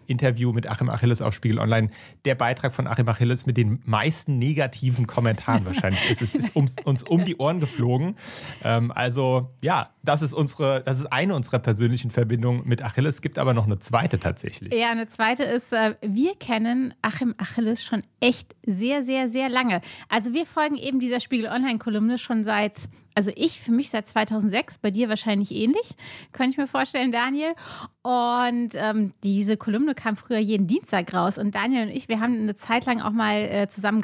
Bewegt-Interview 0.09 0.53
mit 0.53 0.66
Achim 0.66 0.88
Achilles 0.88 1.23
auf 1.23 1.35
Spiegel 1.35 1.59
Online 1.59 1.90
der 2.25 2.35
Beitrag 2.35 2.75
von 2.75 2.87
Achim 2.87 3.09
Achilles 3.09 3.47
mit 3.47 3.57
den 3.57 3.81
meisten 3.85 4.38
negativen 4.38 5.07
Kommentaren 5.07 5.64
wahrscheinlich 5.64 6.11
ist. 6.11 6.23
Es 6.23 6.35
ist 6.35 6.57
uns, 6.57 6.75
uns 6.85 7.03
um 7.03 7.25
die 7.25 7.37
Ohren 7.37 7.61
geflogen. 7.61 8.16
Ähm, 8.64 8.90
also 8.90 9.51
ja, 9.61 9.90
das 10.03 10.23
ist 10.23 10.33
unsere, 10.33 10.83
das 10.85 10.99
ist 10.99 11.07
eine 11.07 11.35
unserer 11.35 11.59
persönlichen 11.59 12.11
Verbindungen 12.11 12.62
mit 12.64 12.83
Achilles. 12.83 13.16
Es 13.16 13.23
gibt 13.23 13.38
aber 13.38 13.55
noch 13.55 13.66
eine 13.66 13.79
zweite 13.79 14.18
tatsächlich. 14.18 14.73
Ja, 14.75 14.90
eine 14.90 15.09
zweite 15.09 15.44
ist, 15.44 15.73
äh, 15.73 15.94
wir 16.01 16.35
kennen 16.37 16.94
Achim 17.03 17.35
Achilles 17.38 17.85
schon 17.85 18.03
echt 18.21 18.55
sehr, 18.64 19.05
sehr, 19.05 19.29
sehr 19.29 19.49
lange. 19.49 19.81
Also 20.09 20.33
wir 20.33 20.47
folgen 20.47 20.77
eben 20.77 21.01
dieser 21.01 21.21
Spiegel 21.21 21.47
Online-Kolumne 21.47 22.18
schon 22.18 22.44
seit 22.44 22.88
also 23.19 23.33
ich 23.35 23.61
für 23.61 23.73
mich 23.73 23.91
seit 23.91 24.07
2006, 24.07 24.79
bei 24.79 24.93
dir 24.93 25.09
wahrscheinlich 25.09 25.51
ähnlich, 25.51 25.97
könnte 26.31 26.53
ich 26.53 26.57
mir 26.57 26.69
vorstellen, 26.69 27.11
Daniel. 27.11 27.55
Und 28.03 28.77
ähm, 28.77 29.13
diese 29.25 29.57
Kolumne 29.57 29.97
kam 29.97 30.17
früher 30.17 30.39
jeden 30.39 30.69
Dienstag 30.69 31.13
raus. 31.13 31.37
Und 31.37 31.57
Daniel 31.57 31.89
und 31.89 31.89
ich, 31.89 32.09
wir 32.09 32.21
haben 32.21 32.35
eine 32.35 32.55
Zeit 32.55 32.87
lang 32.87 33.01
auch 33.01 33.11
mal 33.11 33.41
äh, 33.41 33.69
zusammen 33.69 34.03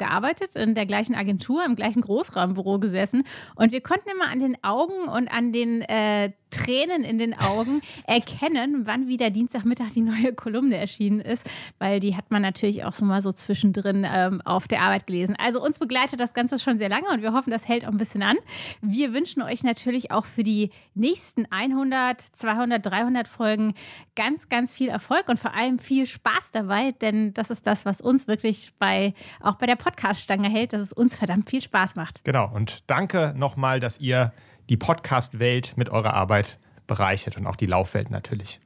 in 0.55 0.75
der 0.75 0.85
gleichen 0.85 1.15
Agentur, 1.15 1.63
im 1.63 1.77
gleichen 1.77 2.01
Großraumbüro 2.01 2.77
gesessen. 2.79 3.23
Und 3.55 3.71
wir 3.71 3.79
konnten 3.79 4.09
immer 4.09 4.29
an 4.29 4.41
den 4.41 4.61
Augen 4.65 5.07
und 5.07 5.29
an 5.29 5.53
den 5.53 5.81
äh, 5.83 6.33
Tränen 6.49 7.03
in 7.03 7.17
den 7.17 7.37
Augen 7.37 7.81
erkennen, 8.07 8.85
wann 8.85 9.07
wieder 9.07 9.29
Dienstagmittag 9.29 9.91
die 9.93 10.01
neue 10.01 10.33
Kolumne 10.33 10.77
erschienen 10.77 11.19
ist, 11.19 11.45
weil 11.79 11.99
die 11.99 12.15
hat 12.15 12.31
man 12.31 12.41
natürlich 12.41 12.83
auch 12.83 12.93
so 12.93 13.05
mal 13.05 13.21
so 13.21 13.31
zwischendrin 13.31 14.05
ähm, 14.09 14.41
auf 14.41 14.67
der 14.67 14.81
Arbeit 14.81 15.07
gelesen. 15.07 15.35
Also 15.37 15.63
uns 15.63 15.79
begleitet 15.79 16.19
das 16.19 16.33
Ganze 16.33 16.59
schon 16.59 16.77
sehr 16.77 16.89
lange 16.89 17.09
und 17.09 17.21
wir 17.21 17.33
hoffen, 17.33 17.51
das 17.51 17.67
hält 17.67 17.85
auch 17.85 17.91
ein 17.91 17.97
bisschen 17.97 18.23
an. 18.23 18.37
Wir 18.81 19.13
wünschen 19.13 19.41
euch 19.41 19.63
natürlich 19.63 20.11
auch 20.11 20.25
für 20.25 20.43
die 20.43 20.71
nächsten 20.93 21.45
100, 21.49 22.21
200, 22.21 22.85
300 22.85 23.27
Folgen 23.27 23.73
ganz, 24.15 24.49
ganz 24.49 24.73
viel 24.73 24.89
Erfolg 24.89 25.29
und 25.29 25.39
vor 25.39 25.53
allem 25.53 25.79
viel 25.79 26.05
Spaß 26.05 26.51
dabei, 26.51 26.91
denn 26.93 27.33
das 27.33 27.49
ist 27.49 27.67
das, 27.67 27.85
was 27.85 28.01
uns 28.01 28.27
wirklich 28.27 28.71
bei, 28.79 29.13
auch 29.41 29.55
bei 29.55 29.65
der 29.65 29.75
Podcast-Stange 29.75 30.49
hält, 30.49 30.73
dass 30.73 30.81
es 30.81 30.93
uns 30.93 31.17
verdammt 31.17 31.49
viel 31.49 31.61
Spaß 31.61 31.95
macht. 31.95 32.23
Genau. 32.23 32.49
Und 32.53 32.83
danke 32.87 33.33
nochmal, 33.35 33.79
dass 33.79 33.99
ihr 33.99 34.31
die 34.69 34.77
Podcast-Welt 34.77 35.73
mit 35.75 35.89
eurer 35.89 36.13
Arbeit 36.13 36.59
bereichert 36.87 37.37
und 37.37 37.47
auch 37.47 37.55
die 37.55 37.65
Laufwelt 37.65 38.11
natürlich. 38.11 38.59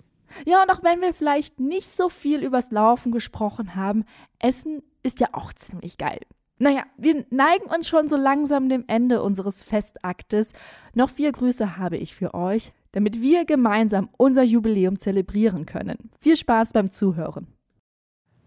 Ja, 0.46 0.62
und 0.62 0.70
auch 0.70 0.84
wenn 0.84 1.02
wir 1.02 1.14
vielleicht 1.14 1.60
nicht 1.60 1.90
so 1.90 2.10
viel 2.10 2.44
übers 2.44 2.72
Laufen 2.72 3.12
gesprochen 3.12 3.76
haben, 3.76 4.06
Essen 4.40 4.84
ist 5.04 5.20
ja 5.20 5.28
auch 5.34 5.54
ziemlich 5.54 5.98
geil. 5.98 6.20
Naja, 6.60 6.84
wir 6.98 7.26
neigen 7.30 7.66
uns 7.66 7.88
schon 7.88 8.10
so 8.10 8.18
langsam 8.18 8.68
dem 8.68 8.84
Ende 8.88 9.24
unseres 9.24 9.64
Festaktes. 9.64 10.52
Noch 10.94 11.10
vier 11.10 11.32
Grüße 11.32 11.78
habe 11.78 11.98
ich 11.98 12.14
für 12.14 12.34
euch, 12.34 12.74
damit 12.92 13.22
wir 13.22 13.46
gemeinsam 13.46 14.10
unser 14.18 14.44
Jubiläum 14.44 15.00
zelebrieren 15.00 15.66
können. 15.66 16.10
Viel 16.20 16.36
Spaß 16.36 16.74
beim 16.74 16.90
Zuhören. 16.90 17.48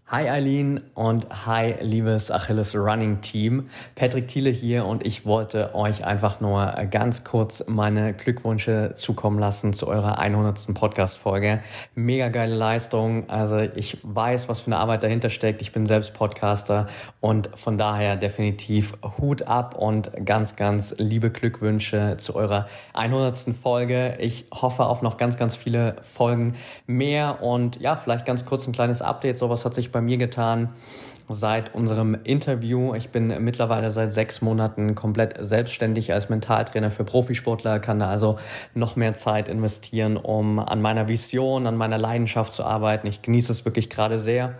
Hi 0.07 0.29
Eileen 0.29 0.81
und 0.95 1.25
hi 1.45 1.75
liebes 1.79 2.29
Achilles 2.29 2.75
Running 2.75 3.21
Team. 3.21 3.69
Patrick 3.95 4.27
Thiele 4.27 4.49
hier 4.49 4.85
und 4.85 5.05
ich 5.05 5.25
wollte 5.25 5.73
euch 5.75 6.03
einfach 6.05 6.41
nur 6.41 6.65
ganz 6.91 7.23
kurz 7.23 7.63
meine 7.67 8.13
Glückwünsche 8.13 8.91
zukommen 8.95 9.39
lassen 9.39 9.71
zu 9.71 9.87
eurer 9.87 10.19
100. 10.19 10.73
Podcast-Folge. 10.73 11.61
Mega 11.95 12.27
geile 12.27 12.53
Leistung. 12.53 13.29
Also 13.29 13.59
ich 13.59 13.97
weiß, 14.03 14.49
was 14.49 14.59
für 14.59 14.67
eine 14.67 14.77
Arbeit 14.77 15.03
dahinter 15.03 15.29
steckt. 15.29 15.61
Ich 15.61 15.71
bin 15.71 15.85
selbst 15.85 16.13
Podcaster 16.13 16.87
und 17.21 17.49
von 17.55 17.77
daher 17.77 18.17
definitiv 18.17 18.93
Hut 19.17 19.43
ab 19.43 19.77
und 19.77 20.11
ganz, 20.25 20.57
ganz 20.57 20.93
liebe 20.97 21.31
Glückwünsche 21.31 22.17
zu 22.17 22.35
eurer 22.35 22.67
100. 22.93 23.55
Folge. 23.55 24.17
Ich 24.19 24.47
hoffe 24.53 24.85
auf 24.85 25.01
noch 25.01 25.15
ganz, 25.17 25.37
ganz 25.37 25.55
viele 25.55 25.95
Folgen 26.03 26.55
mehr 26.87 27.41
und 27.41 27.79
ja, 27.79 27.95
vielleicht 27.95 28.25
ganz 28.25 28.43
kurz 28.43 28.67
ein 28.67 28.73
kleines 28.73 29.01
Update. 29.01 29.37
Sowas 29.37 29.63
hat 29.63 29.73
sich 29.73 29.92
bei 29.93 30.01
mir 30.01 30.17
getan 30.17 30.73
seit 31.29 31.73
unserem 31.73 32.17
Interview. 32.23 32.93
Ich 32.95 33.09
bin 33.09 33.27
mittlerweile 33.43 33.91
seit 33.91 34.13
sechs 34.13 34.41
Monaten 34.41 34.95
komplett 34.95 35.35
selbstständig 35.39 36.11
als 36.11 36.29
Mentaltrainer 36.29 36.91
für 36.91 37.05
Profisportler, 37.05 37.79
kann 37.79 37.99
da 37.99 38.09
also 38.09 38.37
noch 38.73 38.95
mehr 38.95 39.13
Zeit 39.13 39.47
investieren, 39.47 40.17
um 40.17 40.59
an 40.59 40.81
meiner 40.81 41.07
Vision, 41.07 41.65
an 41.65 41.77
meiner 41.77 41.97
Leidenschaft 41.97 42.53
zu 42.53 42.63
arbeiten. 42.63 43.07
Ich 43.07 43.21
genieße 43.21 43.51
es 43.51 43.65
wirklich 43.65 43.89
gerade 43.89 44.19
sehr 44.19 44.55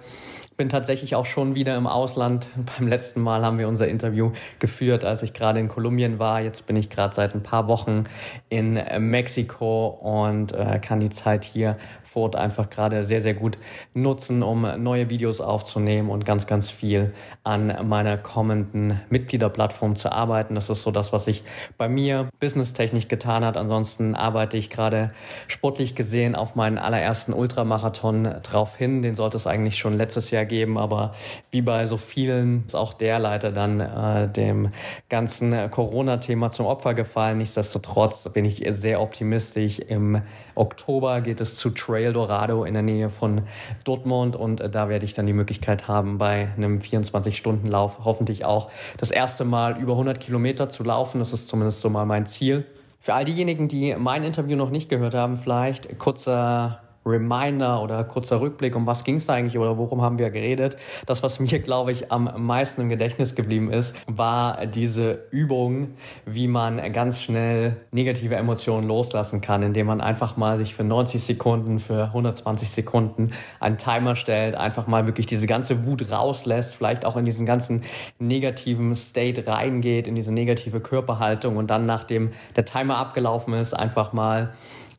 bin 0.57 0.69
tatsächlich 0.69 1.15
auch 1.15 1.25
schon 1.25 1.55
wieder 1.55 1.75
im 1.75 1.87
Ausland. 1.87 2.47
Beim 2.77 2.87
letzten 2.87 3.21
Mal 3.21 3.43
haben 3.43 3.57
wir 3.57 3.67
unser 3.67 3.87
Interview 3.87 4.31
geführt, 4.59 5.03
als 5.03 5.23
ich 5.23 5.33
gerade 5.33 5.59
in 5.59 5.67
Kolumbien 5.67 6.19
war. 6.19 6.41
Jetzt 6.41 6.65
bin 6.67 6.75
ich 6.75 6.89
gerade 6.89 7.13
seit 7.13 7.33
ein 7.33 7.43
paar 7.43 7.67
Wochen 7.67 8.03
in 8.49 8.79
Mexiko 8.99 9.87
und 9.87 10.53
äh, 10.53 10.79
kann 10.79 10.99
die 10.99 11.09
Zeit 11.09 11.43
hier 11.43 11.77
Frankfurt 12.13 12.35
einfach 12.35 12.69
gerade 12.69 13.05
sehr, 13.05 13.21
sehr 13.21 13.33
gut 13.33 13.57
nutzen, 13.95 14.43
um 14.43 14.67
neue 14.83 15.09
Videos 15.09 15.41
aufzunehmen 15.41 16.09
und 16.09 16.25
ganz, 16.25 16.45
ganz 16.45 16.69
viel 16.69 17.11
an 17.43 17.87
meiner 17.87 18.17
kommenden 18.17 18.99
Mitgliederplattform 19.09 19.95
zu 19.95 20.11
arbeiten. 20.11 20.53
Das 20.53 20.69
ist 20.69 20.83
so 20.83 20.91
das, 20.91 21.11
was 21.11 21.25
sich 21.25 21.43
bei 21.77 21.89
mir 21.89 22.29
businesstechnisch 22.39 23.07
getan 23.07 23.43
hat. 23.43 23.57
Ansonsten 23.57 24.13
arbeite 24.15 24.57
ich 24.57 24.69
gerade 24.69 25.11
sportlich 25.47 25.95
gesehen 25.95 26.35
auf 26.35 26.55
meinen 26.55 26.77
allerersten 26.77 27.33
Ultramarathon 27.33 28.23
drauf 28.43 28.77
hin. 28.77 29.01
Den 29.01 29.15
sollte 29.15 29.37
es 29.37 29.47
eigentlich 29.47 29.79
schon 29.79 29.97
letztes 29.97 30.29
Jahr 30.29 30.45
geben, 30.45 30.77
aber 30.77 31.15
wie 31.49 31.61
bei 31.63 31.87
so 31.87 31.97
vielen 31.97 32.63
ist 32.67 32.75
auch 32.75 32.93
der 32.93 33.17
leider 33.17 33.51
dann 33.51 33.79
äh, 33.79 34.29
dem 34.29 34.69
ganzen 35.09 35.71
Corona-Thema 35.71 36.51
zum 36.51 36.67
Opfer 36.67 36.93
gefallen. 36.93 37.39
Nichtsdestotrotz 37.39 38.29
bin 38.29 38.45
ich 38.45 38.63
sehr 38.69 39.01
optimistisch. 39.01 39.79
Im 39.79 40.21
Oktober 40.55 41.21
geht 41.21 41.41
es 41.41 41.55
zu 41.55 41.71
Trail 41.71 42.13
Dorado 42.13 42.63
in 42.63 42.73
der 42.73 42.83
Nähe 42.83 43.09
von 43.09 43.41
Dortmund 43.83 44.35
und 44.35 44.61
äh, 44.61 44.69
da 44.69 44.89
werde 44.89 45.05
ich 45.05 45.13
dann 45.13 45.25
die 45.25 45.33
Möglichkeit 45.33 45.87
haben, 45.87 46.17
bei 46.17 46.49
einem 46.55 46.79
24-Stunden-Lauf 46.79 47.99
hoffentlich 48.03 48.45
auch 48.45 48.69
das 48.97 49.11
erste 49.11 49.45
Mal 49.45 49.79
über 49.79 49.93
100 49.93 50.19
Kilometer 50.19 50.69
zu 50.69 50.83
laufen. 50.83 51.19
Das 51.19 51.33
ist 51.33 51.47
zumindest 51.47 51.81
so 51.81 51.89
mal 51.89 52.05
mein 52.05 52.25
Ziel. 52.25 52.65
Für 52.99 53.15
all 53.15 53.25
diejenigen, 53.25 53.67
die 53.67 53.95
mein 53.97 54.23
Interview 54.23 54.55
noch 54.55 54.69
nicht 54.69 54.87
gehört 54.87 55.13
haben, 55.13 55.37
vielleicht 55.37 55.99
kurzer 55.99 56.82
Reminder 57.05 57.81
oder 57.81 58.03
kurzer 58.03 58.39
Rückblick, 58.39 58.75
um 58.75 58.87
was 58.87 59.03
ging 59.03 59.15
es 59.15 59.25
da 59.25 59.33
eigentlich 59.33 59.57
oder 59.57 59.77
worum 59.77 60.01
haben 60.01 60.19
wir 60.19 60.29
geredet. 60.29 60.77
Das, 61.05 61.23
was 61.23 61.39
mir, 61.39 61.59
glaube 61.59 61.91
ich, 61.91 62.11
am 62.11 62.29
meisten 62.37 62.81
im 62.81 62.89
Gedächtnis 62.89 63.35
geblieben 63.35 63.71
ist, 63.71 63.93
war 64.07 64.65
diese 64.65 65.25
Übung, 65.31 65.95
wie 66.25 66.47
man 66.47 66.93
ganz 66.93 67.21
schnell 67.21 67.77
negative 67.91 68.35
Emotionen 68.35 68.87
loslassen 68.87 69.41
kann, 69.41 69.63
indem 69.63 69.87
man 69.87 70.01
einfach 70.01 70.37
mal 70.37 70.57
sich 70.57 70.75
für 70.75 70.83
90 70.83 71.23
Sekunden, 71.23 71.79
für 71.79 72.05
120 72.05 72.69
Sekunden 72.69 73.31
einen 73.59 73.77
Timer 73.77 74.15
stellt, 74.15 74.55
einfach 74.55 74.87
mal 74.87 75.07
wirklich 75.07 75.25
diese 75.25 75.47
ganze 75.47 75.85
Wut 75.85 76.11
rauslässt, 76.11 76.75
vielleicht 76.75 77.05
auch 77.05 77.17
in 77.17 77.25
diesen 77.25 77.45
ganzen 77.45 77.83
negativen 78.19 78.95
State 78.95 79.45
reingeht, 79.47 80.07
in 80.07 80.15
diese 80.15 80.31
negative 80.31 80.79
Körperhaltung 80.79 81.57
und 81.57 81.69
dann, 81.69 81.85
nachdem 81.85 82.31
der 82.55 82.65
Timer 82.65 82.97
abgelaufen 82.97 83.53
ist, 83.53 83.73
einfach 83.73 84.13
mal 84.13 84.53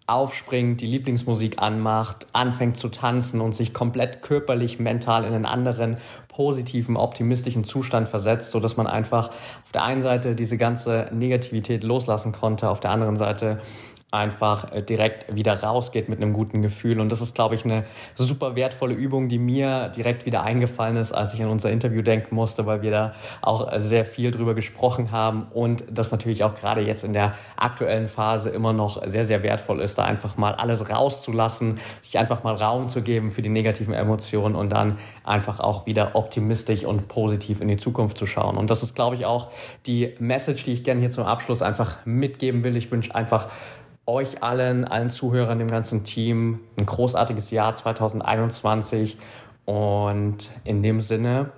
aufspringt, 0.06 0.80
die 0.80 0.86
Lieblingsmusik 0.86 1.60
anmacht, 1.60 2.26
anfängt 2.32 2.76
zu 2.76 2.88
tanzen 2.88 3.40
und 3.40 3.54
sich 3.54 3.72
komplett 3.72 4.20
körperlich, 4.22 4.78
mental 4.78 5.24
in 5.24 5.32
einen 5.32 5.46
anderen 5.46 5.98
positiven, 6.28 6.96
optimistischen 6.96 7.64
Zustand 7.64 8.08
versetzt, 8.08 8.50
so 8.50 8.60
dass 8.60 8.76
man 8.76 8.86
einfach 8.86 9.28
auf 9.28 9.72
der 9.72 9.84
einen 9.84 10.02
Seite 10.02 10.34
diese 10.34 10.58
ganze 10.58 11.08
Negativität 11.12 11.84
loslassen 11.84 12.32
konnte, 12.32 12.68
auf 12.68 12.80
der 12.80 12.90
anderen 12.90 13.16
Seite 13.16 13.60
einfach 14.14 14.72
äh, 14.72 14.82
direkt 14.82 15.34
wieder 15.34 15.62
rausgeht 15.62 16.08
mit 16.08 16.22
einem 16.22 16.32
guten 16.32 16.62
Gefühl. 16.62 17.00
Und 17.00 17.10
das 17.10 17.20
ist, 17.20 17.34
glaube 17.34 17.54
ich, 17.56 17.64
eine 17.64 17.84
super 18.14 18.56
wertvolle 18.56 18.94
Übung, 18.94 19.28
die 19.28 19.38
mir 19.38 19.88
direkt 19.88 20.24
wieder 20.24 20.42
eingefallen 20.42 20.96
ist, 20.96 21.12
als 21.12 21.34
ich 21.34 21.42
an 21.42 21.50
unser 21.50 21.70
Interview 21.70 22.02
denken 22.02 22.34
musste, 22.34 22.64
weil 22.66 22.82
wir 22.82 22.90
da 22.90 23.14
auch 23.42 23.70
sehr 23.78 24.04
viel 24.04 24.30
drüber 24.30 24.54
gesprochen 24.54 25.10
haben 25.10 25.48
und 25.52 25.84
das 25.90 26.12
natürlich 26.12 26.44
auch 26.44 26.54
gerade 26.54 26.80
jetzt 26.80 27.04
in 27.04 27.12
der 27.12 27.34
aktuellen 27.56 28.08
Phase 28.08 28.50
immer 28.50 28.72
noch 28.72 29.06
sehr, 29.06 29.24
sehr 29.24 29.42
wertvoll 29.42 29.80
ist, 29.80 29.98
da 29.98 30.04
einfach 30.04 30.36
mal 30.36 30.54
alles 30.54 30.90
rauszulassen, 30.90 31.80
sich 32.02 32.18
einfach 32.18 32.44
mal 32.44 32.54
Raum 32.54 32.88
zu 32.88 33.02
geben 33.02 33.32
für 33.32 33.42
die 33.42 33.48
negativen 33.48 33.94
Emotionen 33.94 34.54
und 34.54 34.70
dann 34.70 34.98
einfach 35.24 35.58
auch 35.60 35.86
wieder 35.86 36.14
optimistisch 36.14 36.84
und 36.84 37.08
positiv 37.08 37.60
in 37.60 37.68
die 37.68 37.76
Zukunft 37.76 38.16
zu 38.16 38.26
schauen. 38.26 38.56
Und 38.56 38.70
das 38.70 38.82
ist, 38.82 38.94
glaube 38.94 39.16
ich, 39.16 39.26
auch 39.26 39.48
die 39.86 40.14
Message, 40.20 40.62
die 40.62 40.72
ich 40.72 40.84
gerne 40.84 41.00
hier 41.00 41.10
zum 41.10 41.24
Abschluss 41.24 41.62
einfach 41.62 41.96
mitgeben 42.04 42.62
will. 42.62 42.76
Ich 42.76 42.90
wünsche 42.90 43.14
einfach 43.14 43.48
euch 44.06 44.42
allen, 44.42 44.84
allen 44.84 45.10
Zuhörern, 45.10 45.58
dem 45.58 45.68
ganzen 45.68 46.04
Team 46.04 46.60
ein 46.76 46.86
großartiges 46.86 47.50
Jahr 47.50 47.74
2021 47.74 49.18
und 49.64 50.50
in 50.64 50.82
dem 50.82 51.00
Sinne 51.00 51.50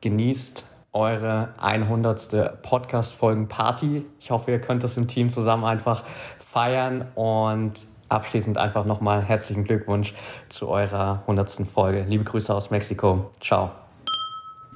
genießt 0.00 0.64
eure 0.92 1.50
100. 1.58 2.62
Podcast-Folgen-Party. 2.62 4.06
Ich 4.18 4.30
hoffe, 4.30 4.50
ihr 4.50 4.60
könnt 4.60 4.82
das 4.82 4.96
im 4.96 5.08
Team 5.08 5.30
zusammen 5.30 5.64
einfach 5.64 6.04
feiern 6.52 7.06
und 7.14 7.86
abschließend 8.08 8.56
einfach 8.56 8.84
nochmal 8.84 9.22
herzlichen 9.22 9.64
Glückwunsch 9.64 10.14
zu 10.48 10.68
eurer 10.68 11.20
100. 11.22 11.66
Folge. 11.72 12.04
Liebe 12.08 12.24
Grüße 12.24 12.54
aus 12.54 12.70
Mexiko. 12.70 13.30
Ciao. 13.40 13.85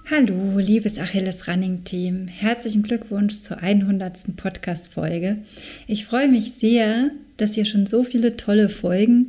Hallo, 0.08 0.58
liebes 0.58 0.98
Achilles 0.98 1.46
Running 1.46 1.84
Team. 1.84 2.26
Herzlichen 2.26 2.82
Glückwunsch 2.82 3.38
zur 3.38 3.58
100. 3.58 4.36
Podcast-Folge. 4.36 5.38
Ich 5.86 6.04
freue 6.06 6.28
mich 6.28 6.52
sehr, 6.52 7.10
dass 7.36 7.56
ihr 7.56 7.64
schon 7.64 7.86
so 7.86 8.02
viele 8.02 8.36
tolle 8.36 8.68
Folgen 8.68 9.28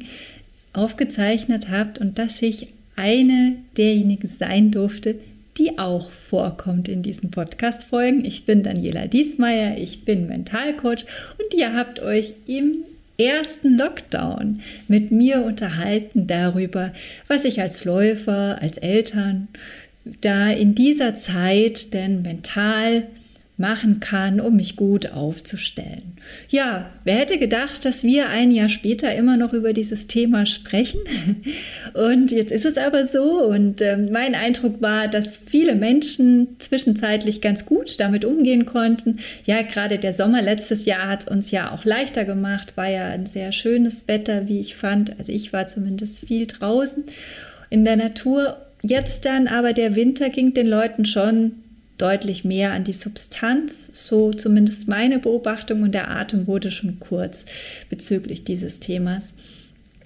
aufgezeichnet 0.74 1.70
habt 1.70 2.00
und 2.00 2.18
dass 2.18 2.42
ich 2.42 2.70
eine 2.96 3.58
derjenigen 3.78 4.28
sein 4.28 4.72
durfte, 4.72 5.16
die 5.58 5.78
auch 5.78 6.10
vorkommt 6.10 6.88
in 6.88 7.04
diesen 7.04 7.30
Podcast-Folgen. 7.30 8.26
Ich 8.26 8.46
bin 8.46 8.64
Daniela 8.64 9.06
Diesmeier, 9.06 9.78
ich 9.78 10.06
bin 10.06 10.28
Mentalcoach 10.28 11.06
und 11.38 11.54
ihr 11.54 11.76
habt 11.76 12.00
euch 12.00 12.34
im 12.48 12.84
ersten 13.20 13.78
Lockdown 13.78 14.62
mit 14.88 15.12
mir 15.12 15.44
unterhalten 15.44 16.26
darüber, 16.26 16.92
was 17.28 17.46
ich 17.46 17.62
als 17.62 17.86
Läufer, 17.86 18.60
als 18.62 18.78
Eltern, 18.80 19.48
da 20.06 20.50
in 20.50 20.76
dieser 20.76 21.14
Zeit 21.14 21.94
denn 21.94 22.22
mental 22.22 23.08
machen 23.62 24.00
kann, 24.00 24.42
um 24.42 24.58
mich 24.58 24.76
gut 24.76 25.12
aufzustellen. 25.12 26.18
Ja, 26.50 26.90
wer 27.06 27.16
hätte 27.16 27.38
gedacht, 27.38 27.86
dass 27.86 28.04
wir 28.04 28.28
ein 28.28 28.52
Jahr 28.52 28.70
später 28.70 29.14
immer 29.16 29.38
noch 29.38 29.54
über 29.54 29.72
dieses 29.72 30.08
Thema 30.08 30.46
sprechen? 30.46 31.00
Und 31.94 32.32
jetzt 32.32 32.52
ist 32.52 32.66
es 32.66 32.78
aber 32.78 33.06
so. 33.06 33.46
Und 33.46 33.82
äh, 33.82 33.98
mein 33.98 34.36
Eindruck 34.36 34.82
war, 34.82 35.08
dass 35.08 35.38
viele 35.38 35.76
Menschen 35.76 36.56
zwischenzeitlich 36.60 37.40
ganz 37.40 37.66
gut 37.66 38.00
damit 38.00 38.26
umgehen 38.26 38.66
konnten. 38.66 39.20
Ja, 39.46 39.62
gerade 39.62 40.00
der 40.00 40.14
Sommer 40.14 40.42
letztes 40.42 40.86
Jahr 40.86 41.08
hat 41.08 41.22
es 41.22 41.28
uns 41.28 41.52
ja 41.52 41.72
auch 41.72 41.86
leichter 41.86 42.26
gemacht. 42.26 42.76
War 42.76 42.90
ja 42.90 43.08
ein 43.08 43.28
sehr 43.28 43.52
schönes 43.52 44.08
Wetter, 44.08 44.48
wie 44.48 44.60
ich 44.60 44.76
fand. 44.76 45.18
Also 45.20 45.32
ich 45.32 45.54
war 45.54 45.68
zumindest 45.68 46.26
viel 46.26 46.48
draußen 46.48 47.04
in 47.70 47.86
der 47.86 47.96
Natur 47.96 48.58
Jetzt 48.82 49.26
dann 49.26 49.48
aber 49.48 49.74
der 49.74 49.96
Winter 49.96 50.30
ging 50.30 50.54
den 50.54 50.68
Leuten 50.68 51.06
schon 51.06 51.54
deutlich 51.98 52.44
mehr 52.44 52.72
an 52.72 52.84
die 52.84 52.94
Substanz, 52.94 53.90
so 53.94 54.34
zumindest 54.34 54.88
meine 54.88 55.20
Beobachtung 55.20 55.84
und 55.84 55.94
der 55.94 56.10
Atem 56.10 56.48
wurde 56.48 56.72
schon 56.72 57.00
kurz 57.00 57.46
bezüglich 57.90 58.44
dieses 58.44 58.80
Themas. 58.80 59.36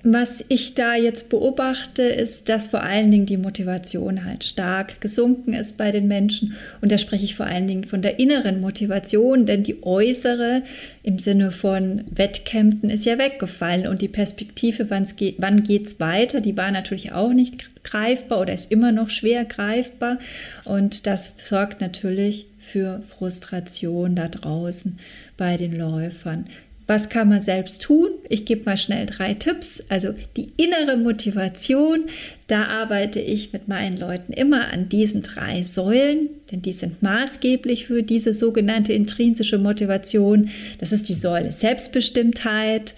Was 0.08 0.46
ich 0.50 0.76
da 0.76 0.94
jetzt 0.94 1.30
beobachte, 1.30 2.04
ist, 2.04 2.48
dass 2.48 2.68
vor 2.68 2.84
allen 2.84 3.10
Dingen 3.10 3.26
die 3.26 3.38
Motivation 3.38 4.24
halt 4.24 4.44
stark 4.44 5.02
gesunken 5.02 5.54
ist 5.56 5.80
bei 5.80 5.90
den 5.90 6.08
Menschen. 6.08 6.54
Und 6.80 6.92
da 6.92 7.00
spreche 7.00 7.26
ich 7.26 7.34
vor 7.34 7.48
allen 7.48 7.66
Dingen 7.66 7.86
von 7.86 8.04
der 8.04 8.20
inneren 8.20 8.62
Motivation, 8.62 9.48
denn 9.48 9.64
die 9.64 9.82
äußere 9.82 10.62
im 11.02 11.18
Sinne 11.18 11.50
von 11.50 12.04
Wettkämpfen 12.12 12.92
ist 12.92 13.06
ja 13.06 13.18
weggefallen. 13.18 13.88
Und 13.88 14.04
die 14.04 14.08
Perspektive, 14.08 14.86
geht, 15.16 15.38
wann 15.40 15.64
geht's 15.64 16.00
weiter, 16.00 16.40
die 16.40 16.56
war 16.56 16.70
natürlich 16.70 17.12
auch 17.12 17.34
nicht 17.34 17.84
greifbar 17.84 18.42
oder 18.42 18.54
ist 18.54 18.72
immer 18.72 18.92
noch 18.92 19.10
schwer 19.10 19.44
greifbar. 19.44 20.20
Und 20.66 21.08
das 21.08 21.36
sorgt 21.42 21.82
natürlich 21.82 22.46
für 22.60 23.02
Frustration 23.08 24.16
da 24.16 24.28
draußen 24.28 25.00
bei 25.36 25.58
den 25.58 25.76
Läufern. 25.76 26.46
Was 26.88 27.10
kann 27.10 27.30
man 27.30 27.42
selbst 27.42 27.82
tun? 27.82 28.10
Ich 28.30 28.46
gebe 28.46 28.66
mal 28.66 28.78
schnell 28.78 29.08
drei 29.08 29.34
Tipps. 29.34 29.84
Also 29.90 30.14
die 30.38 30.50
innere 30.58 30.98
Motivation, 30.98 32.06
da 32.48 32.66
arbeite 32.66 33.20
ich 33.20 33.54
mit 33.54 33.68
meinen 33.68 33.98
Leuten 33.98 34.34
immer 34.34 34.68
an 34.72 34.88
diesen 34.88 35.24
drei 35.24 35.64
Säulen, 35.64 36.30
denn 36.52 36.62
die 36.62 36.74
sind 36.74 37.02
maßgeblich 37.02 37.88
für 37.88 38.04
diese 38.04 38.36
sogenannte 38.36 38.94
intrinsische 38.94 39.58
Motivation. 39.58 40.50
Das 40.80 40.92
ist 40.92 41.10
die 41.10 41.16
Säule 41.16 41.52
Selbstbestimmtheit, 41.52 42.94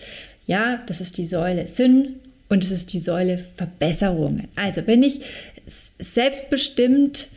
ja, 0.47 0.81
das 0.85 0.99
ist 0.99 1.17
die 1.17 1.27
Säule 1.27 1.67
Sinn 1.67 2.15
und 2.49 2.63
es 2.63 2.71
ist 2.71 2.91
die 2.91 2.99
Säule 2.99 3.39
Verbesserungen. 3.55 4.49
Also 4.55 4.85
wenn 4.85 5.03
ich 5.03 5.21
selbstbestimmt 5.65 7.27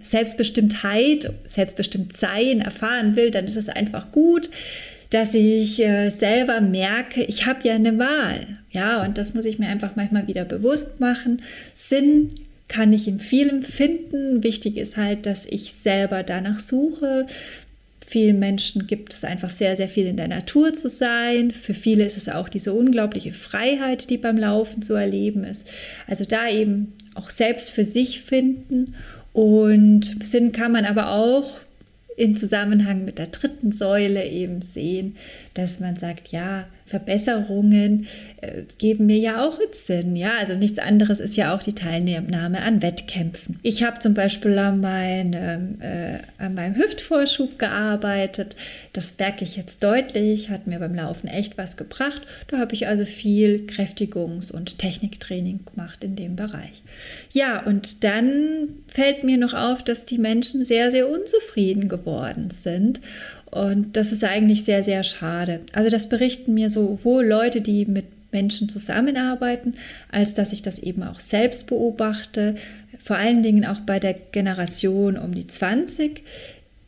Selbstbestimmtheit, 0.00 1.32
selbstbestimmt 1.46 2.16
sein 2.16 2.60
erfahren 2.60 3.14
will, 3.14 3.30
dann 3.30 3.46
ist 3.46 3.56
es 3.56 3.68
einfach 3.68 4.10
gut, 4.10 4.50
dass 5.12 5.34
ich 5.34 5.78
äh, 5.80 6.08
selber 6.08 6.62
merke, 6.62 7.22
ich 7.22 7.44
habe 7.46 7.68
ja 7.68 7.74
eine 7.74 7.98
Wahl. 7.98 8.58
Ja, 8.70 9.04
und 9.04 9.18
das 9.18 9.34
muss 9.34 9.44
ich 9.44 9.58
mir 9.58 9.68
einfach 9.68 9.94
manchmal 9.94 10.26
wieder 10.26 10.46
bewusst 10.46 11.00
machen. 11.00 11.42
Sinn 11.74 12.30
kann 12.66 12.94
ich 12.94 13.06
in 13.06 13.20
vielem 13.20 13.62
finden. 13.62 14.42
Wichtig 14.42 14.78
ist 14.78 14.96
halt, 14.96 15.26
dass 15.26 15.44
ich 15.44 15.74
selber 15.74 16.22
danach 16.22 16.60
suche. 16.60 17.26
Vielen 18.06 18.38
Menschen 18.38 18.86
gibt 18.86 19.12
es 19.12 19.24
einfach 19.24 19.50
sehr, 19.50 19.76
sehr 19.76 19.88
viel 19.88 20.06
in 20.06 20.16
der 20.16 20.28
Natur 20.28 20.72
zu 20.72 20.88
sein. 20.88 21.50
Für 21.50 21.74
viele 21.74 22.04
ist 22.04 22.16
es 22.16 22.30
auch 22.30 22.48
diese 22.48 22.72
unglaubliche 22.72 23.34
Freiheit, 23.34 24.08
die 24.08 24.16
beim 24.16 24.38
Laufen 24.38 24.80
zu 24.80 24.94
erleben 24.94 25.44
ist. 25.44 25.70
Also 26.06 26.24
da 26.24 26.48
eben 26.48 26.94
auch 27.14 27.28
selbst 27.28 27.70
für 27.70 27.84
sich 27.84 28.22
finden. 28.22 28.94
Und 29.34 30.24
Sinn 30.24 30.52
kann 30.52 30.72
man 30.72 30.86
aber 30.86 31.10
auch 31.10 31.60
in 32.16 32.36
Zusammenhang 32.36 33.04
mit 33.04 33.18
der 33.18 33.28
dritten 33.28 33.72
Säule 33.72 34.26
eben 34.28 34.60
sehen, 34.60 35.16
dass 35.54 35.80
man 35.80 35.96
sagt, 35.96 36.28
ja, 36.28 36.66
Verbesserungen 36.92 38.06
äh, 38.42 38.64
geben 38.76 39.06
mir 39.06 39.16
ja 39.16 39.46
auch 39.46 39.58
Sinn. 39.70 40.14
Ja, 40.14 40.32
also 40.38 40.54
nichts 40.54 40.78
anderes 40.78 41.20
ist 41.20 41.36
ja 41.36 41.54
auch 41.54 41.62
die 41.62 41.72
Teilnahme 41.72 42.60
an 42.60 42.82
Wettkämpfen. 42.82 43.58
Ich 43.62 43.82
habe 43.82 43.98
zum 44.00 44.12
Beispiel 44.12 44.58
an, 44.58 44.80
meinem, 44.80 45.80
äh, 45.80 46.18
an 46.36 46.54
meinem 46.54 46.76
Hüftvorschub 46.76 47.58
gearbeitet. 47.58 48.56
Das 48.92 49.14
merke 49.18 49.42
ich 49.42 49.56
jetzt 49.56 49.82
deutlich, 49.82 50.50
hat 50.50 50.66
mir 50.66 50.80
beim 50.80 50.94
Laufen 50.94 51.28
echt 51.28 51.56
was 51.56 51.78
gebracht. 51.78 52.20
Da 52.48 52.58
habe 52.58 52.74
ich 52.74 52.86
also 52.86 53.06
viel 53.06 53.64
Kräftigungs- 53.66 54.52
und 54.52 54.78
Techniktraining 54.78 55.60
gemacht 55.64 56.04
in 56.04 56.14
dem 56.14 56.36
Bereich. 56.36 56.82
Ja, 57.32 57.64
und 57.64 58.04
dann 58.04 58.68
fällt 58.86 59.24
mir 59.24 59.38
noch 59.38 59.54
auf, 59.54 59.82
dass 59.82 60.04
die 60.04 60.18
Menschen 60.18 60.62
sehr, 60.62 60.90
sehr 60.90 61.08
unzufrieden 61.08 61.88
geworden 61.88 62.50
sind. 62.50 63.00
Und 63.52 63.98
das 63.98 64.12
ist 64.12 64.24
eigentlich 64.24 64.64
sehr, 64.64 64.82
sehr 64.82 65.02
schade. 65.02 65.60
Also 65.74 65.90
das 65.90 66.08
berichten 66.08 66.54
mir 66.54 66.70
sowohl 66.70 67.26
Leute, 67.26 67.60
die 67.60 67.84
mit 67.84 68.06
Menschen 68.32 68.70
zusammenarbeiten, 68.70 69.74
als 70.10 70.32
dass 70.32 70.54
ich 70.54 70.62
das 70.62 70.78
eben 70.78 71.02
auch 71.02 71.20
selbst 71.20 71.66
beobachte, 71.66 72.56
vor 72.98 73.16
allen 73.16 73.42
Dingen 73.42 73.66
auch 73.66 73.80
bei 73.80 73.98
der 73.98 74.14
Generation 74.14 75.18
um 75.18 75.34
die 75.34 75.46
20. 75.46 76.22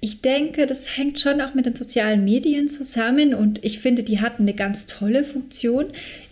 Ich 0.05 0.21
denke, 0.21 0.67
das 0.67 0.99
hängt 0.99 1.19
schon 1.19 1.41
auch 1.41 1.55
mit 1.55 1.65
den 1.65 1.77
sozialen 1.77 2.25
Medien 2.25 2.69
zusammen 2.69 3.33
und 3.33 3.65
ich 3.65 3.79
finde, 3.79 4.03
die 4.03 4.21
hatten 4.21 4.43
eine 4.43 4.53
ganz 4.53 4.85
tolle 4.85 5.25
Funktion. 5.25 5.87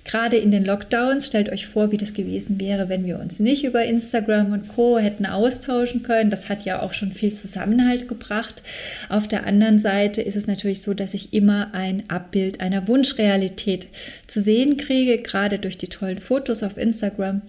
Gerade 0.04 0.36
in 0.36 0.50
den 0.50 0.66
Lockdowns, 0.66 1.28
stellt 1.28 1.48
euch 1.48 1.66
vor, 1.66 1.90
wie 1.90 1.96
das 1.96 2.12
gewesen 2.12 2.60
wäre, 2.60 2.90
wenn 2.90 3.06
wir 3.06 3.18
uns 3.18 3.40
nicht 3.40 3.64
über 3.64 3.82
Instagram 3.82 4.52
und 4.52 4.68
Co 4.68 4.98
hätten 4.98 5.24
austauschen 5.24 6.02
können. 6.02 6.28
Das 6.28 6.50
hat 6.50 6.66
ja 6.66 6.82
auch 6.82 6.92
schon 6.92 7.12
viel 7.12 7.32
Zusammenhalt 7.32 8.08
gebracht. 8.08 8.62
Auf 9.08 9.26
der 9.26 9.46
anderen 9.46 9.78
Seite 9.78 10.20
ist 10.20 10.36
es 10.36 10.46
natürlich 10.46 10.82
so, 10.82 10.92
dass 10.92 11.14
ich 11.14 11.32
immer 11.32 11.72
ein 11.72 12.02
Abbild 12.08 12.60
einer 12.60 12.88
Wunschrealität 12.88 13.88
zu 14.26 14.42
sehen 14.42 14.76
kriege, 14.76 15.16
gerade 15.16 15.58
durch 15.58 15.78
die 15.78 15.88
tollen 15.88 16.20
Fotos 16.20 16.62
auf 16.62 16.76
Instagram. 16.76 17.40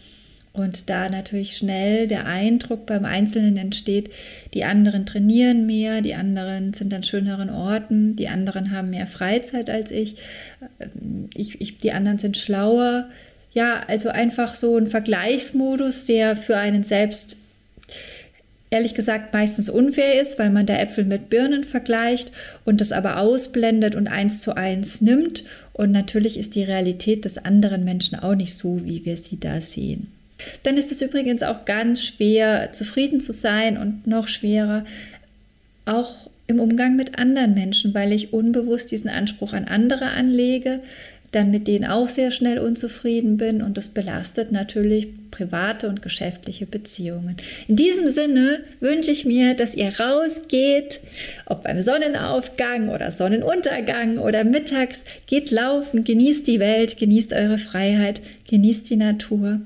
Und 0.53 0.91
da 0.91 1.09
natürlich 1.09 1.57
schnell 1.57 2.07
der 2.07 2.27
Eindruck 2.27 2.85
beim 2.85 3.05
Einzelnen 3.05 3.57
entsteht, 3.57 4.11
die 4.53 4.63
anderen 4.63 5.07
trainieren 5.07 5.65
mehr, 5.65 6.01
die 6.01 6.13
anderen 6.13 6.73
sind 6.73 6.93
an 6.93 7.01
schöneren 7.01 7.49
Orten, 7.49 8.15
die 8.15 8.27
anderen 8.27 8.69
haben 8.69 8.91
mehr 8.91 9.07
Freizeit 9.07 9.71
als 9.71 9.89
ich, 9.89 10.15
ich, 11.33 11.59
ich 11.59 11.79
die 11.79 11.91
anderen 11.91 12.19
sind 12.19 12.37
schlauer. 12.37 13.09
Ja, 13.51 13.81
also 13.87 14.09
einfach 14.09 14.53
so 14.53 14.77
ein 14.77 14.85
Vergleichsmodus, 14.85 16.05
der 16.05 16.35
für 16.35 16.57
einen 16.57 16.83
selbst 16.83 17.37
ehrlich 18.69 18.93
gesagt 18.93 19.33
meistens 19.33 19.69
unfair 19.69 20.21
ist, 20.21 20.37
weil 20.37 20.51
man 20.51 20.67
da 20.67 20.75
Äpfel 20.75 21.05
mit 21.05 21.29
Birnen 21.31 21.63
vergleicht 21.63 22.31
und 22.63 22.79
das 22.79 22.91
aber 22.91 23.17
ausblendet 23.17 23.95
und 23.95 24.07
eins 24.07 24.41
zu 24.41 24.55
eins 24.55 25.01
nimmt. 25.01 25.43
Und 25.73 25.91
natürlich 25.91 26.37
ist 26.37 26.53
die 26.53 26.63
Realität 26.63 27.25
des 27.25 27.39
anderen 27.39 27.83
Menschen 27.83 28.19
auch 28.19 28.35
nicht 28.35 28.55
so, 28.55 28.83
wie 28.85 29.05
wir 29.05 29.17
sie 29.17 29.39
da 29.39 29.59
sehen. 29.61 30.12
Dann 30.63 30.77
ist 30.77 30.91
es 30.91 31.01
übrigens 31.01 31.43
auch 31.43 31.65
ganz 31.65 32.03
schwer, 32.03 32.71
zufrieden 32.71 33.21
zu 33.21 33.33
sein 33.33 33.77
und 33.77 34.07
noch 34.07 34.27
schwerer, 34.27 34.85
auch 35.85 36.29
im 36.47 36.59
Umgang 36.59 36.95
mit 36.95 37.17
anderen 37.17 37.53
Menschen, 37.53 37.93
weil 37.93 38.11
ich 38.11 38.33
unbewusst 38.33 38.91
diesen 38.91 39.09
Anspruch 39.09 39.53
an 39.53 39.65
andere 39.65 40.09
anlege, 40.09 40.81
dann 41.31 41.49
mit 41.49 41.67
denen 41.67 41.85
auch 41.85 42.09
sehr 42.09 42.31
schnell 42.31 42.59
unzufrieden 42.59 43.37
bin 43.37 43.61
und 43.61 43.75
das 43.75 43.89
belastet 43.89 44.51
natürlich 44.51 45.07
private 45.31 45.89
und 45.89 46.03
geschäftliche 46.03 46.67
Beziehungen. 46.67 47.37
In 47.67 47.75
diesem 47.75 48.09
Sinne 48.09 48.59
wünsche 48.79 49.09
ich 49.09 49.25
mir, 49.25 49.55
dass 49.55 49.73
ihr 49.73 49.99
rausgeht, 49.99 51.01
ob 51.47 51.63
beim 51.63 51.79
Sonnenaufgang 51.79 52.89
oder 52.89 53.11
Sonnenuntergang 53.11 54.19
oder 54.19 54.43
mittags, 54.43 55.03
geht 55.25 55.49
laufen, 55.49 56.03
genießt 56.03 56.45
die 56.45 56.59
Welt, 56.59 56.97
genießt 56.97 57.33
eure 57.33 57.57
Freiheit, 57.57 58.21
genießt 58.47 58.91
die 58.91 58.97
Natur 58.97 59.61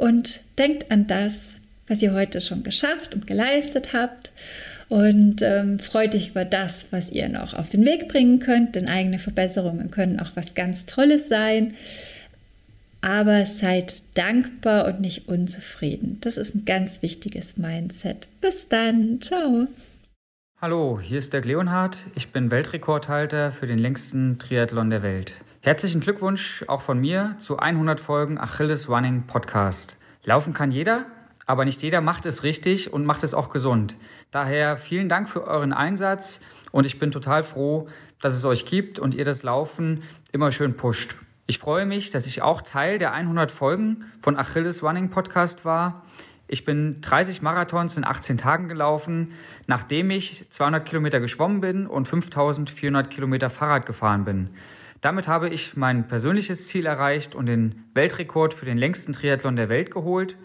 und 0.00 0.40
denkt 0.58 0.90
an 0.90 1.06
das, 1.06 1.60
was 1.86 2.02
ihr 2.02 2.14
heute 2.14 2.40
schon 2.40 2.64
geschafft 2.64 3.14
und 3.14 3.26
geleistet 3.26 3.92
habt 3.92 4.32
und 4.88 5.40
ähm, 5.42 5.78
freut 5.78 6.16
euch 6.16 6.30
über 6.30 6.44
das, 6.44 6.88
was 6.90 7.10
ihr 7.10 7.28
noch 7.28 7.54
auf 7.54 7.68
den 7.68 7.84
Weg 7.84 8.08
bringen 8.08 8.40
könnt, 8.40 8.74
denn 8.74 8.88
eigene 8.88 9.20
Verbesserungen 9.20 9.90
können 9.92 10.18
auch 10.18 10.32
was 10.34 10.54
ganz 10.54 10.86
Tolles 10.86 11.28
sein. 11.28 11.74
Aber 13.02 13.46
seid 13.46 14.02
dankbar 14.14 14.86
und 14.86 15.00
nicht 15.00 15.28
unzufrieden. 15.28 16.18
Das 16.22 16.36
ist 16.36 16.54
ein 16.54 16.64
ganz 16.64 17.02
wichtiges 17.02 17.56
Mindset. 17.56 18.28
Bis 18.40 18.68
dann. 18.68 19.20
Ciao. 19.20 19.68
Hallo, 20.60 21.00
hier 21.00 21.18
ist 21.18 21.32
der 21.32 21.42
Leonhard. 21.42 21.96
Ich 22.14 22.28
bin 22.28 22.50
Weltrekordhalter 22.50 23.52
für 23.52 23.66
den 23.66 23.78
längsten 23.78 24.38
Triathlon 24.38 24.90
der 24.90 25.02
Welt. 25.02 25.34
Herzlichen 25.62 26.00
Glückwunsch 26.00 26.64
auch 26.68 26.80
von 26.80 26.98
mir 26.98 27.36
zu 27.38 27.58
100 27.58 28.00
Folgen 28.00 28.38
Achilles 28.38 28.88
Running 28.88 29.24
Podcast. 29.26 29.98
Laufen 30.24 30.54
kann 30.54 30.72
jeder, 30.72 31.04
aber 31.44 31.66
nicht 31.66 31.82
jeder 31.82 32.00
macht 32.00 32.24
es 32.24 32.44
richtig 32.44 32.94
und 32.94 33.04
macht 33.04 33.22
es 33.24 33.34
auch 33.34 33.50
gesund. 33.50 33.94
Daher 34.30 34.78
vielen 34.78 35.10
Dank 35.10 35.28
für 35.28 35.44
euren 35.44 35.74
Einsatz 35.74 36.40
und 36.72 36.86
ich 36.86 36.98
bin 36.98 37.10
total 37.10 37.44
froh, 37.44 37.88
dass 38.22 38.32
es 38.32 38.46
euch 38.46 38.64
gibt 38.64 38.98
und 38.98 39.14
ihr 39.14 39.26
das 39.26 39.42
Laufen 39.42 40.02
immer 40.32 40.50
schön 40.50 40.78
pusht. 40.78 41.14
Ich 41.46 41.58
freue 41.58 41.84
mich, 41.84 42.10
dass 42.10 42.24
ich 42.24 42.40
auch 42.40 42.62
Teil 42.62 42.98
der 42.98 43.12
100 43.12 43.52
Folgen 43.52 44.06
von 44.22 44.38
Achilles 44.38 44.82
Running 44.82 45.10
Podcast 45.10 45.66
war. 45.66 46.06
Ich 46.48 46.64
bin 46.64 47.02
30 47.02 47.42
Marathons 47.42 47.98
in 47.98 48.06
18 48.06 48.38
Tagen 48.38 48.70
gelaufen, 48.70 49.32
nachdem 49.66 50.10
ich 50.10 50.46
200 50.48 50.86
Kilometer 50.86 51.20
geschwommen 51.20 51.60
bin 51.60 51.86
und 51.86 52.08
5400 52.08 53.10
Kilometer 53.10 53.50
Fahrrad 53.50 53.84
gefahren 53.84 54.24
bin. 54.24 54.48
Damit 55.00 55.28
habe 55.28 55.48
ich 55.48 55.76
mein 55.76 56.08
persönliches 56.08 56.68
Ziel 56.68 56.84
erreicht 56.84 57.34
und 57.34 57.46
den 57.46 57.84
Weltrekord 57.94 58.52
für 58.52 58.66
den 58.66 58.76
längsten 58.76 59.12
Triathlon 59.12 59.56
der 59.56 59.68
Welt 59.68 59.90
geholt. 59.90 60.36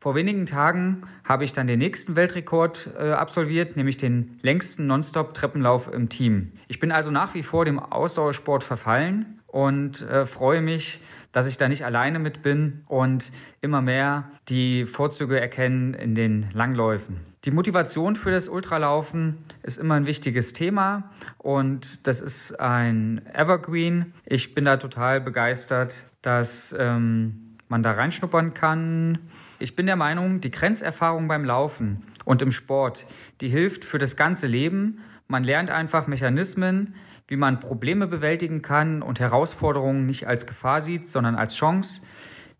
Vor 0.00 0.16
wenigen 0.16 0.46
Tagen 0.46 1.02
habe 1.22 1.44
ich 1.44 1.52
dann 1.52 1.68
den 1.68 1.78
nächsten 1.78 2.16
Weltrekord 2.16 2.90
äh, 2.98 3.12
absolviert, 3.12 3.76
nämlich 3.76 3.98
den 3.98 4.40
längsten 4.42 4.88
Nonstop-Treppenlauf 4.88 5.92
im 5.92 6.08
Team. 6.08 6.52
Ich 6.66 6.80
bin 6.80 6.90
also 6.90 7.12
nach 7.12 7.34
wie 7.34 7.44
vor 7.44 7.64
dem 7.64 7.78
Ausdauersport 7.78 8.64
verfallen 8.64 9.40
und 9.46 10.02
äh, 10.02 10.26
freue 10.26 10.60
mich, 10.60 11.00
dass 11.30 11.46
ich 11.46 11.56
da 11.56 11.68
nicht 11.68 11.84
alleine 11.84 12.18
mit 12.18 12.42
bin 12.42 12.82
und 12.88 13.30
immer 13.60 13.80
mehr 13.80 14.32
die 14.48 14.86
Vorzüge 14.86 15.40
erkennen 15.40 15.94
in 15.94 16.16
den 16.16 16.50
Langläufen. 16.52 17.31
Die 17.44 17.50
Motivation 17.50 18.16
für 18.16 18.30
das 18.30 18.48
Ultralaufen 18.48 19.38
ist 19.62 19.78
immer 19.78 19.94
ein 19.94 20.06
wichtiges 20.06 20.52
Thema 20.52 21.10
und 21.38 22.06
das 22.06 22.20
ist 22.20 22.60
ein 22.60 23.22
Evergreen. 23.34 24.14
Ich 24.24 24.54
bin 24.54 24.64
da 24.64 24.76
total 24.76 25.20
begeistert, 25.20 25.96
dass 26.22 26.74
ähm, 26.78 27.56
man 27.68 27.82
da 27.82 27.92
reinschnuppern 27.92 28.54
kann 28.54 29.18
ich 29.62 29.76
bin 29.76 29.86
der 29.86 29.94
Meinung, 29.94 30.40
die 30.40 30.50
Grenzerfahrung 30.50 31.28
beim 31.28 31.44
Laufen 31.44 32.02
und 32.24 32.42
im 32.42 32.50
Sport, 32.50 33.06
die 33.40 33.48
hilft 33.48 33.84
für 33.84 33.98
das 33.98 34.16
ganze 34.16 34.48
Leben. 34.48 34.98
Man 35.28 35.44
lernt 35.44 35.70
einfach 35.70 36.08
Mechanismen, 36.08 36.96
wie 37.28 37.36
man 37.36 37.60
Probleme 37.60 38.08
bewältigen 38.08 38.62
kann 38.62 39.02
und 39.02 39.20
Herausforderungen 39.20 40.04
nicht 40.04 40.26
als 40.26 40.48
Gefahr 40.48 40.82
sieht, 40.82 41.12
sondern 41.12 41.36
als 41.36 41.54
Chance. 41.54 42.02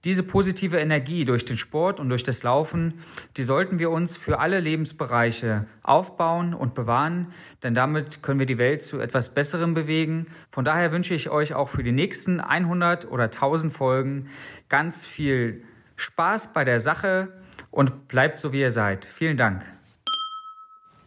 Diese 0.05 0.25
positive 0.25 0.79
Energie 0.79 1.25
durch 1.25 1.45
den 1.45 1.57
Sport 1.57 2.01
und 2.01 2.09
durch 2.09 2.25
das 2.25 2.43
Laufen, 2.43 2.95
die 3.37 3.45
sollten 3.45 3.79
wir 3.79 3.91
uns 3.91 4.17
für 4.17 4.41
alle 4.41 4.59
Lebensbereiche 4.59 5.67
aufbauen 5.85 6.55
und 6.55 6.75
bewahren, 6.75 7.33
denn 7.63 7.75
damit 7.75 8.21
können 8.21 8.41
wir 8.41 8.47
die 8.47 8.59
Welt 8.59 8.83
zu 8.83 8.99
etwas 8.99 9.33
Besserem 9.33 9.75
bewegen. 9.75 10.27
Von 10.51 10.65
daher 10.65 10.91
wünsche 10.91 11.15
ich 11.15 11.31
euch 11.31 11.55
auch 11.55 11.69
für 11.69 11.85
die 11.85 11.93
nächsten 11.93 12.41
100 12.41 13.09
oder 13.09 13.25
1000 13.25 13.73
Folgen 13.73 14.29
ganz 14.69 15.07
viel 15.07 15.63
Spaß 15.95 16.53
bei 16.53 16.65
der 16.65 16.81
Sache 16.81 17.29
und 17.71 18.09
bleibt 18.09 18.41
so, 18.41 18.53
wie 18.53 18.61
ihr 18.61 18.73
seid. 18.73 19.05
Vielen 19.05 19.37
Dank. 19.37 19.65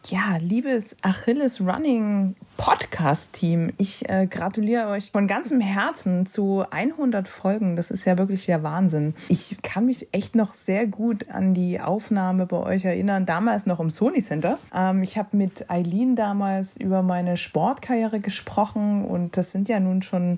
Ja, 0.08 0.38
liebes 0.40 0.96
Achilles 1.02 1.60
Running 1.60 2.36
Podcast 2.58 3.34
Team, 3.34 3.74
ich 3.78 4.08
äh, 4.08 4.28
gratuliere 4.28 4.90
euch 4.90 5.10
von 5.12 5.26
ganzem 5.26 5.60
Herzen 5.60 6.28
zu 6.28 6.64
100 6.70 7.28
Folgen. 7.28 7.76
Das 7.76 7.90
ist 7.90 8.06
ja 8.06 8.16
wirklich 8.20 8.46
der 8.46 8.62
Wahnsinn. 8.62 9.16
Ich 9.30 9.58
kann 9.64 9.88
mich 9.88 10.08
echt 10.12 10.36
noch 10.36 10.54
sehr 10.54 10.86
gut 10.86 11.32
an 11.32 11.56
die 11.56 11.82
Aufnahme 11.82 12.46
bei 12.46 12.58
euch 12.58 12.86
erinnern, 12.86 13.26
damals 13.26 13.66
noch 13.66 13.80
im 13.80 13.90
Sony 13.90 14.22
Center. 14.22 14.60
Ähm, 14.76 15.02
ich 15.02 15.18
habe 15.18 15.36
mit 15.36 15.72
Eileen 15.72 16.16
damals 16.16 16.78
über 16.78 17.02
meine 17.02 17.36
Sportkarriere 17.36 18.20
gesprochen 18.20 19.06
und 19.06 19.38
das 19.38 19.52
sind 19.52 19.68
ja 19.68 19.80
nun 19.80 20.04
schon 20.04 20.38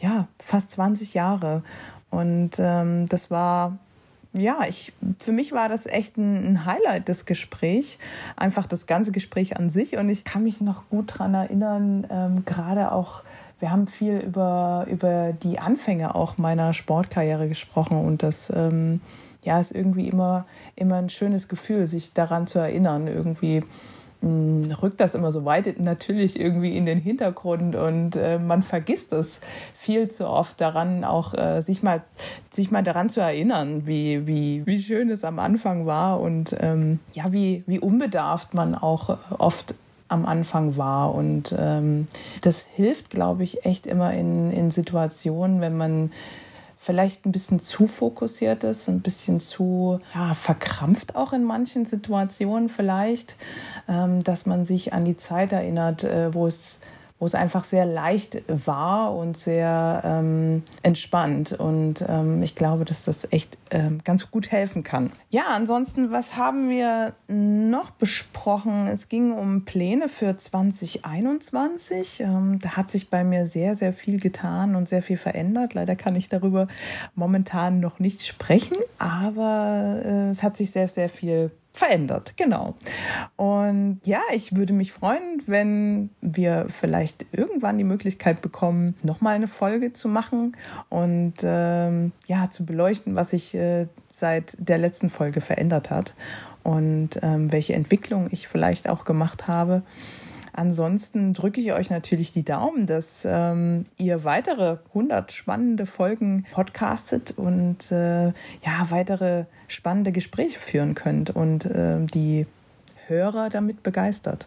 ja, 0.00 0.28
fast 0.38 0.72
20 0.72 1.14
Jahre. 1.14 1.62
Und 2.10 2.52
ähm, 2.58 3.06
das 3.06 3.30
war 3.30 3.78
ja, 4.38 4.60
ich, 4.68 4.92
für 5.18 5.32
mich 5.32 5.52
war 5.52 5.68
das 5.68 5.86
echt 5.86 6.16
ein, 6.16 6.52
ein 6.52 6.64
Highlight, 6.64 7.08
das 7.08 7.26
Gespräch. 7.26 7.98
Einfach 8.36 8.66
das 8.66 8.86
ganze 8.86 9.12
Gespräch 9.12 9.56
an 9.56 9.70
sich. 9.70 9.96
Und 9.96 10.08
ich 10.08 10.24
kann 10.24 10.42
mich 10.44 10.60
noch 10.60 10.88
gut 10.88 11.12
daran 11.12 11.34
erinnern, 11.34 12.06
ähm, 12.10 12.44
gerade 12.44 12.92
auch, 12.92 13.22
wir 13.60 13.70
haben 13.70 13.88
viel 13.88 14.18
über, 14.18 14.86
über 14.88 15.32
die 15.32 15.58
Anfänge 15.58 16.14
auch 16.14 16.38
meiner 16.38 16.72
Sportkarriere 16.72 17.48
gesprochen. 17.48 17.98
Und 17.98 18.22
das 18.22 18.52
ähm, 18.54 19.00
ja, 19.42 19.58
ist 19.58 19.72
irgendwie 19.72 20.08
immer, 20.08 20.46
immer 20.76 20.96
ein 20.96 21.10
schönes 21.10 21.48
Gefühl, 21.48 21.86
sich 21.86 22.12
daran 22.12 22.46
zu 22.46 22.58
erinnern. 22.58 23.06
Irgendwie 23.08 23.64
rückt 24.22 25.00
das 25.00 25.14
immer 25.14 25.30
so 25.30 25.44
weit 25.44 25.78
natürlich 25.78 26.38
irgendwie 26.38 26.76
in 26.76 26.86
den 26.86 26.98
Hintergrund 26.98 27.76
und 27.76 28.16
äh, 28.16 28.38
man 28.38 28.62
vergisst 28.62 29.12
es 29.12 29.38
viel 29.74 30.08
zu 30.08 30.28
oft 30.28 30.60
daran, 30.60 31.04
auch 31.04 31.34
äh, 31.34 31.60
sich, 31.60 31.82
mal, 31.82 32.02
sich 32.50 32.70
mal 32.70 32.82
daran 32.82 33.10
zu 33.10 33.20
erinnern, 33.20 33.86
wie, 33.86 34.26
wie, 34.26 34.66
wie 34.66 34.78
schön 34.80 35.10
es 35.10 35.22
am 35.22 35.38
Anfang 35.38 35.86
war 35.86 36.20
und 36.20 36.56
ähm, 36.60 36.98
ja, 37.12 37.32
wie, 37.32 37.62
wie 37.66 37.78
unbedarft 37.78 38.54
man 38.54 38.74
auch 38.74 39.18
oft 39.38 39.74
am 40.08 40.26
Anfang 40.26 40.76
war. 40.76 41.14
Und 41.14 41.54
ähm, 41.56 42.08
das 42.42 42.62
hilft, 42.62 43.10
glaube 43.10 43.42
ich, 43.44 43.64
echt 43.64 43.86
immer 43.86 44.12
in, 44.14 44.50
in 44.50 44.70
Situationen, 44.70 45.60
wenn 45.60 45.76
man 45.76 46.10
vielleicht 46.78 47.26
ein 47.26 47.32
bisschen 47.32 47.60
zu 47.60 47.86
fokussiert 47.86 48.64
ist, 48.64 48.88
ein 48.88 49.00
bisschen 49.00 49.40
zu 49.40 50.00
ja, 50.14 50.34
verkrampft 50.34 51.16
auch 51.16 51.32
in 51.32 51.44
manchen 51.44 51.84
Situationen 51.84 52.68
vielleicht, 52.68 53.36
ähm, 53.88 54.22
dass 54.24 54.46
man 54.46 54.64
sich 54.64 54.92
an 54.92 55.04
die 55.04 55.16
Zeit 55.16 55.52
erinnert, 55.52 56.04
äh, 56.04 56.32
wo 56.32 56.46
es 56.46 56.78
wo 57.18 57.26
es 57.26 57.34
einfach 57.34 57.64
sehr 57.64 57.84
leicht 57.84 58.42
war 58.46 59.14
und 59.14 59.36
sehr 59.36 60.02
ähm, 60.04 60.62
entspannt. 60.82 61.52
Und 61.52 62.04
ähm, 62.06 62.42
ich 62.42 62.54
glaube, 62.54 62.84
dass 62.84 63.04
das 63.04 63.26
echt 63.30 63.58
ähm, 63.70 64.00
ganz 64.04 64.30
gut 64.30 64.52
helfen 64.52 64.84
kann. 64.84 65.12
Ja, 65.30 65.46
ansonsten, 65.52 66.12
was 66.12 66.36
haben 66.36 66.68
wir 66.68 67.14
noch 67.26 67.90
besprochen? 67.90 68.86
Es 68.86 69.08
ging 69.08 69.32
um 69.32 69.64
Pläne 69.64 70.08
für 70.08 70.36
2021. 70.36 72.20
Ähm, 72.20 72.58
da 72.62 72.76
hat 72.76 72.90
sich 72.90 73.10
bei 73.10 73.24
mir 73.24 73.46
sehr, 73.46 73.74
sehr 73.74 73.92
viel 73.92 74.20
getan 74.20 74.76
und 74.76 74.88
sehr 74.88 75.02
viel 75.02 75.16
verändert. 75.16 75.74
Leider 75.74 75.96
kann 75.96 76.14
ich 76.14 76.28
darüber 76.28 76.68
momentan 77.14 77.80
noch 77.80 77.98
nicht 77.98 78.24
sprechen, 78.24 78.76
aber 78.98 80.00
äh, 80.04 80.30
es 80.30 80.42
hat 80.42 80.56
sich 80.56 80.70
sehr, 80.70 80.88
sehr 80.88 81.08
viel 81.08 81.50
verändert, 81.78 82.34
genau. 82.36 82.74
Und 83.36 84.00
ja, 84.04 84.20
ich 84.32 84.56
würde 84.56 84.72
mich 84.72 84.92
freuen, 84.92 85.42
wenn 85.46 86.10
wir 86.20 86.66
vielleicht 86.68 87.24
irgendwann 87.32 87.78
die 87.78 87.84
Möglichkeit 87.84 88.42
bekommen, 88.42 88.94
nochmal 89.02 89.36
eine 89.36 89.48
Folge 89.48 89.92
zu 89.92 90.08
machen 90.08 90.56
und 90.88 91.34
ähm, 91.42 92.12
ja, 92.26 92.50
zu 92.50 92.66
beleuchten, 92.66 93.14
was 93.14 93.30
sich 93.30 93.54
äh, 93.54 93.86
seit 94.10 94.56
der 94.58 94.78
letzten 94.78 95.08
Folge 95.08 95.40
verändert 95.40 95.90
hat 95.90 96.14
und 96.64 97.20
ähm, 97.22 97.52
welche 97.52 97.74
Entwicklung 97.74 98.28
ich 98.30 98.48
vielleicht 98.48 98.88
auch 98.88 99.04
gemacht 99.04 99.46
habe. 99.46 99.82
Ansonsten 100.52 101.32
drücke 101.32 101.60
ich 101.60 101.72
euch 101.72 101.90
natürlich 101.90 102.32
die 102.32 102.44
Daumen, 102.44 102.86
dass 102.86 103.24
ähm, 103.24 103.84
ihr 103.96 104.24
weitere 104.24 104.78
100 104.88 105.32
spannende 105.32 105.86
Folgen 105.86 106.44
podcastet 106.52 107.34
und 107.36 107.90
äh, 107.92 108.26
ja, 108.28 108.86
weitere 108.90 109.44
spannende 109.66 110.12
Gespräche 110.12 110.58
führen 110.58 110.94
könnt 110.94 111.30
und 111.30 111.66
äh, 111.66 112.04
die 112.06 112.46
Hörer 113.06 113.48
damit 113.48 113.82
begeistert. 113.82 114.46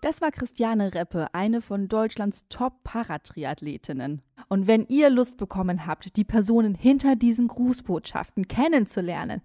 Das 0.00 0.20
war 0.20 0.30
Christiane 0.30 0.94
Reppe, 0.94 1.26
eine 1.32 1.60
von 1.60 1.88
Deutschlands 1.88 2.46
Top-Paratriathletinnen. 2.48 4.22
Und 4.48 4.68
wenn 4.68 4.86
ihr 4.86 5.10
Lust 5.10 5.38
bekommen 5.38 5.86
habt, 5.86 6.16
die 6.16 6.24
Personen 6.24 6.76
hinter 6.76 7.16
diesen 7.16 7.48
Grußbotschaften 7.48 8.46
kennenzulernen, 8.46 9.42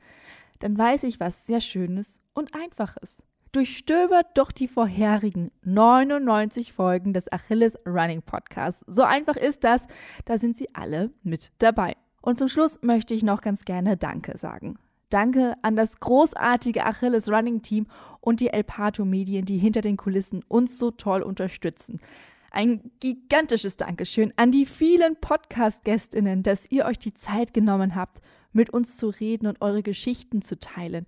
dann 0.59 0.77
weiß 0.77 1.03
ich 1.03 1.19
was 1.19 1.47
sehr 1.47 1.59
Schönes 1.59 2.21
und 2.35 2.53
Einfaches. 2.53 3.17
Durchstöbert 3.53 4.25
doch 4.33 4.51
die 4.51 4.67
vorherigen 4.67 5.51
99 5.61 6.73
Folgen 6.73 7.13
des 7.13 7.31
Achilles 7.31 7.77
Running 7.85 8.23
Podcasts. 8.23 8.83
So 8.87 9.03
einfach 9.03 9.35
ist 9.35 9.63
das, 9.63 9.85
da 10.25 10.39
sind 10.39 10.57
sie 10.57 10.73
alle 10.73 11.11
mit 11.21 11.51
dabei. 11.59 11.95
Und 12.23 12.39
zum 12.39 12.47
Schluss 12.47 12.79
möchte 12.81 13.13
ich 13.13 13.21
noch 13.21 13.41
ganz 13.41 13.63
gerne 13.63 13.95
Danke 13.95 14.39
sagen. 14.39 14.79
Danke 15.11 15.53
an 15.61 15.75
das 15.75 15.99
großartige 15.99 16.83
Achilles 16.83 17.29
Running 17.29 17.61
Team 17.61 17.85
und 18.21 18.39
die 18.39 18.49
El 18.49 18.63
Pato 18.63 19.05
Medien, 19.05 19.45
die 19.45 19.59
hinter 19.59 19.81
den 19.81 19.97
Kulissen 19.97 20.43
uns 20.47 20.79
so 20.79 20.89
toll 20.89 21.21
unterstützen. 21.21 22.01
Ein 22.49 22.89
gigantisches 23.01 23.77
Dankeschön 23.77 24.33
an 24.35 24.51
die 24.51 24.65
vielen 24.65 25.15
Podcast-GästInnen, 25.17 26.41
dass 26.41 26.71
ihr 26.71 26.85
euch 26.85 26.97
die 26.97 27.13
Zeit 27.13 27.53
genommen 27.53 27.93
habt, 27.93 28.19
mit 28.51 28.71
uns 28.71 28.97
zu 28.97 29.09
reden 29.09 29.45
und 29.45 29.61
eure 29.61 29.83
Geschichten 29.83 30.41
zu 30.41 30.57
teilen. 30.57 31.05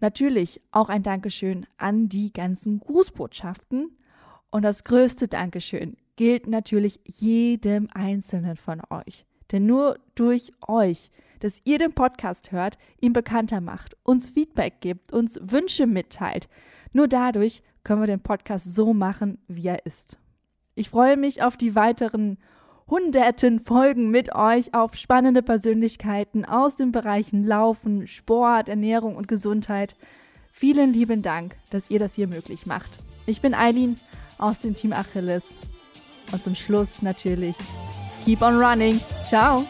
Natürlich 0.00 0.60
auch 0.72 0.88
ein 0.88 1.02
Dankeschön 1.02 1.66
an 1.78 2.08
die 2.08 2.32
ganzen 2.32 2.80
Grußbotschaften. 2.80 3.96
Und 4.50 4.62
das 4.62 4.84
größte 4.84 5.28
Dankeschön 5.28 5.96
gilt 6.16 6.46
natürlich 6.46 7.00
jedem 7.04 7.88
Einzelnen 7.92 8.56
von 8.56 8.82
euch. 8.90 9.26
Denn 9.52 9.66
nur 9.66 9.98
durch 10.14 10.52
euch, 10.66 11.10
dass 11.40 11.60
ihr 11.64 11.78
den 11.78 11.92
Podcast 11.92 12.52
hört, 12.52 12.78
ihn 13.00 13.12
bekannter 13.12 13.60
macht, 13.60 13.96
uns 14.02 14.28
Feedback 14.28 14.80
gibt, 14.80 15.12
uns 15.12 15.38
Wünsche 15.42 15.86
mitteilt, 15.86 16.48
nur 16.92 17.08
dadurch 17.08 17.62
können 17.84 18.00
wir 18.00 18.06
den 18.06 18.22
Podcast 18.22 18.74
so 18.74 18.92
machen, 18.92 19.38
wie 19.46 19.68
er 19.68 19.84
ist. 19.86 20.18
Ich 20.74 20.88
freue 20.90 21.16
mich 21.16 21.42
auf 21.42 21.56
die 21.56 21.74
weiteren 21.74 22.38
hunderten 22.88 23.60
Folgen 23.60 24.10
mit 24.10 24.34
euch 24.34 24.74
auf 24.74 24.94
spannende 24.94 25.42
Persönlichkeiten 25.42 26.44
aus 26.44 26.76
den 26.76 26.92
Bereichen 26.92 27.44
Laufen, 27.44 28.06
Sport, 28.06 28.68
Ernährung 28.68 29.16
und 29.16 29.28
Gesundheit. 29.28 29.96
Vielen 30.52 30.92
lieben 30.92 31.22
Dank, 31.22 31.56
dass 31.70 31.90
ihr 31.90 31.98
das 31.98 32.14
hier 32.14 32.28
möglich 32.28 32.66
macht. 32.66 32.90
Ich 33.26 33.40
bin 33.40 33.54
Eileen 33.54 33.96
aus 34.38 34.60
dem 34.60 34.74
Team 34.74 34.92
Achilles. 34.92 35.44
Und 36.32 36.42
zum 36.42 36.54
Schluss 36.54 37.02
natürlich, 37.02 37.56
keep 38.24 38.42
on 38.42 38.56
running. 38.56 39.00
Ciao. 39.22 39.62